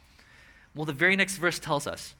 Well, 0.72 0.84
the 0.84 0.92
very 0.92 1.16
next 1.16 1.38
verse 1.38 1.58
tells 1.58 1.88
us 1.88 2.14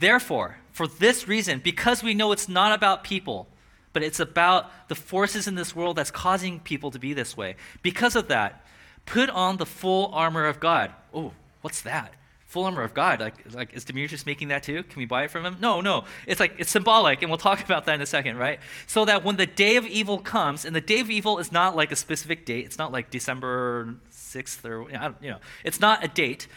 Therefore, 0.00 0.56
for 0.72 0.86
this 0.86 1.28
reason, 1.28 1.60
because 1.62 2.02
we 2.02 2.14
know 2.14 2.32
it's 2.32 2.48
not 2.48 2.72
about 2.72 3.04
people, 3.04 3.46
but 3.92 4.02
it's 4.02 4.18
about 4.18 4.88
the 4.88 4.94
forces 4.94 5.46
in 5.46 5.56
this 5.56 5.76
world 5.76 5.96
that's 5.96 6.10
causing 6.10 6.58
people 6.58 6.90
to 6.90 6.98
be 6.98 7.12
this 7.12 7.36
way, 7.36 7.56
because 7.82 8.16
of 8.16 8.28
that, 8.28 8.64
put 9.04 9.28
on 9.28 9.58
the 9.58 9.66
full 9.66 10.10
armor 10.14 10.46
of 10.46 10.58
God. 10.58 10.92
Oh, 11.12 11.32
what's 11.60 11.82
that? 11.82 12.14
Full 12.46 12.64
armor 12.64 12.82
of 12.82 12.94
God. 12.94 13.20
Like, 13.20 13.52
like 13.52 13.74
is 13.74 13.84
Demetrius 13.84 14.24
making 14.24 14.48
that 14.48 14.62
too? 14.62 14.82
Can 14.84 15.00
we 15.00 15.04
buy 15.04 15.24
it 15.24 15.30
from 15.30 15.44
him? 15.44 15.58
No, 15.60 15.82
no. 15.82 16.04
It's 16.26 16.40
like 16.40 16.54
it's 16.58 16.70
symbolic, 16.70 17.20
and 17.20 17.30
we'll 17.30 17.38
talk 17.38 17.62
about 17.64 17.84
that 17.84 17.96
in 17.96 18.00
a 18.00 18.06
second, 18.06 18.38
right? 18.38 18.58
So 18.86 19.04
that 19.04 19.22
when 19.22 19.36
the 19.36 19.46
day 19.46 19.76
of 19.76 19.84
evil 19.84 20.18
comes, 20.18 20.64
and 20.64 20.74
the 20.74 20.80
day 20.80 21.00
of 21.00 21.10
evil 21.10 21.38
is 21.38 21.52
not 21.52 21.76
like 21.76 21.92
a 21.92 21.96
specific 21.96 22.46
date. 22.46 22.64
It's 22.64 22.78
not 22.78 22.90
like 22.90 23.10
December 23.10 23.96
sixth 24.08 24.64
or 24.64 24.88
you 25.20 25.30
know, 25.30 25.38
it's 25.62 25.78
not 25.78 26.02
a 26.02 26.08
date. 26.08 26.48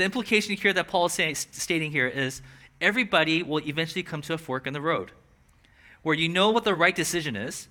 The 0.00 0.06
implication 0.06 0.56
here 0.56 0.72
that 0.72 0.88
Paul 0.88 1.04
is 1.04 1.12
saying, 1.12 1.34
stating 1.34 1.90
here 1.90 2.06
is 2.06 2.40
everybody 2.80 3.42
will 3.42 3.60
eventually 3.68 4.02
come 4.02 4.22
to 4.22 4.32
a 4.32 4.38
fork 4.38 4.66
in 4.66 4.72
the 4.72 4.80
road 4.80 5.10
where 6.00 6.14
you 6.14 6.26
know 6.26 6.48
what 6.48 6.64
the 6.64 6.74
right 6.74 6.96
decision 6.96 7.36
is, 7.36 7.68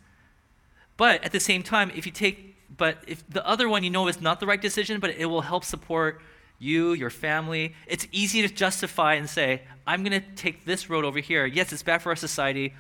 but 0.96 1.24
at 1.24 1.32
the 1.32 1.40
same 1.40 1.64
time, 1.64 1.92
if 1.96 2.06
you 2.06 2.12
take, 2.12 2.56
but 2.78 3.00
if 3.08 3.28
the 3.28 3.44
other 3.48 3.68
one 3.68 3.84
you 3.84 3.90
know 3.90 4.08
is 4.08 4.22
not 4.22 4.40
the 4.40 4.46
right 4.46 4.62
decision, 4.62 5.00
but 5.00 5.10
it 5.10 5.26
will 5.26 5.42
help 5.42 5.64
support 5.64 6.22
you, 6.60 6.94
your 6.94 7.10
family, 7.10 7.74
it's 7.88 8.06
easy 8.12 8.48
to 8.48 8.54
justify 8.54 9.16
and 9.16 9.28
say, 9.28 9.64
I'm 9.88 10.04
going 10.04 10.22
to 10.22 10.30
take 10.36 10.66
this 10.66 10.88
road 10.88 11.06
over 11.06 11.18
here. 11.18 11.48
Yes, 11.48 11.74
it's 11.74 11.82
bad 11.82 12.04
for 12.04 12.10
our 12.10 12.16
society, 12.16 12.76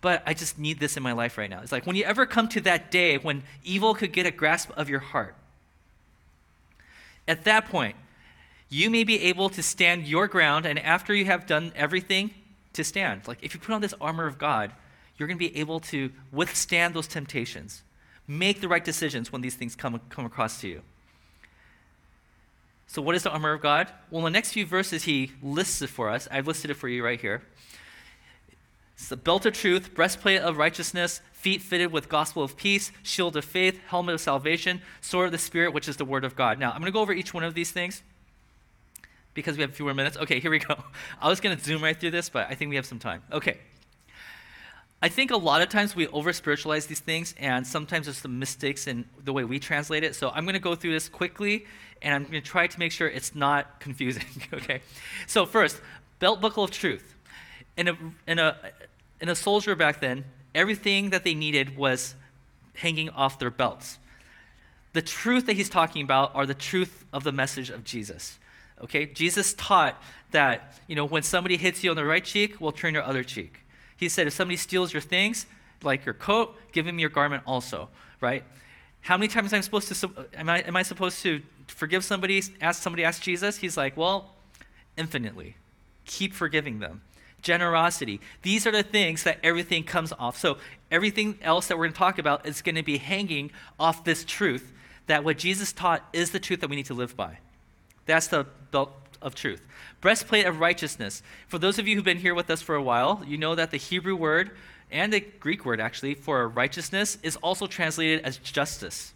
but 0.00 0.20
I 0.26 0.34
just 0.34 0.58
need 0.58 0.80
this 0.80 0.96
in 0.96 1.04
my 1.04 1.12
life 1.12 1.38
right 1.38 1.48
now. 1.48 1.60
It's 1.60 1.70
like 1.70 1.86
when 1.86 1.94
you 1.94 2.02
ever 2.02 2.26
come 2.26 2.48
to 2.48 2.60
that 2.62 2.90
day 2.90 3.18
when 3.18 3.44
evil 3.62 3.94
could 3.94 4.12
get 4.12 4.26
a 4.26 4.32
grasp 4.32 4.68
of 4.76 4.90
your 4.90 4.98
heart, 4.98 5.36
at 7.28 7.44
that 7.44 7.66
point, 7.66 7.94
you 8.70 8.88
may 8.88 9.04
be 9.04 9.24
able 9.24 9.50
to 9.50 9.62
stand 9.62 10.06
your 10.06 10.28
ground, 10.28 10.64
and 10.64 10.78
after 10.78 11.12
you 11.12 11.26
have 11.26 11.46
done 11.46 11.72
everything, 11.74 12.30
to 12.72 12.84
stand. 12.84 13.26
Like 13.26 13.38
if 13.42 13.52
you 13.52 13.60
put 13.60 13.74
on 13.74 13.80
this 13.80 13.94
armor 14.00 14.26
of 14.26 14.38
God, 14.38 14.72
you're 15.16 15.26
going 15.26 15.38
to 15.38 15.50
be 15.50 15.56
able 15.58 15.80
to 15.80 16.10
withstand 16.32 16.94
those 16.94 17.06
temptations, 17.06 17.82
make 18.26 18.60
the 18.60 18.68
right 18.68 18.84
decisions 18.84 19.32
when 19.32 19.42
these 19.42 19.54
things 19.54 19.76
come, 19.76 20.00
come 20.08 20.24
across 20.24 20.60
to 20.60 20.68
you. 20.68 20.82
So, 22.86 23.02
what 23.02 23.14
is 23.14 23.22
the 23.22 23.30
armor 23.30 23.52
of 23.52 23.60
God? 23.60 23.88
Well, 24.10 24.26
in 24.26 24.32
the 24.32 24.36
next 24.36 24.52
few 24.52 24.66
verses, 24.66 25.04
he 25.04 25.32
lists 25.42 25.80
it 25.82 25.88
for 25.88 26.08
us. 26.08 26.26
I've 26.30 26.48
listed 26.48 26.70
it 26.70 26.74
for 26.74 26.88
you 26.88 27.04
right 27.04 27.20
here. 27.20 27.42
It's 28.94 29.08
the 29.08 29.16
belt 29.16 29.46
of 29.46 29.54
truth, 29.54 29.94
breastplate 29.94 30.42
of 30.42 30.58
righteousness, 30.58 31.20
feet 31.32 31.62
fitted 31.62 31.92
with 31.92 32.08
gospel 32.08 32.42
of 32.42 32.56
peace, 32.56 32.90
shield 33.02 33.36
of 33.36 33.44
faith, 33.44 33.78
helmet 33.86 34.14
of 34.14 34.20
salvation, 34.20 34.82
sword 35.00 35.26
of 35.26 35.32
the 35.32 35.38
Spirit, 35.38 35.72
which 35.72 35.88
is 35.88 35.98
the 35.98 36.04
word 36.04 36.24
of 36.24 36.34
God. 36.34 36.58
Now, 36.58 36.70
I'm 36.72 36.80
going 36.80 36.86
to 36.86 36.92
go 36.92 37.00
over 37.00 37.12
each 37.12 37.32
one 37.32 37.44
of 37.44 37.54
these 37.54 37.70
things 37.70 38.02
because 39.34 39.56
we 39.56 39.62
have 39.62 39.70
a 39.70 39.74
few 39.74 39.84
more 39.84 39.94
minutes. 39.94 40.16
Okay, 40.16 40.40
here 40.40 40.50
we 40.50 40.58
go. 40.58 40.76
I 41.20 41.28
was 41.28 41.40
going 41.40 41.56
to 41.56 41.62
zoom 41.62 41.82
right 41.82 41.98
through 41.98 42.10
this, 42.10 42.28
but 42.28 42.48
I 42.50 42.54
think 42.54 42.70
we 42.70 42.76
have 42.76 42.86
some 42.86 42.98
time. 42.98 43.22
Okay. 43.32 43.58
I 45.02 45.08
think 45.08 45.30
a 45.30 45.36
lot 45.36 45.62
of 45.62 45.70
times 45.70 45.96
we 45.96 46.08
over 46.08 46.32
spiritualize 46.32 46.86
these 46.86 47.00
things, 47.00 47.34
and 47.38 47.66
sometimes 47.66 48.06
there's 48.06 48.18
some 48.18 48.38
mistakes 48.38 48.86
in 48.86 49.06
the 49.24 49.32
way 49.32 49.44
we 49.44 49.58
translate 49.58 50.04
it. 50.04 50.14
So 50.14 50.30
I'm 50.30 50.44
going 50.44 50.54
to 50.54 50.60
go 50.60 50.74
through 50.74 50.92
this 50.92 51.08
quickly, 51.08 51.64
and 52.02 52.14
I'm 52.14 52.22
going 52.24 52.34
to 52.34 52.40
try 52.42 52.66
to 52.66 52.78
make 52.78 52.92
sure 52.92 53.08
it's 53.08 53.34
not 53.34 53.80
confusing. 53.80 54.26
okay. 54.52 54.82
So 55.26 55.46
first, 55.46 55.80
belt 56.18 56.40
buckle 56.40 56.64
of 56.64 56.70
truth. 56.70 57.14
In 57.76 57.88
a 57.88 57.96
in 58.26 58.38
a 58.38 58.56
in 59.20 59.28
a 59.30 59.34
soldier 59.34 59.74
back 59.74 60.00
then, 60.00 60.24
everything 60.54 61.10
that 61.10 61.24
they 61.24 61.34
needed 61.34 61.78
was 61.78 62.14
hanging 62.74 63.08
off 63.10 63.38
their 63.38 63.50
belts. 63.50 63.98
The 64.92 65.02
truth 65.02 65.46
that 65.46 65.54
he's 65.54 65.68
talking 65.68 66.02
about 66.02 66.34
are 66.34 66.44
the 66.44 66.54
truth 66.54 67.04
of 67.12 67.24
the 67.24 67.32
message 67.32 67.70
of 67.70 67.84
Jesus. 67.84 68.38
Okay? 68.82 69.06
Jesus 69.06 69.54
taught 69.54 70.00
that, 70.30 70.74
you 70.86 70.96
know, 70.96 71.04
when 71.04 71.22
somebody 71.22 71.56
hits 71.56 71.82
you 71.82 71.90
on 71.90 71.96
the 71.96 72.04
right 72.04 72.24
cheek, 72.24 72.60
we'll 72.60 72.72
turn 72.72 72.94
your 72.94 73.02
other 73.02 73.24
cheek. 73.24 73.60
He 73.96 74.08
said, 74.08 74.26
if 74.26 74.32
somebody 74.32 74.56
steals 74.56 74.92
your 74.92 75.02
things, 75.02 75.46
like 75.82 76.04
your 76.04 76.14
coat, 76.14 76.56
give 76.72 76.86
him 76.86 76.98
your 76.98 77.10
garment 77.10 77.42
also, 77.46 77.88
right? 78.20 78.44
How 79.02 79.16
many 79.16 79.28
times 79.28 79.52
am 79.52 79.58
I 79.58 79.60
supposed 79.62 79.92
to 79.92 80.28
am 80.34 80.48
I 80.48 80.60
am 80.60 80.76
I 80.76 80.82
supposed 80.82 81.22
to 81.22 81.40
forgive 81.66 82.04
somebody? 82.04 82.42
Ask 82.60 82.82
somebody 82.82 83.04
ask 83.04 83.22
Jesus. 83.22 83.56
He's 83.56 83.76
like, 83.76 83.96
well, 83.96 84.34
infinitely. 84.96 85.56
Keep 86.04 86.34
forgiving 86.34 86.80
them. 86.80 87.00
Generosity. 87.40 88.20
These 88.42 88.66
are 88.66 88.72
the 88.72 88.82
things 88.82 89.22
that 89.22 89.38
everything 89.42 89.84
comes 89.84 90.12
off. 90.12 90.36
So 90.36 90.58
everything 90.90 91.38
else 91.40 91.68
that 91.68 91.78
we're 91.78 91.84
going 91.84 91.92
to 91.94 91.98
talk 91.98 92.18
about 92.18 92.46
is 92.46 92.60
going 92.60 92.74
to 92.74 92.82
be 92.82 92.98
hanging 92.98 93.50
off 93.78 94.04
this 94.04 94.24
truth 94.24 94.72
that 95.06 95.24
what 95.24 95.38
Jesus 95.38 95.72
taught 95.72 96.06
is 96.12 96.30
the 96.30 96.40
truth 96.40 96.60
that 96.60 96.68
we 96.68 96.76
need 96.76 96.86
to 96.86 96.94
live 96.94 97.16
by. 97.16 97.38
That's 98.10 98.26
the 98.26 98.44
belt 98.72 98.90
of 99.22 99.36
truth. 99.36 99.62
Breastplate 100.00 100.44
of 100.44 100.58
righteousness. 100.58 101.22
For 101.46 101.58
those 101.58 101.78
of 101.78 101.86
you 101.86 101.94
who've 101.94 102.04
been 102.04 102.18
here 102.18 102.34
with 102.34 102.50
us 102.50 102.60
for 102.60 102.74
a 102.74 102.82
while, 102.82 103.22
you 103.24 103.38
know 103.38 103.54
that 103.54 103.70
the 103.70 103.76
Hebrew 103.76 104.16
word 104.16 104.50
and 104.90 105.12
the 105.12 105.20
Greek 105.20 105.64
word 105.64 105.80
actually 105.80 106.14
for 106.14 106.48
righteousness 106.48 107.18
is 107.22 107.36
also 107.36 107.68
translated 107.68 108.24
as 108.24 108.38
justice. 108.38 109.12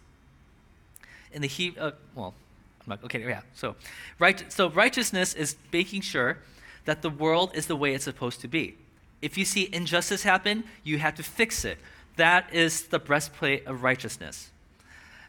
In 1.33 1.41
the 1.41 1.47
he, 1.49 1.75
uh, 1.77 1.91
well, 2.15 2.33
I'm 2.81 2.91
not, 2.91 3.03
okay, 3.03 3.27
yeah. 3.27 3.41
So, 3.53 3.75
right, 4.17 4.49
so 4.49 4.69
righteousness 4.69 5.33
is 5.33 5.57
making 5.73 6.01
sure 6.01 6.37
that 6.85 7.01
the 7.01 7.09
world 7.09 7.51
is 7.53 7.67
the 7.67 7.75
way 7.75 7.93
it's 7.93 8.05
supposed 8.05 8.39
to 8.41 8.47
be. 8.47 8.75
If 9.21 9.37
you 9.37 9.43
see 9.43 9.67
injustice 9.73 10.23
happen, 10.23 10.63
you 10.85 10.99
have 10.99 11.15
to 11.15 11.23
fix 11.23 11.65
it. 11.65 11.79
That 12.15 12.53
is 12.53 12.83
the 12.83 12.99
breastplate 12.99 13.67
of 13.67 13.83
righteousness. 13.83 14.51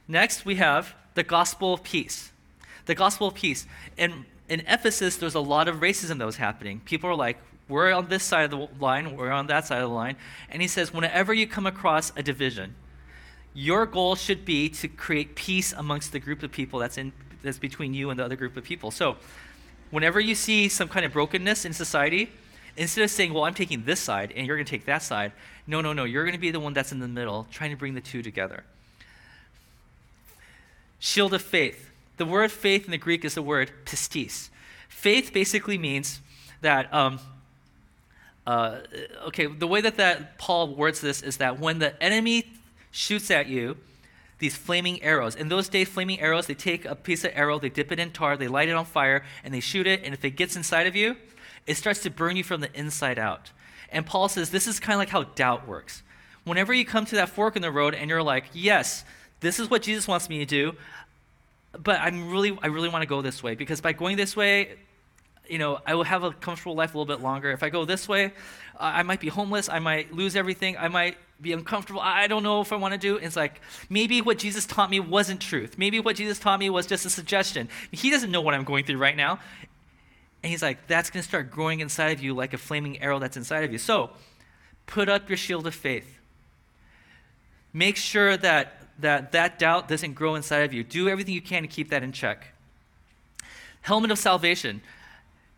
Next, 0.07 0.45
we 0.45 0.55
have 0.57 0.95
the 1.15 1.25
gospel 1.25 1.75
of 1.75 1.83
peace 1.83 2.31
the 2.87 2.95
gospel 2.95 3.29
of 3.29 3.35
peace. 3.35 3.67
In, 3.97 4.25
in 4.49 4.61
Ephesus, 4.67 5.17
there's 5.17 5.35
a 5.35 5.41
lot 5.41 5.69
of 5.69 5.77
racism 5.77 6.19
that 6.19 6.27
was 6.27 6.37
happening. 6.37 6.81
People 6.85 7.11
are 7.11 7.15
like, 7.15 7.37
we're 7.69 7.93
on 7.93 8.09
this 8.09 8.23
side 8.23 8.45
of 8.45 8.51
the 8.53 8.69
line, 8.83 9.17
we're 9.17 9.33
on 9.33 9.49
that 9.49 9.67
side 9.67 9.83
of 9.83 9.89
the 9.89 9.95
line. 9.95 10.17
And 10.51 10.63
he 10.63 10.69
says, 10.69 10.95
whenever 10.95 11.35
you 11.35 11.47
come 11.47 11.67
across 11.67 12.13
a 12.17 12.23
division, 12.23 12.77
your 13.55 13.87
goal 13.87 14.15
should 14.15 14.45
be 14.45 14.69
to 14.69 14.87
create 14.87 15.35
peace 15.35 15.73
amongst 15.73 16.13
the 16.13 16.21
group 16.21 16.43
of 16.43 16.53
people 16.53 16.79
that's 16.79 16.99
in 16.99 17.13
that's 17.43 17.59
between 17.59 17.95
you 17.95 18.11
and 18.11 18.19
the 18.19 18.25
other 18.25 18.37
group 18.37 18.57
of 18.57 18.65
people. 18.65 18.91
So, 18.91 19.17
whenever 19.91 20.21
you 20.21 20.35
see 20.35 20.69
some 20.69 20.89
kind 20.89 21.07
of 21.07 21.13
brokenness 21.13 21.65
in 21.65 21.73
society, 21.73 22.31
instead 22.77 23.03
of 23.03 23.11
saying, 23.11 23.33
"Well, 23.33 23.45
I'm 23.45 23.55
taking 23.55 23.85
this 23.85 24.01
side 24.01 24.33
and 24.37 24.47
you're 24.47 24.57
going 24.57 24.67
to 24.67 24.71
take 24.71 24.85
that 24.87 25.03
side," 25.03 25.33
no, 25.67 25.81
no, 25.81 25.93
no, 25.93 26.05
you're 26.05 26.25
going 26.25 26.35
to 26.35 26.41
be 26.41 26.51
the 26.51 26.61
one 26.61 26.75
that's 26.75 26.93
in 26.93 26.99
the 26.99 27.09
middle, 27.09 27.47
trying 27.51 27.71
to 27.71 27.77
bring 27.77 27.95
the 27.95 28.01
two 28.01 28.23
together. 28.23 28.65
Shield 30.99 31.33
of 31.33 31.41
faith. 31.41 31.91
The 32.17 32.27
word 32.27 32.51
faith 32.51 32.85
in 32.85 32.91
the 32.91 32.99
Greek 32.99 33.25
is 33.25 33.35
the 33.35 33.43
word 33.43 33.71
pistis. 33.85 34.49
Faith 34.89 35.33
basically 35.33 35.79
means 35.79 36.21
that, 36.63 36.93
um, 36.93 37.19
uh, 38.47 38.79
okay, 39.27 39.47
the 39.47 39.67
way 39.67 39.81
that, 39.81 39.97
that 39.97 40.39
Paul 40.39 40.75
words 40.75 41.01
this 41.01 41.23
is 41.23 41.37
that 41.39 41.61
when 41.61 41.79
the 41.79 42.01
enemy 42.03 42.53
shoots 42.91 43.31
at 43.31 43.47
you, 43.47 43.77
these 44.39 44.57
flaming 44.57 45.03
arrows. 45.03 45.35
In 45.35 45.49
those 45.49 45.69
days, 45.69 45.89
flaming 45.89 46.21
arrows, 46.21 46.47
they 46.47 46.55
take 46.55 46.85
a 46.85 46.95
piece 46.95 47.25
of 47.25 47.33
arrow, 47.35 47.59
they 47.59 47.69
dip 47.69 47.91
it 47.91 47.99
in 47.99 48.11
tar, 48.11 48.37
they 48.37 48.49
light 48.49 48.69
it 48.69 48.75
on 48.75 48.85
fire, 48.85 49.25
and 49.43 49.53
they 49.53 49.61
shoot 49.61 49.87
it, 49.87 50.03
and 50.05 50.13
if 50.13 50.25
it 50.25 50.33
gets 50.33 50.57
inside 50.57 50.87
of 50.87 50.95
you, 50.95 51.17
it 51.67 51.77
starts 51.77 52.03
to 52.03 52.11
burn 52.11 52.37
you 52.37 52.45
from 52.45 52.61
the 52.61 52.73
inside 52.79 53.19
out. 53.19 53.51
And 53.91 54.05
Paul 54.05 54.29
says 54.29 54.51
this 54.51 54.67
is 54.67 54.79
kind 54.79 54.95
of 54.95 54.99
like 54.99 55.09
how 55.09 55.25
doubt 55.25 55.67
works. 55.67 56.03
Whenever 56.45 56.75
you 56.75 56.85
come 56.85 57.07
to 57.07 57.17
that 57.17 57.31
fork 57.31 57.57
in 57.57 57.63
the 57.63 57.71
road 57.71 57.95
and 57.95 58.09
you're 58.11 58.23
like, 58.23 58.45
yes, 58.53 59.05
this 59.41 59.59
is 59.59 59.71
what 59.71 59.83
Jesus 59.83 60.07
wants 60.07 60.29
me 60.29 60.39
to 60.39 60.45
do, 60.45 60.77
but 61.83 62.01
I'm 62.01 62.31
really, 62.31 62.59
I 62.63 62.69
really 62.69 62.89
want 62.89 63.03
to 63.03 63.09
go 63.09 63.23
this 63.23 63.43
way 63.43 63.55
because 63.55 63.81
by 63.81 63.93
going 63.93 64.17
this 64.17 64.37
way, 64.37 64.77
you 65.49 65.59
know, 65.59 65.79
I 65.87 65.95
will 65.95 66.05
have 66.05 66.25
a 66.25 66.33
comfortable 66.33 66.75
life 66.75 66.95
a 66.95 66.99
little 66.99 67.15
bit 67.15 67.23
longer. 67.23 67.51
If 67.53 67.63
I 67.63 67.69
go 67.69 67.85
this 67.85 68.09
way, 68.09 68.33
I 68.79 69.03
might 69.03 69.21
be 69.21 69.29
homeless. 69.29 69.69
I 69.69 69.79
might 69.79 70.13
lose 70.13 70.37
everything. 70.37 70.77
I 70.77 70.89
might 70.89 71.17
be 71.41 71.53
uncomfortable. 71.53 72.01
I 72.01 72.27
don't 72.27 72.43
know 72.43 72.61
if 72.61 72.73
I 72.73 72.77
want 72.77 72.93
to 72.93 72.99
do. 72.99 73.17
It's 73.17 73.37
like 73.37 73.61
maybe 73.89 74.21
what 74.21 74.39
Jesus 74.39 74.67
taught 74.67 74.91
me 74.91 75.01
wasn't 75.01 75.41
truth. 75.41 75.77
Maybe 75.79 76.01
what 76.01 76.17
Jesus 76.17 76.39
taught 76.39 76.59
me 76.59 76.71
was 76.71 76.87
just 76.87 77.07
a 77.07 77.11
suggestion. 77.11 77.69
He 77.91 78.11
doesn't 78.11 78.31
know 78.31 78.41
what 78.41 78.55
I'm 78.55 78.65
going 78.65 78.85
through 78.85 78.99
right 78.99 79.17
now. 79.17 79.39
And 80.43 80.51
he's 80.51 80.63
like, 80.63 80.87
that's 80.87 81.11
going 81.11 81.23
to 81.23 81.29
start 81.29 81.51
growing 81.51 81.81
inside 81.81 82.09
of 82.09 82.23
you 82.23 82.35
like 82.35 82.53
a 82.53 82.59
flaming 82.59 83.01
arrow 83.01 83.19
that's 83.19 83.37
inside 83.37 83.65
of 83.65 83.73
you. 83.73 83.79
So 83.79 84.11
put 84.87 85.09
up 85.09 85.29
your 85.29 85.37
shield 85.37 85.67
of 85.67 85.75
faith. 85.75 86.19
Make 87.73 87.97
sure 87.97 88.37
that 88.37 88.76
that 88.99 89.33
that 89.33 89.59
doubt 89.59 89.89
doesn't 89.89 90.15
grow 90.15 90.35
inside 90.35 90.61
of 90.61 90.73
you. 90.73 90.83
Do 90.83 91.09
everything 91.09 91.35
you 91.35 91.43
can 91.43 91.63
to 91.63 91.69
keep 91.69 91.91
that 91.91 92.03
in 92.03 92.13
check. 92.13 92.49
Helmet 93.83 94.11
of 94.11 94.19
salvation. 94.19 94.83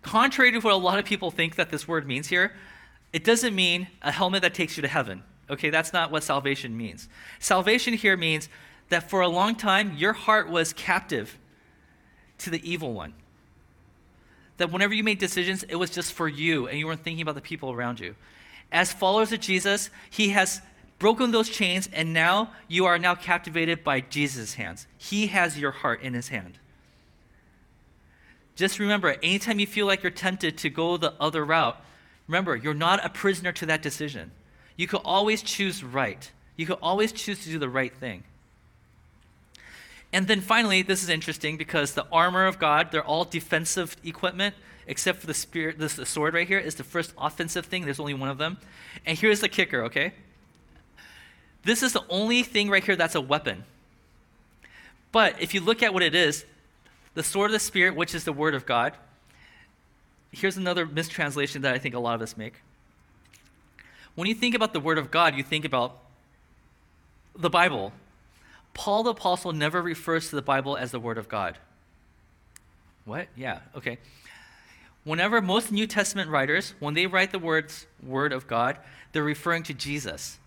Contrary 0.02 0.52
to 0.52 0.60
what 0.60 0.72
a 0.72 0.76
lot 0.76 0.98
of 0.98 1.04
people 1.04 1.30
think 1.30 1.56
that 1.56 1.70
this 1.70 1.88
word 1.88 2.06
means 2.06 2.28
here, 2.28 2.52
it 3.12 3.24
doesn't 3.24 3.54
mean 3.54 3.88
a 4.02 4.12
helmet 4.12 4.42
that 4.42 4.54
takes 4.54 4.76
you 4.76 4.82
to 4.82 4.88
heaven. 4.88 5.22
Okay, 5.50 5.70
that's 5.70 5.92
not 5.92 6.10
what 6.10 6.22
salvation 6.22 6.76
means. 6.76 7.08
Salvation 7.38 7.94
here 7.94 8.16
means 8.16 8.48
that 8.90 9.08
for 9.08 9.20
a 9.20 9.28
long 9.28 9.54
time 9.54 9.94
your 9.96 10.12
heart 10.12 10.48
was 10.48 10.72
captive 10.72 11.38
to 12.38 12.50
the 12.50 12.70
evil 12.70 12.92
one. 12.92 13.14
That 14.58 14.70
whenever 14.70 14.92
you 14.92 15.04
made 15.04 15.18
decisions, 15.18 15.62
it 15.62 15.76
was 15.76 15.90
just 15.90 16.12
for 16.12 16.28
you 16.28 16.68
and 16.68 16.78
you 16.78 16.86
weren't 16.86 17.02
thinking 17.02 17.22
about 17.22 17.34
the 17.34 17.40
people 17.40 17.72
around 17.72 18.00
you. 18.00 18.14
As 18.70 18.92
followers 18.92 19.32
of 19.32 19.40
Jesus, 19.40 19.88
he 20.10 20.30
has 20.30 20.60
broken 20.98 21.30
those 21.30 21.48
chains, 21.48 21.88
and 21.92 22.12
now 22.12 22.50
you 22.66 22.86
are 22.86 22.98
now 22.98 23.14
captivated 23.14 23.84
by 23.84 24.00
Jesus' 24.00 24.54
hands. 24.54 24.86
He 24.96 25.28
has 25.28 25.58
your 25.58 25.70
heart 25.70 26.02
in 26.02 26.14
his 26.14 26.28
hand. 26.28 26.58
Just 28.56 28.78
remember, 28.80 29.16
anytime 29.22 29.60
you 29.60 29.66
feel 29.66 29.86
like 29.86 30.02
you're 30.02 30.10
tempted 30.10 30.58
to 30.58 30.70
go 30.70 30.96
the 30.96 31.14
other 31.20 31.44
route, 31.44 31.80
remember, 32.26 32.56
you're 32.56 32.74
not 32.74 33.04
a 33.04 33.08
prisoner 33.08 33.52
to 33.52 33.66
that 33.66 33.82
decision. 33.82 34.32
You 34.76 34.88
could 34.88 35.02
always 35.04 35.42
choose 35.42 35.84
right. 35.84 36.30
You 36.56 36.66
could 36.66 36.78
always 36.82 37.12
choose 37.12 37.44
to 37.44 37.50
do 37.50 37.58
the 37.58 37.68
right 37.68 37.94
thing. 37.94 38.24
And 40.12 40.26
then 40.26 40.40
finally, 40.40 40.82
this 40.82 41.02
is 41.02 41.08
interesting 41.08 41.56
because 41.56 41.92
the 41.92 42.06
armor 42.10 42.46
of 42.46 42.58
God, 42.58 42.90
they're 42.90 43.04
all 43.04 43.24
defensive 43.24 43.96
equipment, 44.02 44.54
except 44.86 45.20
for 45.20 45.26
the 45.26 45.34
spirit, 45.34 45.78
this 45.78 45.94
the 45.94 46.06
sword 46.06 46.34
right 46.34 46.48
here 46.48 46.58
is 46.58 46.74
the 46.76 46.84
first 46.84 47.12
offensive 47.18 47.66
thing. 47.66 47.84
There's 47.84 48.00
only 48.00 48.14
one 48.14 48.30
of 48.30 48.38
them. 48.38 48.58
And 49.04 49.18
here's 49.18 49.40
the 49.40 49.48
kicker, 49.48 49.84
okay? 49.84 50.14
This 51.64 51.82
is 51.82 51.92
the 51.92 52.04
only 52.08 52.42
thing 52.42 52.70
right 52.70 52.82
here 52.82 52.96
that's 52.96 53.14
a 53.14 53.20
weapon. 53.20 53.64
But 55.12 55.40
if 55.40 55.54
you 55.54 55.60
look 55.60 55.82
at 55.82 55.92
what 55.92 56.02
it 56.02 56.14
is, 56.14 56.44
the 57.14 57.22
sword 57.22 57.50
of 57.50 57.52
the 57.52 57.60
Spirit, 57.60 57.96
which 57.96 58.14
is 58.14 58.24
the 58.24 58.32
Word 58.32 58.54
of 58.54 58.66
God, 58.66 58.92
here's 60.30 60.56
another 60.56 60.86
mistranslation 60.86 61.62
that 61.62 61.74
I 61.74 61.78
think 61.78 61.94
a 61.94 61.98
lot 61.98 62.14
of 62.14 62.22
us 62.22 62.36
make. 62.36 62.54
When 64.14 64.28
you 64.28 64.34
think 64.34 64.54
about 64.54 64.72
the 64.72 64.80
Word 64.80 64.98
of 64.98 65.10
God, 65.10 65.34
you 65.34 65.42
think 65.42 65.64
about 65.64 65.98
the 67.36 67.50
Bible. 67.50 67.92
Paul 68.74 69.02
the 69.02 69.10
Apostle 69.10 69.52
never 69.52 69.80
refers 69.80 70.30
to 70.30 70.36
the 70.36 70.42
Bible 70.42 70.76
as 70.76 70.90
the 70.90 71.00
Word 71.00 71.18
of 71.18 71.28
God. 71.28 71.58
What? 73.04 73.28
Yeah, 73.36 73.60
okay. 73.76 73.98
Whenever 75.04 75.40
most 75.40 75.72
New 75.72 75.86
Testament 75.86 76.28
writers, 76.30 76.74
when 76.78 76.94
they 76.94 77.06
write 77.06 77.32
the 77.32 77.38
words 77.38 77.86
Word 78.02 78.32
of 78.32 78.46
God, 78.46 78.76
they're 79.12 79.22
referring 79.22 79.62
to 79.64 79.74
Jesus. 79.74 80.38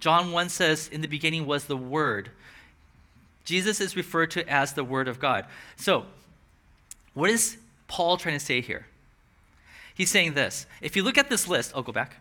John 0.00 0.32
1 0.32 0.48
says, 0.48 0.88
In 0.88 1.02
the 1.02 1.08
beginning 1.08 1.46
was 1.46 1.66
the 1.66 1.76
Word. 1.76 2.30
Jesus 3.44 3.80
is 3.80 3.96
referred 3.96 4.30
to 4.32 4.48
as 4.48 4.72
the 4.72 4.84
Word 4.84 5.08
of 5.08 5.20
God. 5.20 5.44
So, 5.76 6.06
what 7.14 7.30
is 7.30 7.58
Paul 7.88 8.16
trying 8.16 8.38
to 8.38 8.44
say 8.44 8.60
here? 8.60 8.86
He's 9.94 10.10
saying 10.10 10.34
this. 10.34 10.66
If 10.80 10.96
you 10.96 11.02
look 11.02 11.18
at 11.18 11.28
this 11.28 11.46
list, 11.46 11.72
I'll 11.74 11.82
go 11.82 11.92
back. 11.92 12.16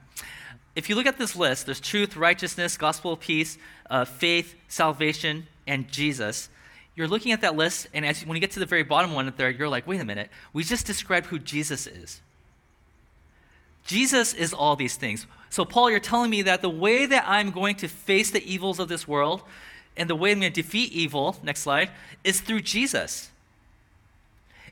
If 0.76 0.90
you 0.90 0.96
look 0.96 1.06
at 1.06 1.18
this 1.18 1.36
list, 1.36 1.66
there's 1.66 1.80
truth, 1.80 2.16
righteousness, 2.16 2.78
gospel 2.78 3.16
peace, 3.18 3.58
uh, 3.90 4.06
faith, 4.06 4.56
salvation, 4.68 5.48
and 5.66 5.88
Jesus. 5.90 6.50
You're 6.96 7.08
looking 7.08 7.32
at 7.32 7.42
that 7.42 7.56
list, 7.56 7.88
and 7.94 8.06
as, 8.06 8.26
when 8.26 8.36
you 8.36 8.42
get 8.42 8.52
to 8.52 8.60
the 8.60 8.66
very 8.66 8.84
bottom 8.84 9.14
one 9.14 9.32
there, 9.38 9.50
you're 9.50 9.70
like, 9.70 9.88
wait 9.88 10.02
a 10.02 10.06
minute, 10.06 10.30
we 10.52 10.64
just 10.64 10.86
described 10.86 11.28
who 11.28 11.40
Jesus 11.40 11.88
is. 11.88 12.22
Jesus 13.86 14.34
is 14.34 14.54
all 14.54 14.76
these 14.76 14.96
things. 14.96 15.26
So, 15.50 15.66
Paul, 15.66 15.90
you're 15.90 16.00
telling 16.00 16.30
me 16.30 16.44
that 16.44 16.62
the 16.62 16.70
way 16.70 17.06
that 17.06 17.26
I'm 17.28 17.52
going 17.52 17.76
to 17.78 17.88
face 17.88 18.30
the 18.32 18.44
evils 18.44 18.80
of 18.80 18.88
this 18.88 19.08
world 19.08 19.42
and 19.98 20.10
the 20.10 20.16
way 20.16 20.32
I'm 20.32 20.40
going 20.40 20.54
to 20.54 20.62
defeat 20.62 20.92
evil, 20.92 21.38
next 21.44 21.62
slide, 21.62 21.90
is 22.24 22.40
through 22.40 22.62
Jesus. 22.62 23.30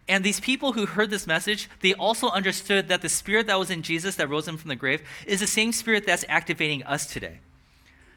And 0.08 0.24
these 0.24 0.40
people 0.40 0.74
who 0.74 0.86
heard 0.86 1.10
this 1.10 1.28
message, 1.28 1.70
they 1.82 1.94
also 1.94 2.30
understood 2.30 2.88
that 2.88 3.02
the 3.02 3.10
spirit 3.10 3.48
that 3.48 3.60
was 3.60 3.70
in 3.70 3.82
Jesus 3.82 4.16
that 4.16 4.30
rose 4.30 4.48
him 4.48 4.56
from 4.56 4.70
the 4.70 4.76
grave 4.76 5.02
is 5.26 5.42
the 5.42 5.48
same 5.48 5.72
spirit 5.72 6.06
that's 6.06 6.24
activating 6.30 6.84
us 6.84 7.06
today. 7.06 7.40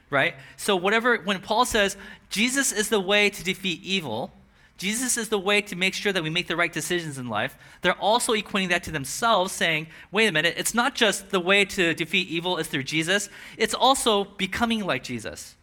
Right? 0.09 0.34
So, 0.57 0.76
whatever, 0.76 1.16
when 1.18 1.41
Paul 1.41 1.64
says 1.64 1.97
Jesus 2.28 2.72
is 2.72 2.88
the 2.88 3.01
way 3.01 3.30
to 3.30 3.45
defeat 3.45 3.82
evil, 3.82 4.32
Jesus 4.81 5.18
is 5.18 5.28
the 5.28 5.39
way 5.39 5.61
to 5.61 5.76
make 5.76 5.93
sure 5.93 6.11
that 6.11 6.22
we 6.22 6.31
make 6.31 6.47
the 6.47 6.57
right 6.57 6.72
decisions 6.72 7.18
in 7.18 7.28
life. 7.28 7.55
They're 7.83 7.93
also 7.93 8.33
equating 8.33 8.70
that 8.70 8.83
to 8.85 8.91
themselves, 8.91 9.53
saying, 9.53 9.89
wait 10.11 10.26
a 10.26 10.33
minute, 10.33 10.55
it's 10.57 10.72
not 10.72 10.95
just 10.95 11.28
the 11.28 11.39
way 11.39 11.66
to 11.66 11.93
defeat 11.93 12.28
evil 12.28 12.57
is 12.57 12.66
through 12.66 12.85
Jesus, 12.85 13.28
it's 13.59 13.74
also 13.74 14.24
becoming 14.24 14.87
like 14.87 15.03
Jesus. 15.03 15.55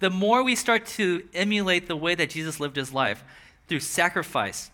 The 0.00 0.10
more 0.10 0.42
we 0.42 0.54
start 0.54 0.84
to 0.98 1.26
emulate 1.32 1.88
the 1.88 1.96
way 1.96 2.14
that 2.14 2.28
Jesus 2.28 2.60
lived 2.60 2.76
his 2.76 2.92
life 2.92 3.24
through 3.68 3.80
sacrifice, 3.80 4.70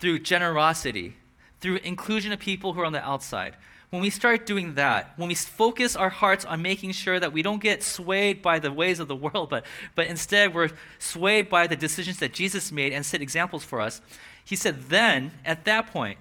through 0.00 0.18
generosity, 0.18 1.14
through 1.60 1.76
inclusion 1.76 2.32
of 2.32 2.40
people 2.40 2.72
who 2.72 2.80
are 2.80 2.86
on 2.86 2.92
the 2.92 3.08
outside, 3.08 3.54
when 3.94 4.02
we 4.02 4.10
start 4.10 4.44
doing 4.44 4.74
that, 4.74 5.12
when 5.16 5.28
we 5.28 5.36
focus 5.36 5.94
our 5.94 6.08
hearts 6.08 6.44
on 6.44 6.60
making 6.60 6.90
sure 6.90 7.20
that 7.20 7.32
we 7.32 7.42
don't 7.42 7.62
get 7.62 7.80
swayed 7.80 8.42
by 8.42 8.58
the 8.58 8.72
ways 8.72 8.98
of 8.98 9.06
the 9.06 9.14
world, 9.24 9.48
but, 9.48 9.64
but 9.94 10.08
instead 10.08 10.52
we're 10.52 10.70
swayed 10.98 11.48
by 11.48 11.68
the 11.68 11.76
decisions 11.76 12.18
that 12.18 12.32
Jesus 12.32 12.72
made 12.72 12.92
and 12.92 13.06
set 13.06 13.22
examples 13.22 13.62
for 13.62 13.80
us, 13.80 14.00
he 14.44 14.56
said, 14.56 14.88
then 14.88 15.30
at 15.44 15.64
that 15.66 15.86
point, 15.92 16.18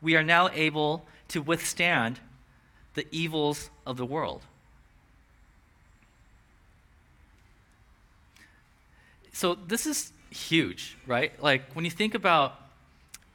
we 0.00 0.16
are 0.16 0.22
now 0.22 0.48
able 0.54 1.04
to 1.28 1.42
withstand 1.42 2.20
the 2.94 3.06
evils 3.10 3.68
of 3.86 3.98
the 3.98 4.06
world. 4.06 4.40
So 9.30 9.54
this 9.54 9.84
is 9.84 10.10
huge, 10.30 10.96
right? 11.06 11.38
Like 11.42 11.70
when 11.74 11.84
you 11.84 11.90
think 11.90 12.14
about 12.14 12.58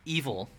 evil, 0.06 0.50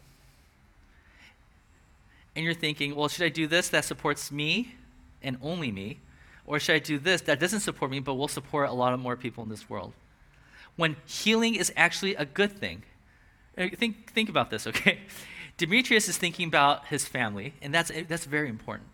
and 2.35 2.45
you're 2.45 2.55
thinking, 2.55 2.95
well, 2.95 3.09
should 3.09 3.25
I 3.25 3.29
do 3.29 3.47
this 3.47 3.69
that 3.71 3.85
supports 3.85 4.31
me 4.31 4.75
and 5.23 5.37
only 5.43 5.73
me? 5.73 5.99
Or 6.47 6.59
should 6.59 6.77
I 6.77 6.79
do 6.79 6.99
this 6.99 7.23
that 7.23 7.41
doesn't 7.41 7.61
support 7.61 7.91
me 7.91 8.01
but 8.01 8.15
will 8.15 8.29
support 8.29 8.69
a 8.69 8.73
lot 8.73 8.93
of 8.93 9.01
more 9.01 9.17
people 9.17 9.43
in 9.45 9.51
this 9.51 9.69
world? 9.69 9.93
When 10.77 10.97
healing 11.07 11.55
is 11.55 11.73
actually 11.77 12.15
a 12.15 12.25
good 12.25 12.53
thing. 12.53 12.83
Uh, 13.59 13.69
think, 13.75 14.13
think 14.13 14.29
about 14.29 14.51
this, 14.51 14.67
okay? 14.67 15.01
Demetrius 15.57 16.09
is 16.09 16.17
thinking 16.17 16.49
about 16.49 16.87
his 16.87 17.07
family, 17.07 17.53
and 17.61 17.75
that's, 17.75 17.91
that's 18.09 18.25
very 18.25 18.49
important. 18.49 18.89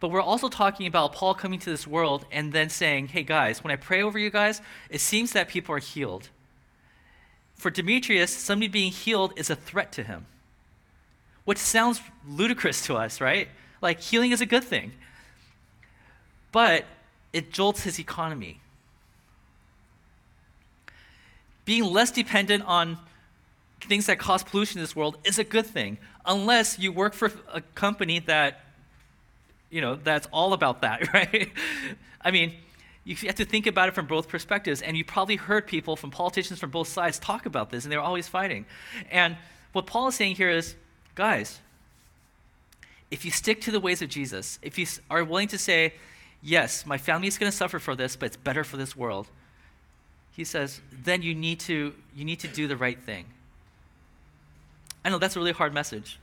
But 0.00 0.08
we're 0.08 0.20
also 0.20 0.48
talking 0.48 0.86
about 0.86 1.12
Paul 1.12 1.34
coming 1.34 1.58
to 1.60 1.70
this 1.70 1.86
world 1.86 2.26
and 2.30 2.52
then 2.52 2.68
saying, 2.68 3.08
hey 3.08 3.22
guys, 3.22 3.64
when 3.64 3.70
I 3.70 3.76
pray 3.76 4.02
over 4.02 4.18
you 4.18 4.30
guys, 4.30 4.60
it 4.90 5.00
seems 5.00 5.32
that 5.32 5.48
people 5.48 5.74
are 5.74 5.78
healed. 5.78 6.28
For 7.54 7.70
Demetrius, 7.70 8.30
somebody 8.30 8.68
being 8.68 8.92
healed 8.92 9.32
is 9.36 9.48
a 9.48 9.56
threat 9.56 9.92
to 9.92 10.02
him 10.02 10.26
which 11.46 11.58
sounds 11.58 12.02
ludicrous 12.28 12.84
to 12.84 12.96
us, 12.96 13.20
right? 13.20 13.48
Like 13.80 14.00
healing 14.00 14.32
is 14.32 14.42
a 14.42 14.46
good 14.46 14.64
thing. 14.64 14.92
But 16.52 16.84
it 17.32 17.52
jolts 17.52 17.82
his 17.82 17.98
economy. 17.98 18.60
Being 21.64 21.84
less 21.84 22.10
dependent 22.10 22.64
on 22.64 22.98
things 23.80 24.06
that 24.06 24.18
cause 24.18 24.42
pollution 24.42 24.78
in 24.78 24.82
this 24.82 24.96
world 24.96 25.18
is 25.24 25.38
a 25.38 25.44
good 25.44 25.66
thing, 25.66 25.98
unless 26.24 26.78
you 26.78 26.92
work 26.92 27.14
for 27.14 27.30
a 27.52 27.60
company 27.60 28.18
that, 28.20 28.64
you 29.70 29.80
know, 29.80 29.94
that's 29.94 30.26
all 30.32 30.52
about 30.52 30.82
that, 30.82 31.12
right? 31.14 31.50
I 32.20 32.30
mean, 32.32 32.54
you 33.04 33.14
have 33.14 33.36
to 33.36 33.44
think 33.44 33.68
about 33.68 33.88
it 33.88 33.94
from 33.94 34.06
both 34.06 34.28
perspectives, 34.28 34.82
and 34.82 34.96
you 34.96 35.04
probably 35.04 35.36
heard 35.36 35.68
people 35.68 35.94
from 35.94 36.10
politicians 36.10 36.58
from 36.58 36.70
both 36.70 36.88
sides 36.88 37.20
talk 37.20 37.46
about 37.46 37.70
this, 37.70 37.84
and 37.84 37.92
they're 37.92 38.00
always 38.00 38.26
fighting. 38.26 38.66
And 39.12 39.36
what 39.72 39.86
Paul 39.86 40.08
is 40.08 40.16
saying 40.16 40.34
here 40.34 40.50
is 40.50 40.74
guys, 41.16 41.60
if 43.10 43.24
you 43.24 43.30
stick 43.32 43.60
to 43.62 43.72
the 43.72 43.80
ways 43.80 44.02
of 44.02 44.08
Jesus, 44.08 44.58
if 44.62 44.78
you 44.78 44.86
are 45.10 45.24
willing 45.24 45.48
to 45.48 45.58
say, 45.58 45.94
yes, 46.42 46.86
my 46.86 46.98
family 46.98 47.26
is 47.26 47.38
going 47.38 47.50
to 47.50 47.56
suffer 47.56 47.78
for 47.78 47.96
this, 47.96 48.14
but 48.14 48.26
it's 48.26 48.36
better 48.36 48.62
for 48.62 48.76
this 48.76 48.94
world, 48.94 49.26
he 50.32 50.44
says, 50.44 50.80
then 50.92 51.22
you 51.22 51.34
need 51.34 51.58
to, 51.60 51.94
you 52.14 52.24
need 52.24 52.40
to 52.40 52.48
do 52.48 52.68
the 52.68 52.76
right 52.76 53.02
thing. 53.02 53.24
I 55.04 55.08
know 55.08 55.18
that's 55.18 55.34
a 55.34 55.38
really 55.38 55.52
hard 55.52 55.72
message. 55.72 56.18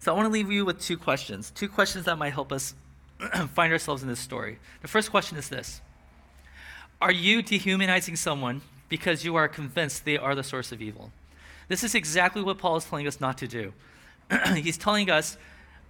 So 0.00 0.12
I 0.12 0.16
want 0.16 0.26
to 0.26 0.32
leave 0.32 0.50
you 0.50 0.64
with 0.64 0.80
two 0.80 0.96
questions, 0.96 1.50
two 1.50 1.68
questions 1.68 2.04
that 2.06 2.18
might 2.18 2.32
help 2.32 2.52
us 2.52 2.74
find 3.54 3.72
ourselves 3.72 4.02
in 4.02 4.08
this 4.08 4.20
story. 4.20 4.58
The 4.82 4.88
first 4.88 5.10
question 5.10 5.38
is 5.38 5.48
this 5.48 5.80
Are 7.00 7.12
you 7.12 7.42
dehumanizing 7.42 8.16
someone 8.16 8.62
because 8.88 9.24
you 9.24 9.36
are 9.36 9.48
convinced 9.48 10.04
they 10.04 10.16
are 10.18 10.34
the 10.34 10.42
source 10.42 10.72
of 10.72 10.80
evil? 10.80 11.12
This 11.68 11.84
is 11.84 11.94
exactly 11.94 12.42
what 12.42 12.58
Paul 12.58 12.76
is 12.76 12.84
telling 12.84 13.06
us 13.06 13.20
not 13.20 13.38
to 13.38 13.46
do. 13.46 13.72
he's 14.54 14.76
telling 14.76 15.10
us, 15.10 15.36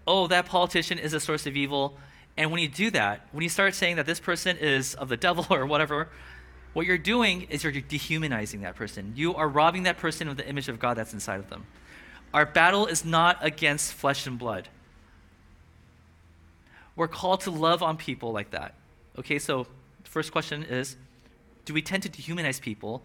oh, 0.06 0.26
that 0.28 0.46
politician 0.46 0.98
is 0.98 1.12
a 1.12 1.20
source 1.20 1.46
of 1.46 1.56
evil. 1.56 1.96
And 2.36 2.50
when 2.50 2.60
you 2.60 2.68
do 2.68 2.90
that, 2.92 3.26
when 3.32 3.42
you 3.42 3.48
start 3.48 3.74
saying 3.74 3.96
that 3.96 4.06
this 4.06 4.20
person 4.20 4.56
is 4.56 4.94
of 4.94 5.08
the 5.08 5.16
devil 5.16 5.46
or 5.50 5.66
whatever, 5.66 6.08
what 6.72 6.86
you're 6.86 6.98
doing 6.98 7.42
is 7.50 7.64
you're 7.64 7.72
dehumanizing 7.72 8.62
that 8.62 8.76
person. 8.76 9.12
You 9.16 9.34
are 9.34 9.48
robbing 9.48 9.84
that 9.84 9.98
person 9.98 10.28
of 10.28 10.36
the 10.36 10.48
image 10.48 10.68
of 10.68 10.78
God 10.78 10.94
that's 10.96 11.12
inside 11.12 11.40
of 11.40 11.50
them. 11.50 11.66
Our 12.32 12.46
battle 12.46 12.86
is 12.86 13.04
not 13.04 13.38
against 13.40 13.92
flesh 13.92 14.26
and 14.26 14.38
blood. 14.38 14.68
We're 16.94 17.08
called 17.08 17.40
to 17.42 17.50
love 17.50 17.82
on 17.82 17.96
people 17.96 18.32
like 18.32 18.50
that. 18.50 18.74
Okay, 19.18 19.38
so 19.38 19.66
the 20.04 20.10
first 20.10 20.30
question 20.30 20.62
is 20.62 20.96
do 21.64 21.74
we 21.74 21.82
tend 21.82 22.02
to 22.04 22.08
dehumanize 22.08 22.60
people 22.60 23.02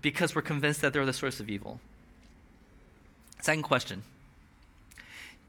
because 0.00 0.34
we're 0.34 0.42
convinced 0.42 0.80
that 0.82 0.92
they're 0.92 1.06
the 1.06 1.12
source 1.12 1.40
of 1.40 1.48
evil? 1.48 1.80
Second 3.40 3.62
question 3.62 4.02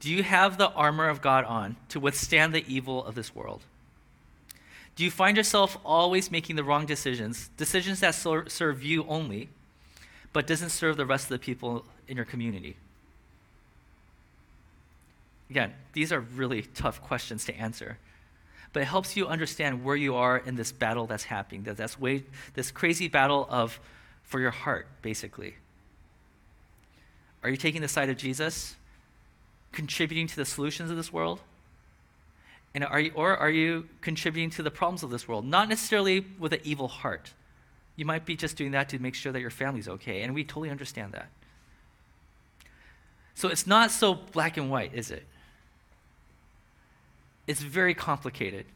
do 0.00 0.10
you 0.10 0.22
have 0.22 0.56
the 0.56 0.70
armor 0.70 1.08
of 1.08 1.20
God 1.20 1.44
on 1.44 1.76
to 1.90 2.00
withstand 2.00 2.54
the 2.54 2.64
evil 2.66 3.04
of 3.04 3.14
this 3.14 3.34
world? 3.34 3.60
Do 4.96 5.04
you 5.04 5.10
find 5.10 5.36
yourself 5.36 5.78
always 5.84 6.30
making 6.30 6.56
the 6.56 6.64
wrong 6.64 6.86
decisions, 6.86 7.50
decisions 7.56 8.00
that 8.00 8.14
serve 8.14 8.82
you 8.82 9.04
only, 9.06 9.48
but 10.32 10.46
doesn't 10.46 10.70
serve 10.70 10.96
the 10.96 11.06
rest 11.06 11.24
of 11.24 11.30
the 11.30 11.38
people 11.38 11.84
in 12.08 12.16
your 12.16 12.24
community? 12.24 12.76
Again, 15.50 15.74
these 15.92 16.12
are 16.12 16.20
really 16.20 16.62
tough 16.62 17.02
questions 17.02 17.44
to 17.46 17.54
answer, 17.54 17.98
but 18.72 18.82
it 18.82 18.86
helps 18.86 19.16
you 19.16 19.26
understand 19.26 19.84
where 19.84 19.96
you 19.96 20.14
are 20.14 20.38
in 20.38 20.54
this 20.54 20.70
battle 20.72 21.06
that's 21.06 21.24
happening. 21.24 21.64
That 21.64 21.76
that's 21.76 21.98
way, 21.98 22.24
this 22.54 22.70
crazy 22.70 23.08
battle 23.08 23.46
of 23.50 23.80
for 24.22 24.40
your 24.40 24.52
heart, 24.52 24.86
basically. 25.02 25.56
Are 27.42 27.50
you 27.50 27.56
taking 27.56 27.80
the 27.80 27.88
side 27.88 28.10
of 28.10 28.16
Jesus, 28.16 28.76
contributing 29.72 30.26
to 30.26 30.36
the 30.36 30.44
solutions 30.44 30.90
of 30.90 30.96
this 30.96 31.12
world? 31.12 31.40
And 32.74 32.84
are 32.84 33.00
you, 33.00 33.12
or 33.14 33.36
are 33.36 33.50
you 33.50 33.88
contributing 34.00 34.50
to 34.50 34.62
the 34.62 34.70
problems 34.70 35.02
of 35.02 35.10
this 35.10 35.26
world? 35.26 35.44
Not 35.44 35.68
necessarily 35.68 36.24
with 36.38 36.52
an 36.52 36.60
evil 36.62 36.88
heart. 36.88 37.32
You 37.96 38.04
might 38.04 38.24
be 38.24 38.36
just 38.36 38.56
doing 38.56 38.70
that 38.72 38.88
to 38.90 38.98
make 38.98 39.14
sure 39.14 39.32
that 39.32 39.40
your 39.40 39.50
family's 39.50 39.88
okay, 39.88 40.22
and 40.22 40.34
we 40.34 40.44
totally 40.44 40.70
understand 40.70 41.12
that. 41.12 41.28
So 43.34 43.48
it's 43.48 43.66
not 43.66 43.90
so 43.90 44.14
black 44.14 44.56
and 44.56 44.70
white, 44.70 44.94
is 44.94 45.10
it? 45.10 45.24
It's 47.46 47.60
very 47.60 47.94
complicated. 47.94 48.66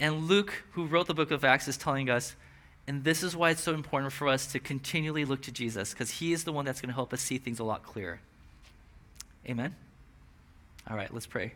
And 0.00 0.28
Luke, 0.28 0.62
who 0.72 0.86
wrote 0.86 1.06
the 1.06 1.14
book 1.14 1.30
of 1.30 1.44
Acts, 1.44 1.68
is 1.68 1.76
telling 1.76 2.08
us, 2.08 2.34
and 2.86 3.04
this 3.04 3.22
is 3.22 3.36
why 3.36 3.50
it's 3.50 3.60
so 3.60 3.74
important 3.74 4.12
for 4.12 4.28
us 4.28 4.46
to 4.52 4.58
continually 4.58 5.24
look 5.26 5.42
to 5.42 5.52
Jesus, 5.52 5.90
because 5.90 6.10
he 6.12 6.32
is 6.32 6.44
the 6.44 6.52
one 6.52 6.64
that's 6.64 6.80
going 6.80 6.88
to 6.88 6.94
help 6.94 7.12
us 7.12 7.20
see 7.20 7.36
things 7.36 7.58
a 7.58 7.64
lot 7.64 7.82
clearer. 7.82 8.20
Amen? 9.48 9.74
All 10.90 10.96
right, 10.96 11.12
let's 11.12 11.26
pray. 11.26 11.52